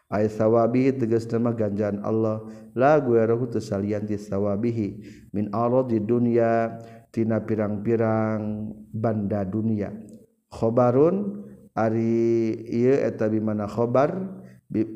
Ay 0.06 0.30
sawabihi 0.30 0.94
tegas 0.94 1.26
nama 1.26 1.50
ganjaan 1.50 1.98
Allah. 2.06 2.46
La 2.78 3.02
guerahu 3.02 3.50
tesalian 3.50 4.06
ti 4.06 4.14
sawabihi. 4.14 5.02
Min 5.34 5.50
Allah 5.50 5.82
di 5.90 5.98
dunia 5.98 6.78
tina 7.10 7.42
pirang-pirang 7.42 8.70
banda 8.94 9.42
dunia. 9.42 9.90
Khobarun 10.54 11.42
ari 11.74 12.54
ieu 12.70 12.94
eta 12.94 13.26
bimana 13.26 13.66
khobar 13.66 14.14
bi, 14.70 14.86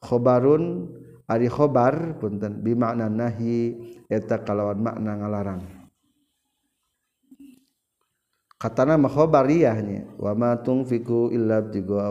khobarun 0.00 0.88
ari 1.28 1.52
khobar 1.52 2.16
punten 2.16 2.64
bimakna 2.64 3.12
nahi 3.12 3.76
eta 4.08 4.40
kalawan 4.40 4.80
makna 4.80 5.20
ngalarang. 5.20 5.83
katana 8.58 8.96
mahobariahnya 8.96 10.18
wama 10.18 10.58
tungfiku 10.62 11.28
illa 11.34 11.60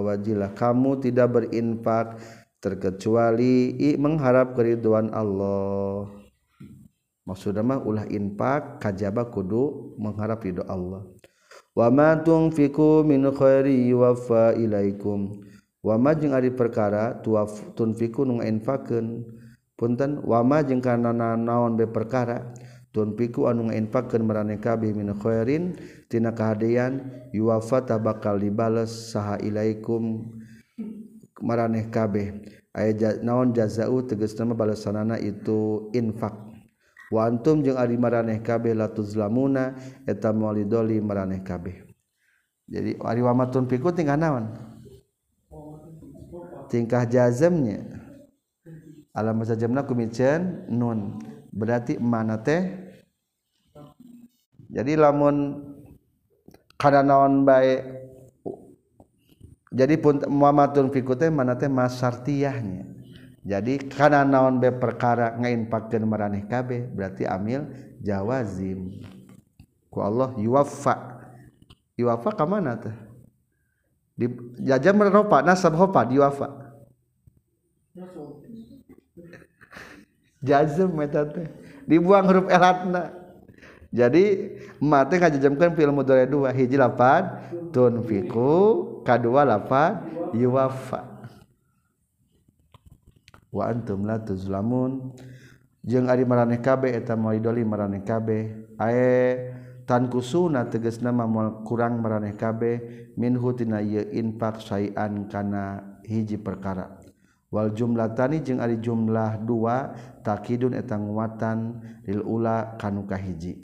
wajilah. 0.03 0.53
Kamu 0.53 1.01
tidak 1.01 1.39
berinfak 1.39 2.21
terkecuali 2.63 3.75
i 3.75 3.99
mengharap 3.99 4.55
keriduan 4.55 5.11
Allah. 5.11 6.07
Maksudnya 7.23 7.63
mah 7.63 7.79
ulah 7.79 8.03
infak 8.11 8.83
kajaba 8.83 9.31
kudu 9.31 9.95
mengharap 9.95 10.43
ridho 10.43 10.63
Allah. 10.67 11.07
Wama 11.71 12.19
tungfiku 12.19 13.01
min 13.01 13.23
khairi 13.31 13.87
yuwaffa 13.87 14.53
ilaikum. 14.59 15.31
Wama 15.83 16.15
jeung 16.15 16.31
ari 16.31 16.51
perkara 16.51 17.19
tuaf 17.23 17.75
tunfiku 17.75 18.23
nu 18.27 18.39
ngainfakeun. 18.39 19.23
Punten 19.75 20.23
wama 20.23 20.63
jeung 20.63 20.79
kana 20.79 21.11
naon 21.15 21.75
be 21.75 21.87
perkara? 21.89 22.53
piku 22.93 23.49
anu 23.49 23.73
ngainfakeun 23.73 24.21
maraneh 24.21 24.61
kabeh 24.61 24.93
min 24.93 25.09
khairin 25.17 25.73
tina 26.05 26.29
kahadean 26.31 27.25
yuwafa 27.33 27.81
bakal 27.97 28.37
dibales 28.37 29.09
saha 29.09 29.41
ilaikum 29.41 30.29
maraneh 31.41 31.89
kabeh 31.89 32.37
aya 32.77 33.17
naon 33.25 33.51
jazaa'u 33.57 34.05
tegasna 34.05 34.53
balasanana 34.53 35.17
itu 35.17 35.89
infak. 35.93 36.37
Wa 37.13 37.29
antum 37.29 37.61
jeung 37.61 37.77
ari 37.77 37.97
maraneh 37.97 38.41
kabeh 38.41 38.73
latuzlamuna 38.73 39.77
eta 40.09 40.33
maulidoli 40.33 40.97
maraneh 40.97 41.45
kabeh 41.45 41.93
jadi 42.69 42.95
ari 43.03 43.21
wa 43.21 43.35
piku 43.67 43.91
tingkah 43.91 44.15
naon? 44.15 44.49
Tingkah 46.71 47.05
jazamnya? 47.05 47.83
Alam 49.13 49.45
sajamna 49.45 49.85
kumicen 49.85 50.65
nun. 50.71 51.21
Berarti 51.53 52.01
mana 52.01 52.41
teh? 52.41 52.65
Jadi 54.73 54.97
lamun 54.97 55.61
karena 56.81 57.05
naon 57.05 57.45
baik 57.45 57.81
jadi 59.69 59.97
pun 60.01 60.17
muamatun 60.25 60.89
fikute 60.89 61.29
mana 61.29 61.53
teh 61.53 61.69
masartiyahnya. 61.69 62.89
Jadi 63.45 63.85
karena 63.85 64.25
naon 64.25 64.57
be 64.57 64.73
perkara 64.73 65.37
ngainpakeun 65.37 66.09
maraneh 66.09 66.49
kabeh 66.49 66.89
berarti 66.89 67.29
amil 67.29 67.69
jawazim. 68.01 68.97
Ku 69.93 70.01
Allah 70.01 70.33
yuwaffa. 70.41 71.21
Yuwaffa 71.93 72.33
ka 72.33 72.45
teh? 72.81 72.95
Di 74.13 74.25
jajam 74.61 74.97
meropa 74.97 75.41
nasab 75.41 75.73
hopa 75.73 76.05
yuwaffa 76.09 76.63
jazm 80.43 80.93
eta 81.01 81.25
teh. 81.25 81.47
Dibuang 81.87 82.27
huruf 82.27 82.47
elatna 82.51 83.11
jadi 83.93 84.55
mate 84.81 85.21
ngajajamkeun 85.21 85.75
fi'il 85.77 85.93
mudhari 85.93 86.25
dua 86.25 86.49
hiji 86.49 86.79
lafad 86.79 87.53
tunfiku 87.69 89.03
kadua 89.05 89.45
lafad 89.45 90.01
yuwafa 90.33 91.29
wa 93.53 93.63
antum 93.69 94.05
la 94.07 94.17
tuzlamun. 94.17 95.13
Jeung 95.83 96.07
ari 96.07 96.23
maraneh 96.23 96.63
kabeh 96.63 96.95
eta 96.95 97.19
moal 97.19 97.43
idoli 97.43 97.67
maraneh 97.67 98.07
kabeh. 98.07 98.71
Ae 98.79 99.51
tan 99.83 100.07
kusuna 100.07 100.71
tegasna 100.71 101.11
moal 101.11 101.67
kurang 101.67 101.99
maraneh 101.99 102.39
kabeh. 102.39 103.11
Minhu 103.19 103.51
tina 103.51 103.83
ieu 103.83 104.07
infak 104.15 104.63
sayan 104.63 105.27
kana 105.27 105.83
hiji 106.07 106.39
perkara. 106.39 107.02
Wal 107.53 107.69
jumlah 107.69 108.17
tani 108.17 108.41
jeung 108.41 108.57
ari 108.57 108.81
jumlah 108.81 109.37
dua 109.45 109.93
takidun 110.25 110.73
eta 110.73 110.97
nguatan 110.97 111.85
lil 112.01 112.25
ula 112.25 112.73
kanu 112.81 113.05
kahiji. 113.05 113.61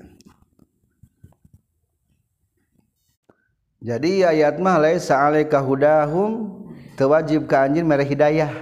Jadi 3.81 4.21
ayat 4.21 4.61
mah 4.61 4.77
laisa 4.77 5.17
alaika 5.17 5.57
hudahum 5.57 6.61
tewajib 7.01 7.49
ka 7.49 7.65
anjeun 7.65 7.89
mere 7.89 8.05
hidayah. 8.05 8.53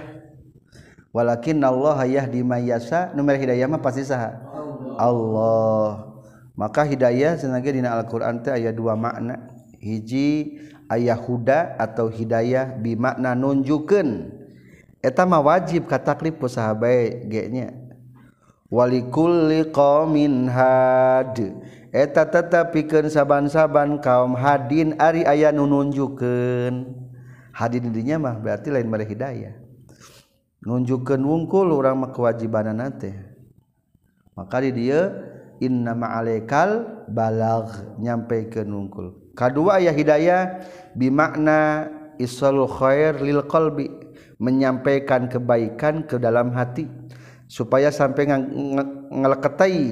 Walakin 1.12 1.60
Allah 1.60 2.08
yahdi 2.08 2.40
may 2.40 2.72
yasha 2.72 3.12
nu 3.12 3.20
mere 3.20 3.36
hidayah 3.36 3.68
mah 3.68 3.84
pasti 3.84 4.08
saha? 4.08 4.32
Allah. 4.96 6.08
Maka 6.56 6.88
hidayah 6.88 7.36
senangnya 7.36 7.70
dina 7.76 7.90
Al-Qur'an 8.00 8.40
teh 8.40 8.56
aya 8.56 8.72
dua 8.72 8.96
makna. 8.96 9.44
Hiji 9.76 10.56
ayah 10.88 11.20
huda 11.20 11.76
atau 11.76 12.08
hidayah 12.08 12.80
bimakna 12.80 13.36
nunjukkeun 13.36 14.37
etama 15.04 15.38
wajib 15.42 15.86
kataklip 15.86 16.38
ku 16.38 16.50
sahabat 16.50 17.26
nya 17.28 17.88
walikulli 18.68 19.68
qaumin 19.72 20.46
had. 20.48 21.36
Eta 21.88 22.28
tetap 22.28 22.76
pikeun 22.76 23.08
saban-saban 23.08 23.96
kaum 24.04 24.36
hadin 24.36 24.92
ari 25.00 25.24
aya 25.24 25.48
nu 25.48 25.64
nunjukkeun 25.64 26.84
hadin 27.56 27.88
dinya 27.90 28.20
mah 28.20 28.36
berarti 28.36 28.68
lain 28.68 28.86
mere 28.92 29.08
hidayah. 29.08 29.56
Nunjukkeun 30.60 31.24
wungkul 31.24 31.72
urang 31.72 32.04
mah 32.04 32.12
kewajibanana 32.12 32.92
teh. 32.92 33.16
Maka 34.36 34.62
di 34.62 34.70
dia 34.70 35.10
inna 35.64 35.96
ma'alaikal 35.96 37.02
balagh 37.08 37.98
nyampeikeun 37.98 38.68
wungkul. 38.68 39.32
Kadua 39.32 39.80
aya 39.80 39.90
hidayah 39.90 40.60
bimakna 40.92 41.88
isalul 42.20 42.68
khair 42.68 43.16
lil 43.18 43.42
qalbi. 43.48 43.90
Menyampaikan 44.38 45.26
kebaikan 45.26 46.06
ke 46.06 46.16
dalam 46.16 46.54
hati 46.54 46.86
supaya 47.50 47.90
sampai 47.90 48.26
ngeleketai. 49.10 49.86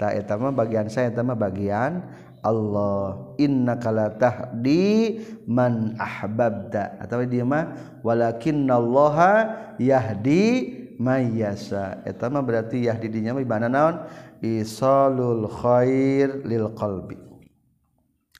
Etama 0.00 0.48
bagian 0.48 0.88
saya 0.88 1.12
tema 1.12 1.36
bagian 1.36 2.00
Allah. 2.40 3.36
Innakala 3.36 4.16
tahdi 4.16 5.20
man 5.44 5.92
ahbabta. 6.00 6.96
Atau 6.98 7.20
dia 7.28 7.44
mah 7.44 7.76
walakinallaha 8.00 9.32
yahdi 9.76 10.72
mayyasa 10.96 12.00
eta 12.08 12.32
mah 12.32 12.40
berarti 12.40 12.88
yahdi 12.88 13.12
dinya 13.12 13.36
mah 13.36 13.44
ibana 13.44 13.68
naon? 13.68 14.08
Isalul 14.40 15.44
khair 15.52 16.48
lil 16.48 16.72
qalbi. 16.72 17.20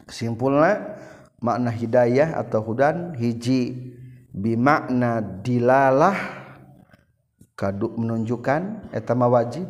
Kesimpulna 0.09 0.97
makna 1.45 1.68
hidayah 1.68 2.41
atau 2.41 2.64
hudan 2.64 3.12
hiji 3.20 3.89
bimakna 4.31 5.20
dilalah 5.43 6.16
kaduk 7.59 7.99
menunjukkan 7.99 8.89
etama 8.95 9.28
wajib 9.28 9.68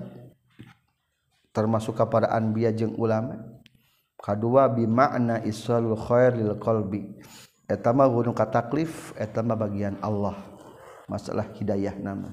termasuk 1.51 1.99
kepada 1.99 2.31
anbiya 2.31 2.71
jeung 2.71 2.95
ulama. 2.95 3.41
Kedua 4.21 4.69
bimakna 4.69 5.41
isalul 5.49 5.97
khair 5.97 6.37
lil 6.37 6.55
qalbi. 6.61 7.19
Etama 7.65 8.05
gunung 8.05 8.37
kataklif 8.37 9.17
etama 9.17 9.57
bagian 9.57 9.97
Allah. 10.05 10.37
Masalah 11.09 11.49
hidayah 11.57 11.97
nama. 11.97 12.31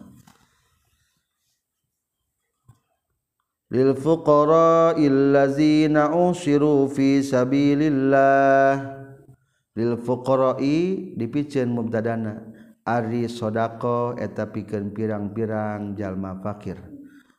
Lil 3.72 3.96
fuqara 3.96 5.00
illazina 5.00 6.12
usiru 6.12 6.92
fi 6.92 7.24
sabilillah. 7.24 8.97
lil 9.78 9.94
fuqara'i 10.02 11.14
dipiceun 11.14 11.70
mubtadana. 11.70 12.42
Ari 12.88 13.28
sodako 13.28 14.18
eta 14.18 14.50
pikeun 14.50 14.96
pirang-pirang 14.96 15.94
jalma 16.00 16.40
fakir. 16.42 16.80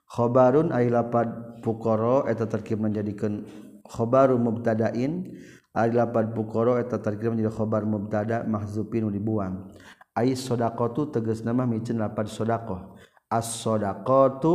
Khobarun 0.07 0.71
ai 0.71 0.93
lapad 0.93 1.61
fuqara 1.65 2.29
eta 2.31 2.45
terkib 2.47 2.79
menjadikeun 2.85 3.49
khobaru 3.83 4.39
mubtadain. 4.39 5.35
Ari 5.75 5.99
lapad 5.99 6.31
fuqara 6.37 6.79
eta 6.79 7.03
terkib 7.03 7.35
menjadi 7.35 7.51
khobar 7.51 7.83
mubtada 7.83 8.45
mahzupin 8.45 9.09
dibuang. 9.11 9.73
Ai 10.13 10.37
sodakotu 10.37 11.11
tegas 11.11 11.43
nama 11.43 11.65
micen 11.65 11.99
lapad 11.99 12.29
sodako. 12.29 12.95
As 13.33 13.49
sodakotu 13.49 14.55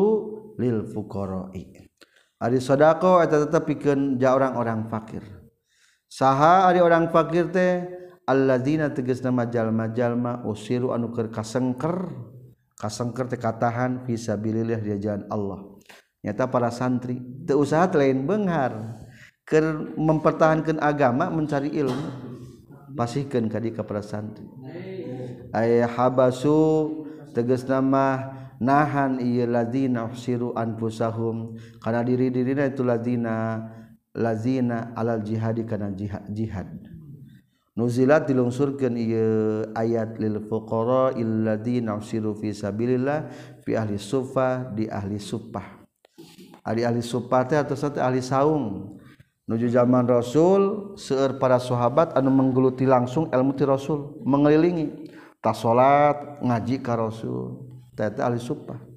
lil 0.62 0.86
fuqara'i 0.94 1.84
ari 2.44 2.60
sodako 2.60 3.24
eta 3.24 3.48
tetep 3.48 3.64
pikeun 3.72 4.20
ja 4.20 4.36
orang-orang 4.36 4.92
fakir. 4.92 5.43
saha 6.14 6.70
ari 6.70 6.78
orang 6.78 7.10
fakir 7.10 7.50
teh 7.50 7.90
alladzina 8.30 8.94
tegas 8.94 9.26
nama 9.26 9.50
jalma-jalma 9.50 10.46
usiru 10.46 10.94
anu 10.94 11.10
keur 11.10 11.34
kasengker. 11.34 12.14
Kasengker 12.78 13.26
teh 13.26 13.42
katahan 13.42 14.06
fisabilillah 14.06 14.78
di 14.78 14.94
jalan 15.02 15.26
Allah. 15.34 15.60
Nyata 16.22 16.46
para 16.48 16.70
santri 16.70 17.18
teu 17.50 17.66
usaha 17.66 17.90
lain 17.98 18.30
benghar 18.30 19.02
keur 19.44 19.98
mempertahankan 19.98 20.80
agama 20.80 21.28
mencari 21.34 21.74
ilmu 21.74 22.08
pasihkeun 22.94 23.50
ka 23.50 23.60
ka 23.60 23.84
para 23.84 24.06
santri. 24.06 24.46
Ay 25.50 25.82
habasu 25.82 27.02
tegas 27.34 27.66
nama 27.66 28.32
nahan 28.62 29.20
ieu 29.20 29.50
ladzina 29.50 30.08
usiru 30.08 30.56
anfusahum 30.56 31.60
kana 31.84 32.06
diri-dirina 32.06 32.72
itu 32.72 32.86
ladzina 32.86 33.68
lazina 34.14 34.94
alal 34.94 35.22
jihadi 35.26 35.66
kana 35.66 35.90
jihad 35.94 36.26
jihad. 36.30 36.70
Nuzilat 37.74 38.30
dilungsurkeun 38.30 38.94
ieu 38.94 39.66
ayat 39.74 40.22
lil 40.22 40.46
fuqara 40.46 41.18
illadzina 41.18 41.98
usiru 41.98 42.38
fi 42.38 42.54
sabilillah 42.54 43.34
fi 43.66 43.74
ahli 43.74 43.98
sufa 43.98 44.70
di 44.78 44.86
ahli 44.86 45.18
supah. 45.18 45.82
Ari 46.62 46.86
ahli 46.86 47.02
supah 47.02 47.42
teh 47.50 47.58
atau 47.58 47.74
satu 47.74 47.98
ahli 47.98 48.22
saung. 48.22 48.94
Nuju 49.50 49.74
zaman 49.74 50.06
rasul 50.06 50.94
seueur 50.96 51.42
para 51.42 51.58
sahabat 51.58 52.14
anu 52.14 52.30
menggeluti 52.30 52.86
langsung 52.86 53.28
ilmu 53.34 53.58
ti 53.58 53.66
rasul 53.66 54.22
mengelilingi. 54.22 55.10
Tas 55.42 55.58
salat 55.58 56.40
ngaji 56.46 56.78
ka 56.78 56.94
rasul. 56.94 57.58
Teh 57.98 58.14
ahli 58.22 58.38
supah. 58.38 58.93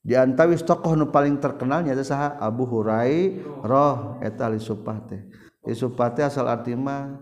di 0.00 0.16
antawis 0.16 0.64
tokoh 0.64 0.96
nu 0.96 1.12
paling 1.12 1.36
terkenalnya 1.38 1.92
ada 1.92 2.04
saha 2.04 2.40
Abu 2.40 2.64
Hurai 2.64 3.36
roh 3.60 4.16
eta 4.24 4.48
li 4.48 4.56
supate 4.56 5.28
li 5.64 5.76
supate 5.76 6.24
asal 6.24 6.48
arti 6.48 6.72
mah 6.72 7.20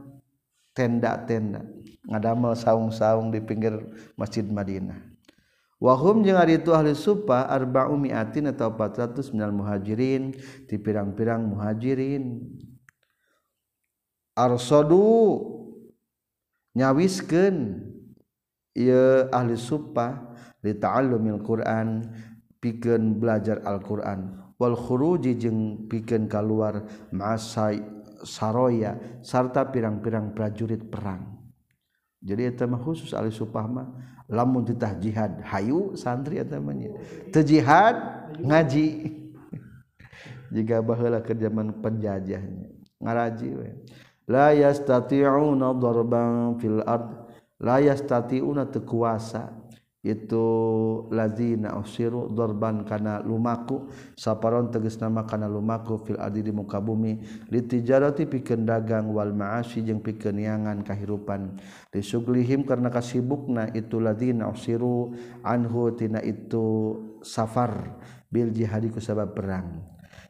tenda-tenda 0.78 1.66
ngadamel 2.08 2.56
saung-saung 2.56 3.28
di 3.28 3.44
pinggir 3.44 3.76
Masjid 4.16 4.46
Madinah. 4.46 4.96
Wahum 5.78 6.26
jeung 6.26 6.40
ari 6.40 6.58
itu 6.58 6.74
ahli 6.74 6.90
supa 6.96 7.46
arba'u 7.46 7.94
mi'atin 7.94 8.50
atau 8.50 8.74
400 8.74 9.30
minal 9.30 9.54
muhajirin 9.54 10.34
di 10.66 10.74
pirang-pirang 10.74 11.38
muhajirin. 11.46 12.42
Arsadu 14.34 15.38
nyawiskeun 16.74 17.78
ieu 18.74 19.30
ahli 19.30 19.54
supa 19.54 20.34
li 20.66 20.74
ta'allumil 20.74 21.46
Qur'an. 21.46 22.10
Pikeun 22.58 23.18
belajar 23.18 23.62
Al-Qur'an. 23.62 24.52
Wal 24.58 24.74
khuruji 24.74 25.38
jeung 25.38 25.86
pikeun 25.86 26.26
kaluar 26.26 26.82
ma'asai 27.14 27.78
saroya 28.26 28.98
sarta 29.22 29.62
pirang-pirang 29.66 30.34
prajurit 30.34 30.82
perang. 30.82 31.38
Jadi 32.18 32.50
eta 32.50 32.66
mah 32.66 32.82
khusus 32.82 33.14
ali 33.14 33.30
supahma 33.30 33.94
lamun 34.26 34.66
ditah 34.66 34.98
jihad 34.98 35.38
hayu 35.46 35.94
santri 35.94 36.42
eta 36.42 36.58
mah 36.58 36.74
teu 37.30 37.46
jihad 37.46 37.94
ngaji. 38.42 39.14
Jika 40.54 40.82
bahalah 40.82 41.22
ke 41.22 41.36
zaman 41.38 41.78
penjajahnya 41.78 42.74
ngaraji 42.98 43.48
we. 43.54 43.70
La 44.28 44.52
yastati'una 44.52 45.72
darban 45.78 46.58
fil 46.58 46.82
ard 46.84 47.30
la 47.62 47.78
yastati'una 47.80 48.66
tekuasa 48.68 49.54
itu 49.98 50.46
lazina 51.10 51.74
usiru 51.74 52.30
dorban 52.30 52.86
kana 52.86 53.18
lumaku. 53.22 53.90
Saparon 54.14 54.70
tegas 54.70 54.96
nama 55.02 55.26
kana 55.26 55.50
lumaku 55.50 55.98
fil 56.06 56.18
adi 56.22 56.46
di 56.46 56.54
muka 56.54 56.78
bumi. 56.78 57.18
Litijarati 57.50 58.30
pikeun 58.30 58.62
dagang 58.62 59.10
wal 59.10 59.34
ma'asi 59.34 59.82
jeung 59.82 59.98
pikeun 59.98 60.38
niangan 60.38 60.86
kahirupan. 60.86 61.58
Disuglihim 61.90 62.62
karena 62.62 62.88
kasibukna 62.94 63.74
itu 63.74 63.98
lazina 63.98 64.46
usiru. 64.46 65.12
Anhu 65.42 65.90
tina 65.98 66.22
itu 66.22 66.94
safar 67.20 67.98
bil 68.30 68.54
jihadi 68.54 68.94
ku 68.94 69.02
sabab 69.02 69.34
perang. 69.34 69.82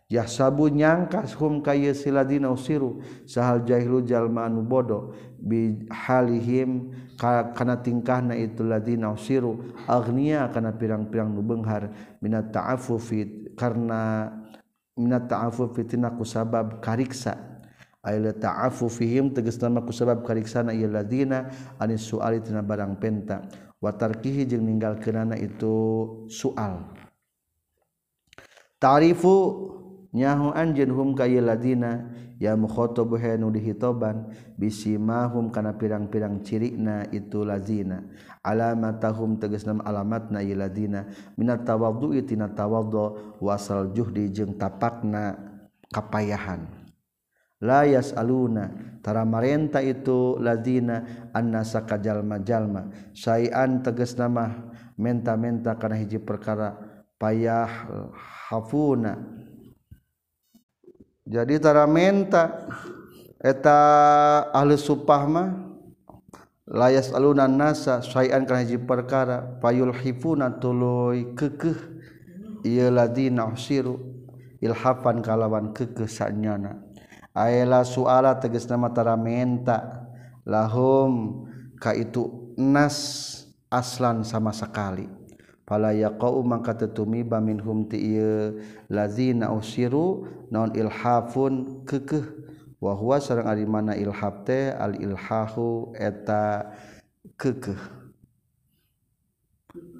Yahsabu 0.09 0.73
nyangkas 0.73 1.37
hum 1.37 1.61
kaya 1.61 1.93
siladina 1.93 2.49
usiru. 2.49 3.05
Sahal 3.29 3.69
jahilu 3.69 4.01
jalma 4.01 4.49
anu 4.49 4.64
bodoh. 4.64 5.12
Bihalihim 5.37 6.97
kana 7.19 7.83
tingkahna 7.83 8.39
itu 8.39 8.62
ladina 8.62 9.11
usiru. 9.11 9.75
Agnia 9.91 10.47
kana 10.55 10.71
pirang-pirang 10.73 11.35
nu 11.35 11.43
beunghar 11.43 11.91
minat 12.23 12.55
ta'affufi 12.55 13.53
karena 13.59 14.31
minat 14.95 15.27
ta'affufi 15.27 15.83
tina 15.85 16.14
kusabab 16.14 16.79
kariksa. 16.79 17.35
Ayla 17.99 18.31
ta'afu 18.31 18.87
fihim 18.87 19.35
tegas 19.35 19.59
nama 19.59 19.83
ku 19.83 19.91
sabab 19.91 20.23
kariksana 20.23 20.71
ieu 20.71 20.87
ladina 20.87 21.51
anis 21.83 22.07
suali 22.07 22.39
tina 22.39 22.62
barang 22.62 22.95
penta. 23.03 23.43
Wa 23.83 23.91
tarkihi 23.95 24.47
jeung 24.47 24.66
ninggalkeunana 24.66 25.35
itu 25.39 25.75
soal 26.31 26.83
ta'rifu 28.79 29.35
nyahu 30.14 30.55
anjeun 30.55 30.91
hum 30.95 31.09
ka 31.14 31.27
ladina 31.27 32.07
ya 32.39 32.55
mukhotob 32.55 33.18
nu 33.18 33.51
dihitoban 33.51 34.30
bisimahum 34.55 35.51
kana 35.51 35.74
pirang-pirang 35.74 36.41
cirikna 36.47 37.11
itu 37.11 37.43
lazina. 37.43 38.07
Alamatahum 38.47 39.36
tegasna 39.43 39.82
alamatna 39.82 40.41
ieu 40.41 40.55
lazina. 40.55 41.11
Minat 41.34 41.66
tawaddu'i 41.66 42.22
tina 42.24 42.49
tawaddu 42.49 43.36
wasal 43.43 43.91
juhdi 43.93 44.30
jeung 44.30 44.55
tapakna 44.55 45.34
kapayahan. 45.91 46.64
La 47.59 47.82
yasaluna 47.82 48.70
tara 49.03 49.26
marenta 49.26 49.82
itu 49.82 50.39
lazina 50.39 51.28
annasa 51.34 51.82
kajalma 51.82 52.39
jalma 52.39 52.86
sayan 53.11 53.82
tegasna 53.82 54.30
mah 54.30 54.53
menta-menta 54.95 55.74
kana 55.74 55.99
hiji 55.99 56.22
perkara 56.22 56.78
payah 57.18 57.66
hafuna. 58.47 59.43
jadi 61.29 61.61
tara 61.61 61.85
menta 61.85 62.64
eta 63.37 63.76
ahli 64.57 64.81
supahmah 64.81 65.68
layas 66.64 67.12
alunan 67.12 67.53
nasa 67.53 68.01
sayan 68.01 68.49
hiji 68.49 68.81
perkara 68.81 69.61
payul 69.61 69.93
hifuna 69.93 70.57
tuluy 70.57 71.37
kekeh 71.37 71.76
ieu 72.64 72.89
ladina 72.89 73.45
usiru 73.45 74.01
ilhafan 74.64 75.20
kalawan 75.20 75.76
kekeh 75.76 76.09
sanyana. 76.09 76.81
Aela 77.37 77.85
suala 77.85 78.41
tegasna 78.41 78.89
tara 78.91 79.14
menta 79.14 80.09
lahum 80.49 81.45
ka 81.76 81.93
itu 81.93 82.57
nas 82.57 82.97
aslan 83.68 84.24
sama 84.24 84.51
sekali. 84.51 85.18
palaya 85.69 86.09
kau 86.16 86.41
mangka 86.41 86.73
tetumiba 86.73 87.45
minhum 87.45 87.85
ti 87.85 88.16
ieu. 88.16 88.57
Lazina 88.89 89.53
usiru 89.53 90.25
non 90.49 90.73
ilhafun 90.73 91.85
kekeh. 91.85 92.25
Wa 92.81 92.97
huwa 92.97 93.21
sareng 93.21 93.45
ari 93.45 93.69
mana 93.69 93.93
ilhab 93.93 94.49
teh 94.49 94.73
al 94.73 94.97
ilhahu 94.97 95.93
eta 95.93 96.73
kekeh. 97.37 97.77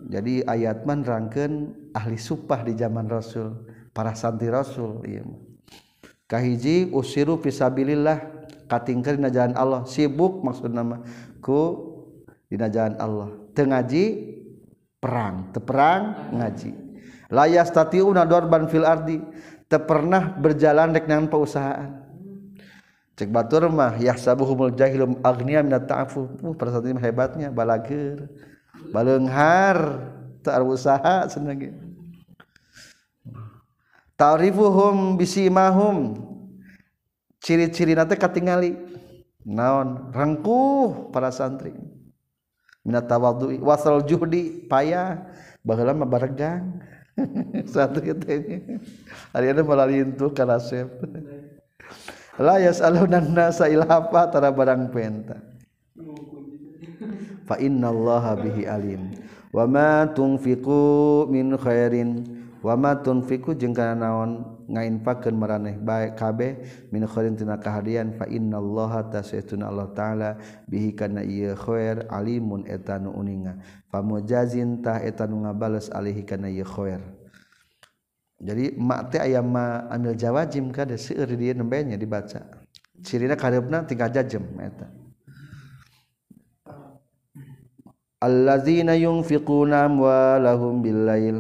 Jadi 0.09 0.41
ayat 0.49 0.89
man 0.89 1.05
rangkeun 1.05 1.77
ahli 1.93 2.17
supah 2.17 2.65
di 2.65 2.73
zaman 2.73 3.05
Rasul 3.13 3.53
para 3.93 4.17
santri 4.17 4.49
Rasul 4.49 5.05
ieu 5.05 5.29
mah. 5.29 5.45
Kahiji 6.29 6.93
usiru 6.93 7.37
fisabilillah 7.41 8.49
katingkeun 8.73 9.21
dina 9.21 9.29
jalan 9.29 9.53
Allah. 9.57 9.85
Sibuk 9.85 10.41
maksudna 10.41 10.81
nama 10.81 10.97
ku 11.45 11.61
dina 12.49 12.73
jalan 12.73 12.97
Allah. 12.97 13.29
Teu 13.53 13.69
ngaji 13.69 14.05
perang 14.99 15.51
teperang 15.55 16.35
ngaji. 16.35 16.75
Layas 17.31 17.71
tatiuna 17.71 18.27
dorban 18.27 18.67
fil 18.67 18.87
ardi. 18.87 19.19
Pernah 19.69 20.33
berjalan 20.41 20.97
dek 20.97 21.05
dengan 21.05 21.29
perusahaan. 21.29 21.93
Cek 23.21 23.29
batur 23.29 23.69
mah 23.69 24.01
yahsabuhumul 24.01 24.73
jahilum 24.73 25.21
agniya 25.21 25.61
minat 25.61 25.85
ta'afu. 25.85 26.41
Uh, 26.41 26.55
pada 26.57 26.73
saat 26.73 26.89
ini 26.89 26.97
hebatnya 27.03 27.53
balager 27.53 28.31
balenghar 28.95 30.09
tak 30.41 30.63
usaha 30.63 31.29
senang 31.29 31.75
ta'rifuhum 34.17 35.21
bisimahum. 35.21 36.17
Ciri-ciri 37.45 37.93
nanti 37.93 38.17
katingali. 38.17 38.73
Naon? 39.45 40.15
Rangkuh 40.15 41.13
para 41.13 41.29
santri 41.29 41.98
minat 42.87 43.07
tawadui 43.07 43.59
wasal 43.63 44.03
juhdi 44.03 44.67
payah 44.67 45.23
baheula 45.63 45.93
mah 45.95 46.09
baregang. 46.09 46.81
Satu 47.75 47.99
katanya. 47.99 48.79
Ariana 49.35 49.67
malalintuh 49.67 50.31
ka 50.31 50.47
resep. 50.47 50.87
La 52.39 52.63
yas'aluna 52.63 53.19
nasa 53.19 53.67
ilhafa 53.67 54.31
tara 54.31 54.55
barang 54.55 54.95
penta. 54.95 55.43
Fa 57.43 57.59
innallaha 57.59 58.39
bihi 58.39 58.71
alim. 58.71 59.19
Wa 59.51 59.67
ma 59.67 60.07
tunfiqu 60.07 61.27
min 61.27 61.59
khairin 61.59 62.23
wa 62.63 62.75
ma 62.77 62.95
tunfiqu 62.95 63.57
jeung 63.57 63.73
kana 63.73 63.97
naon 63.97 64.58
ngainfakeun 64.69 65.35
maraneh 65.35 65.81
bae 65.81 66.13
kabeh 66.13 66.61
min 66.93 67.09
khairin 67.09 67.35
tina 67.35 67.57
kahadian 67.57 68.13
fa 68.13 68.29
innallaha 68.29 69.09
tasaituna 69.09 69.73
Allah 69.73 69.89
taala 69.97 70.31
bihi 70.69 70.93
kana 70.93 71.25
ieu 71.25 71.57
khair 71.57 72.05
alimun 72.13 72.69
eta 72.69 73.01
nu 73.01 73.17
uninga. 73.17 73.57
Pamujazin 73.89 74.85
tah 74.85 75.01
eta 75.01 75.25
nu 75.25 75.49
ngabales 75.49 75.89
alihi 75.89 76.23
kana 76.29 76.53
ieu 76.53 76.69
khair. 76.69 77.01
Jadi 78.39 78.79
mak 78.79 79.11
teh 79.11 79.19
aya 79.19 79.43
ma 79.43 79.89
amil 79.91 80.15
jawazim 80.15 80.71
kada 80.71 80.95
seueur 80.95 81.27
di 81.27 81.49
dieu 81.49 81.57
nembenya 81.57 81.99
dibaca. 81.99 82.47
Cirina 83.03 83.35
kareupna 83.35 83.83
tinggal 83.83 84.13
jajem 84.15 84.45
eta. 84.63 84.87
Allazina 88.19 88.99
yunfiquna 88.99 89.87
amwalahum 89.87 90.83
bil 90.83 91.07
lail. 91.07 91.39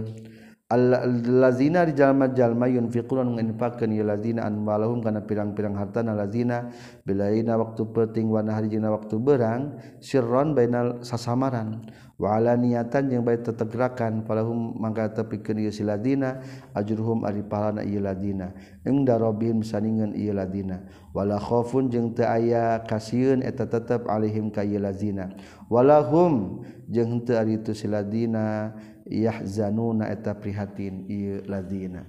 lazina 0.68 1.88
dijallma-jalma 1.88 2.68
yunfiqun 2.68 3.24
menginfakkeun 3.24 3.88
ieu 3.88 4.04
lazina 4.04 4.44
anmalahum 4.44 5.00
kana 5.00 5.24
pirang-pirang 5.24 5.72
hartana 5.72 6.12
lazina. 6.12 6.68
Bilaina 7.08 7.56
waktu 7.56 7.88
penting 7.88 8.28
wa 8.28 8.44
nahari 8.44 8.68
dina 8.68 8.92
waktu 8.92 9.16
berang 9.16 9.80
sirron 9.96 10.52
bainal 10.52 11.00
sasamaran. 11.00 11.88
Wa 12.20 12.36
alaniatan 12.36 13.08
jeung 13.08 13.24
bae 13.24 13.40
tetegrakan 13.40 14.28
falahum 14.28 14.76
mangka 14.76 15.08
tepikeun 15.22 15.64
ieu 15.64 15.72
si 15.72 15.86
lazina 15.86 16.44
ajruhum 16.76 17.24
ari 17.24 17.40
pahalana 17.40 17.80
ieu 17.80 18.04
lazina. 18.04 18.52
Ing 18.84 19.08
darobin 19.08 19.64
saningan 19.64 20.12
ieu 20.12 20.36
lazina. 20.36 20.84
Wala 21.16 21.40
khaufun 21.40 21.88
jeung 21.88 22.12
teu 22.12 22.28
aya 22.28 22.84
kasieun 22.84 23.40
eta 23.40 23.64
tetep 23.64 24.04
alaihim 24.04 24.52
ka 24.52 24.60
ieu 24.68 24.76
lazina. 24.76 25.32
Walahum 25.72 26.60
jeung 26.92 27.24
teu 27.24 27.40
ari 27.40 27.56
si 27.72 27.88
lazina. 27.88 28.76
yahzanuna 29.08 30.12
eta 30.12 30.36
prihatin 30.36 31.08
ieu 31.08 31.42
ladina 31.48 32.04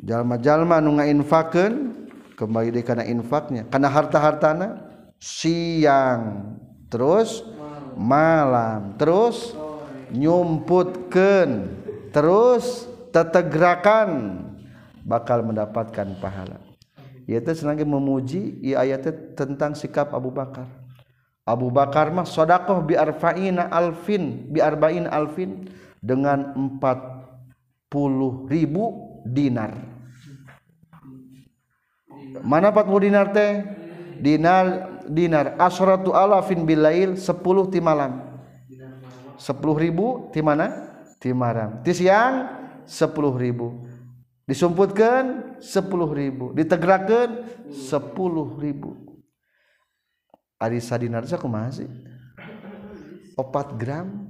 jalma-jalma 0.00 0.80
nu 0.80 1.00
ngainfakeun 1.00 1.74
kembali 2.36 2.72
deui 2.72 2.84
kana 2.84 3.04
infaknya 3.04 3.68
kana 3.68 3.88
harta-hartana 3.88 4.86
siang 5.20 6.56
terus 6.88 7.44
malam 7.96 8.96
terus 8.96 9.52
nyumputkeun 10.14 11.50
terus 12.10 12.88
tetegrakan 13.10 14.40
bakal 15.04 15.42
mendapatkan 15.42 16.18
pahala. 16.18 16.58
Ieu 17.26 17.38
senangnya 17.54 17.86
memuji 17.86 18.58
ieu 18.62 18.98
tentang 19.38 19.78
sikap 19.78 20.10
Abu 20.10 20.34
Bakar. 20.34 20.66
Abu 21.50 21.66
Bakar 21.74 22.14
mah 22.14 22.22
sodakoh 22.22 22.86
biarfa'ina 22.86 23.66
alfin 23.74 24.46
biarbain 24.46 25.10
alfin 25.10 25.66
dengan 25.98 26.54
empat 26.54 26.98
puluh 27.90 28.46
ribu 28.46 29.18
dinar. 29.26 29.74
Mana 32.46 32.70
empat 32.70 32.86
puluh 32.86 33.10
dinar 33.10 33.34
teh? 33.34 33.66
Dinar 34.22 35.00
dinar 35.10 35.58
asratu 35.58 36.14
alafin 36.14 36.62
bilail 36.62 37.18
sepuluh 37.18 37.66
ti 37.66 37.82
malam. 37.82 38.22
Sepuluh 39.34 39.74
ribu 39.74 40.30
ti 40.30 40.38
mana? 40.38 40.70
Ti 41.18 41.34
malam. 41.34 41.82
Ti 41.82 41.90
siang 41.90 42.34
sepuluh 42.86 43.34
ribu. 43.34 43.90
disumputkan 44.50 45.54
10.000 45.62 46.58
ditegerakan 46.58 47.46
Ari 50.60 50.76
sadinar 50.76 51.24
saya 51.24 51.40
kumaha 51.40 51.72
sih? 51.72 51.88
Opat 53.32 53.80
gram, 53.80 54.28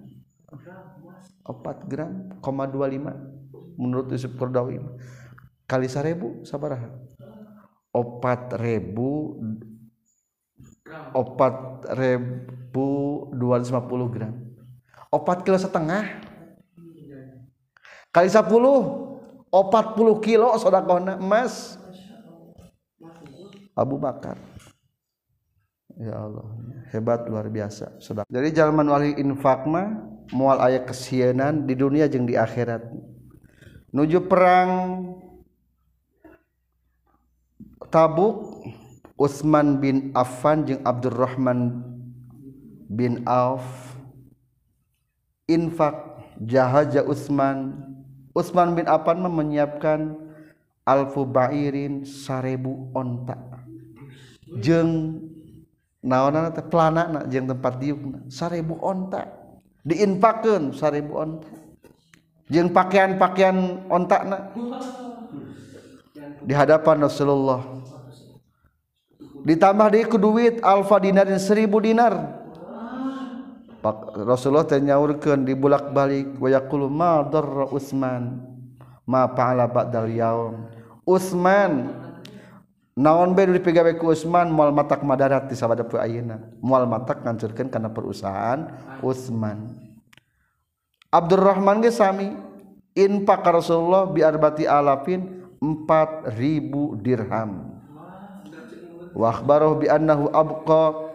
opat 1.42 1.82
gram, 1.90 2.30
koma 2.38 2.70
dua 2.70 2.86
lima. 2.86 3.18
Menurut 3.74 4.14
Yusuf 4.14 4.38
Kordawi 4.38 4.78
kali 5.66 5.90
seribu 5.90 6.46
sabarah, 6.46 6.86
Opat 7.90 8.54
ribu, 8.62 9.34
opat 11.10 11.82
ribu 11.98 12.88
dua 13.34 13.58
ratus 13.58 13.74
lima 13.74 13.82
puluh 13.82 14.06
gram. 14.06 14.30
Opat 15.10 15.42
kilo 15.42 15.58
setengah. 15.58 16.22
Kali 18.14 18.30
puluh, 18.46 18.78
opat 19.50 19.98
puluh 19.98 20.22
kilo 20.22 20.54
saudaraku 20.54 20.94
sodakona 20.94 21.18
emas. 21.18 21.74
Abu 23.74 23.96
Bakar 23.98 24.49
ya 26.00 26.16
Allah. 26.16 26.48
Hebat 26.90 27.28
luar 27.28 27.46
biasa. 27.46 28.00
Jadi 28.26 28.48
zaman 28.50 28.88
wali 28.88 29.14
infak 29.20 29.68
mah 29.68 30.00
mual 30.34 30.58
ayat 30.58 30.88
kesienan 30.88 31.68
di 31.68 31.78
dunia 31.78 32.10
jeung 32.10 32.26
di 32.26 32.34
akhirat. 32.34 32.82
Nuju 33.94 34.26
perang 34.26 34.70
Tabuk 37.90 38.62
Utsman 39.18 39.82
bin 39.82 40.10
Affan 40.16 40.66
jeung 40.66 40.82
Abdurrahman 40.82 41.84
bin 42.90 43.22
Auf. 43.28 43.94
Infak 45.46 45.94
jahaja 46.42 47.06
Utsman. 47.06 47.86
Utsman 48.34 48.74
bin 48.78 48.86
Affan 48.90 49.22
menyiapkan 49.22 50.16
alfu 50.86 51.22
bairin 51.22 52.02
sarebu 52.02 52.90
onta. 52.94 53.38
Jeng 54.58 55.22
naon 56.00 56.52
pelana 56.68 57.24
jeung 57.28 57.48
tempat 57.48 57.80
diukna 57.80 58.24
sarebu 58.32 58.76
onta. 58.80 59.28
Diinfakeun 59.84 60.76
sarebu 60.76 61.12
onta. 61.16 61.48
Jeung 62.50 62.74
pakaian-pakaian 62.74 63.86
ontakna 63.86 64.50
di 66.42 66.50
hadapan 66.50 67.06
Rasulullah. 67.06 67.62
Ditambah 69.46 69.88
di 69.94 70.04
ku 70.04 70.18
duit 70.18 70.58
alfa 70.60 70.98
dinar 70.98 71.30
dan 71.30 71.38
seribu 71.38 71.78
dinar. 71.78 72.40
Rasulullah 74.12 74.68
teh 74.68 74.76
nyaurkeun 74.76 75.48
di 75.48 75.56
bulak 75.56 75.96
balik 75.96 76.36
wa 76.36 76.52
yaqulu 76.52 76.92
ma 76.92 77.24
darra 77.24 77.64
Utsman 77.72 78.44
ma 79.08 79.24
fa'ala 79.24 79.72
ba'dal 79.72 80.12
yaum 80.12 80.68
Utsman 81.08 81.88
naon 83.00 83.32
be 83.32 83.48
di 83.48 83.60
ku 83.96 84.12
Utsman 84.12 84.52
moal 84.52 84.76
matak 84.76 85.00
madarat 85.00 85.48
di 85.48 85.56
sabadapu 85.56 85.96
ayeuna. 85.96 86.36
Moal 86.60 86.84
matak 86.84 87.24
ngancurkeun 87.24 87.72
kana 87.72 87.88
perusahaan 87.88 88.68
Utsman 89.00 89.72
Abdurrahman 91.10 91.82
ge 91.82 91.90
sami 91.90 92.30
infak 92.94 93.42
Rasulullah 93.42 94.06
bi 94.06 94.22
arbati 94.22 94.62
alafin 94.68 95.42
4000 95.58 97.02
dirham. 97.02 97.82
Wa 99.10 99.26
akhbarahu 99.34 99.82
bi 99.82 99.86
annahu 99.90 100.30
abqa. 100.30 101.10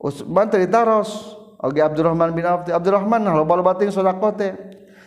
Utsman 0.00 0.48
cerita 0.48 0.88
Ros 0.88 1.36
oge 1.60 1.84
Abdurrahman 1.84 2.32
bin 2.32 2.48
Auf 2.48 2.64
Abdurrahman 2.64 3.24
nah 3.24 3.36
loba-loba 3.36 3.76
ting 3.76 3.88
sedekah 3.92 4.32
teh 4.36 4.52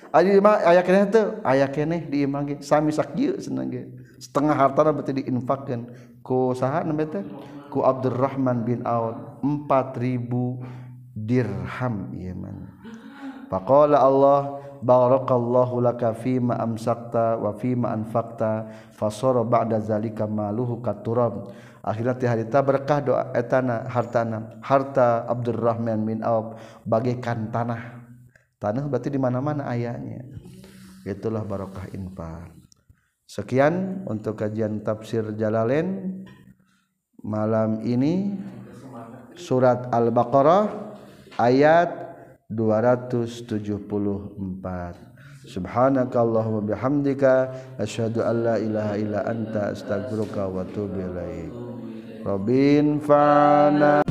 aya 0.09 0.81
keneh 0.81 1.05
teu 1.09 1.37
aya 1.41 1.65
keneh 1.65 2.05
di 2.05 2.21
imah 2.21 2.41
ge. 2.45 2.55
Sami 2.61 2.93
sakieu 2.93 3.41
seneng 3.41 3.67
ge. 3.73 3.83
setengah 4.17 4.57
hartana 4.57 4.91
berarti 4.93 5.23
diinfakkan. 5.23 5.89
Ku 6.25 6.51
saha 6.57 6.83
namanya 6.83 7.21
teh 7.21 7.25
ku 7.69 7.85
Abdurrahman 7.85 8.65
bin 8.65 8.81
Auf 8.83 9.41
4000 9.41 11.17
dirham 11.17 11.95
ieu 12.13 12.35
man. 12.35 12.69
Faqala 13.47 14.03
Allah 14.03 14.59
barakallahu 14.83 15.81
laka 15.81 16.13
fima 16.13 16.59
amsakta 16.61 17.39
wa 17.39 17.55
fima 17.57 17.95
anfakta 17.95 18.69
fasara 18.93 19.41
ba'da 19.41 19.81
zalika 19.81 20.27
maluhu 20.29 20.83
katurab. 20.83 21.49
Akhirnya 21.81 22.19
ti 22.19 22.27
harita 22.27 22.59
berkah 22.59 22.99
doa 22.99 23.31
eh, 23.31 23.39
etana 23.39 23.87
hartana 23.87 24.59
harta 24.59 25.23
Abdurrahman 25.23 26.03
bin 26.03 26.19
Auf 26.21 26.59
bagaikan 26.83 27.47
tanah. 27.47 28.03
Tanah 28.59 28.89
berarti 28.89 29.13
di 29.13 29.21
mana-mana 29.21 29.69
ayahnya. 29.71 30.25
Itulah 31.07 31.45
barokah 31.47 31.87
infak. 31.95 32.56
Sekian 33.27 34.07
untuk 34.07 34.39
kajian 34.39 34.81
tafsir 34.81 35.35
Jalalain 35.35 36.23
malam 37.21 37.83
ini. 37.83 38.39
Surat 39.37 39.93
Al-Baqarah 39.93 40.97
ayat 41.37 41.93
274 42.49 44.33
Subhanakallahumma 45.47 46.65
bihamdika 46.73 47.53
asyhadu 47.79 48.25
an 48.25 48.35
la 48.43 48.55
ilaha 48.59 48.93
illa 48.99 49.23
anta 49.23 49.71
astaghfiruka 49.71 50.49
wa 50.49 50.65
atubu 50.65 50.97
ilaik. 50.99 51.53
Robin 52.25 52.99
fana 52.99 54.03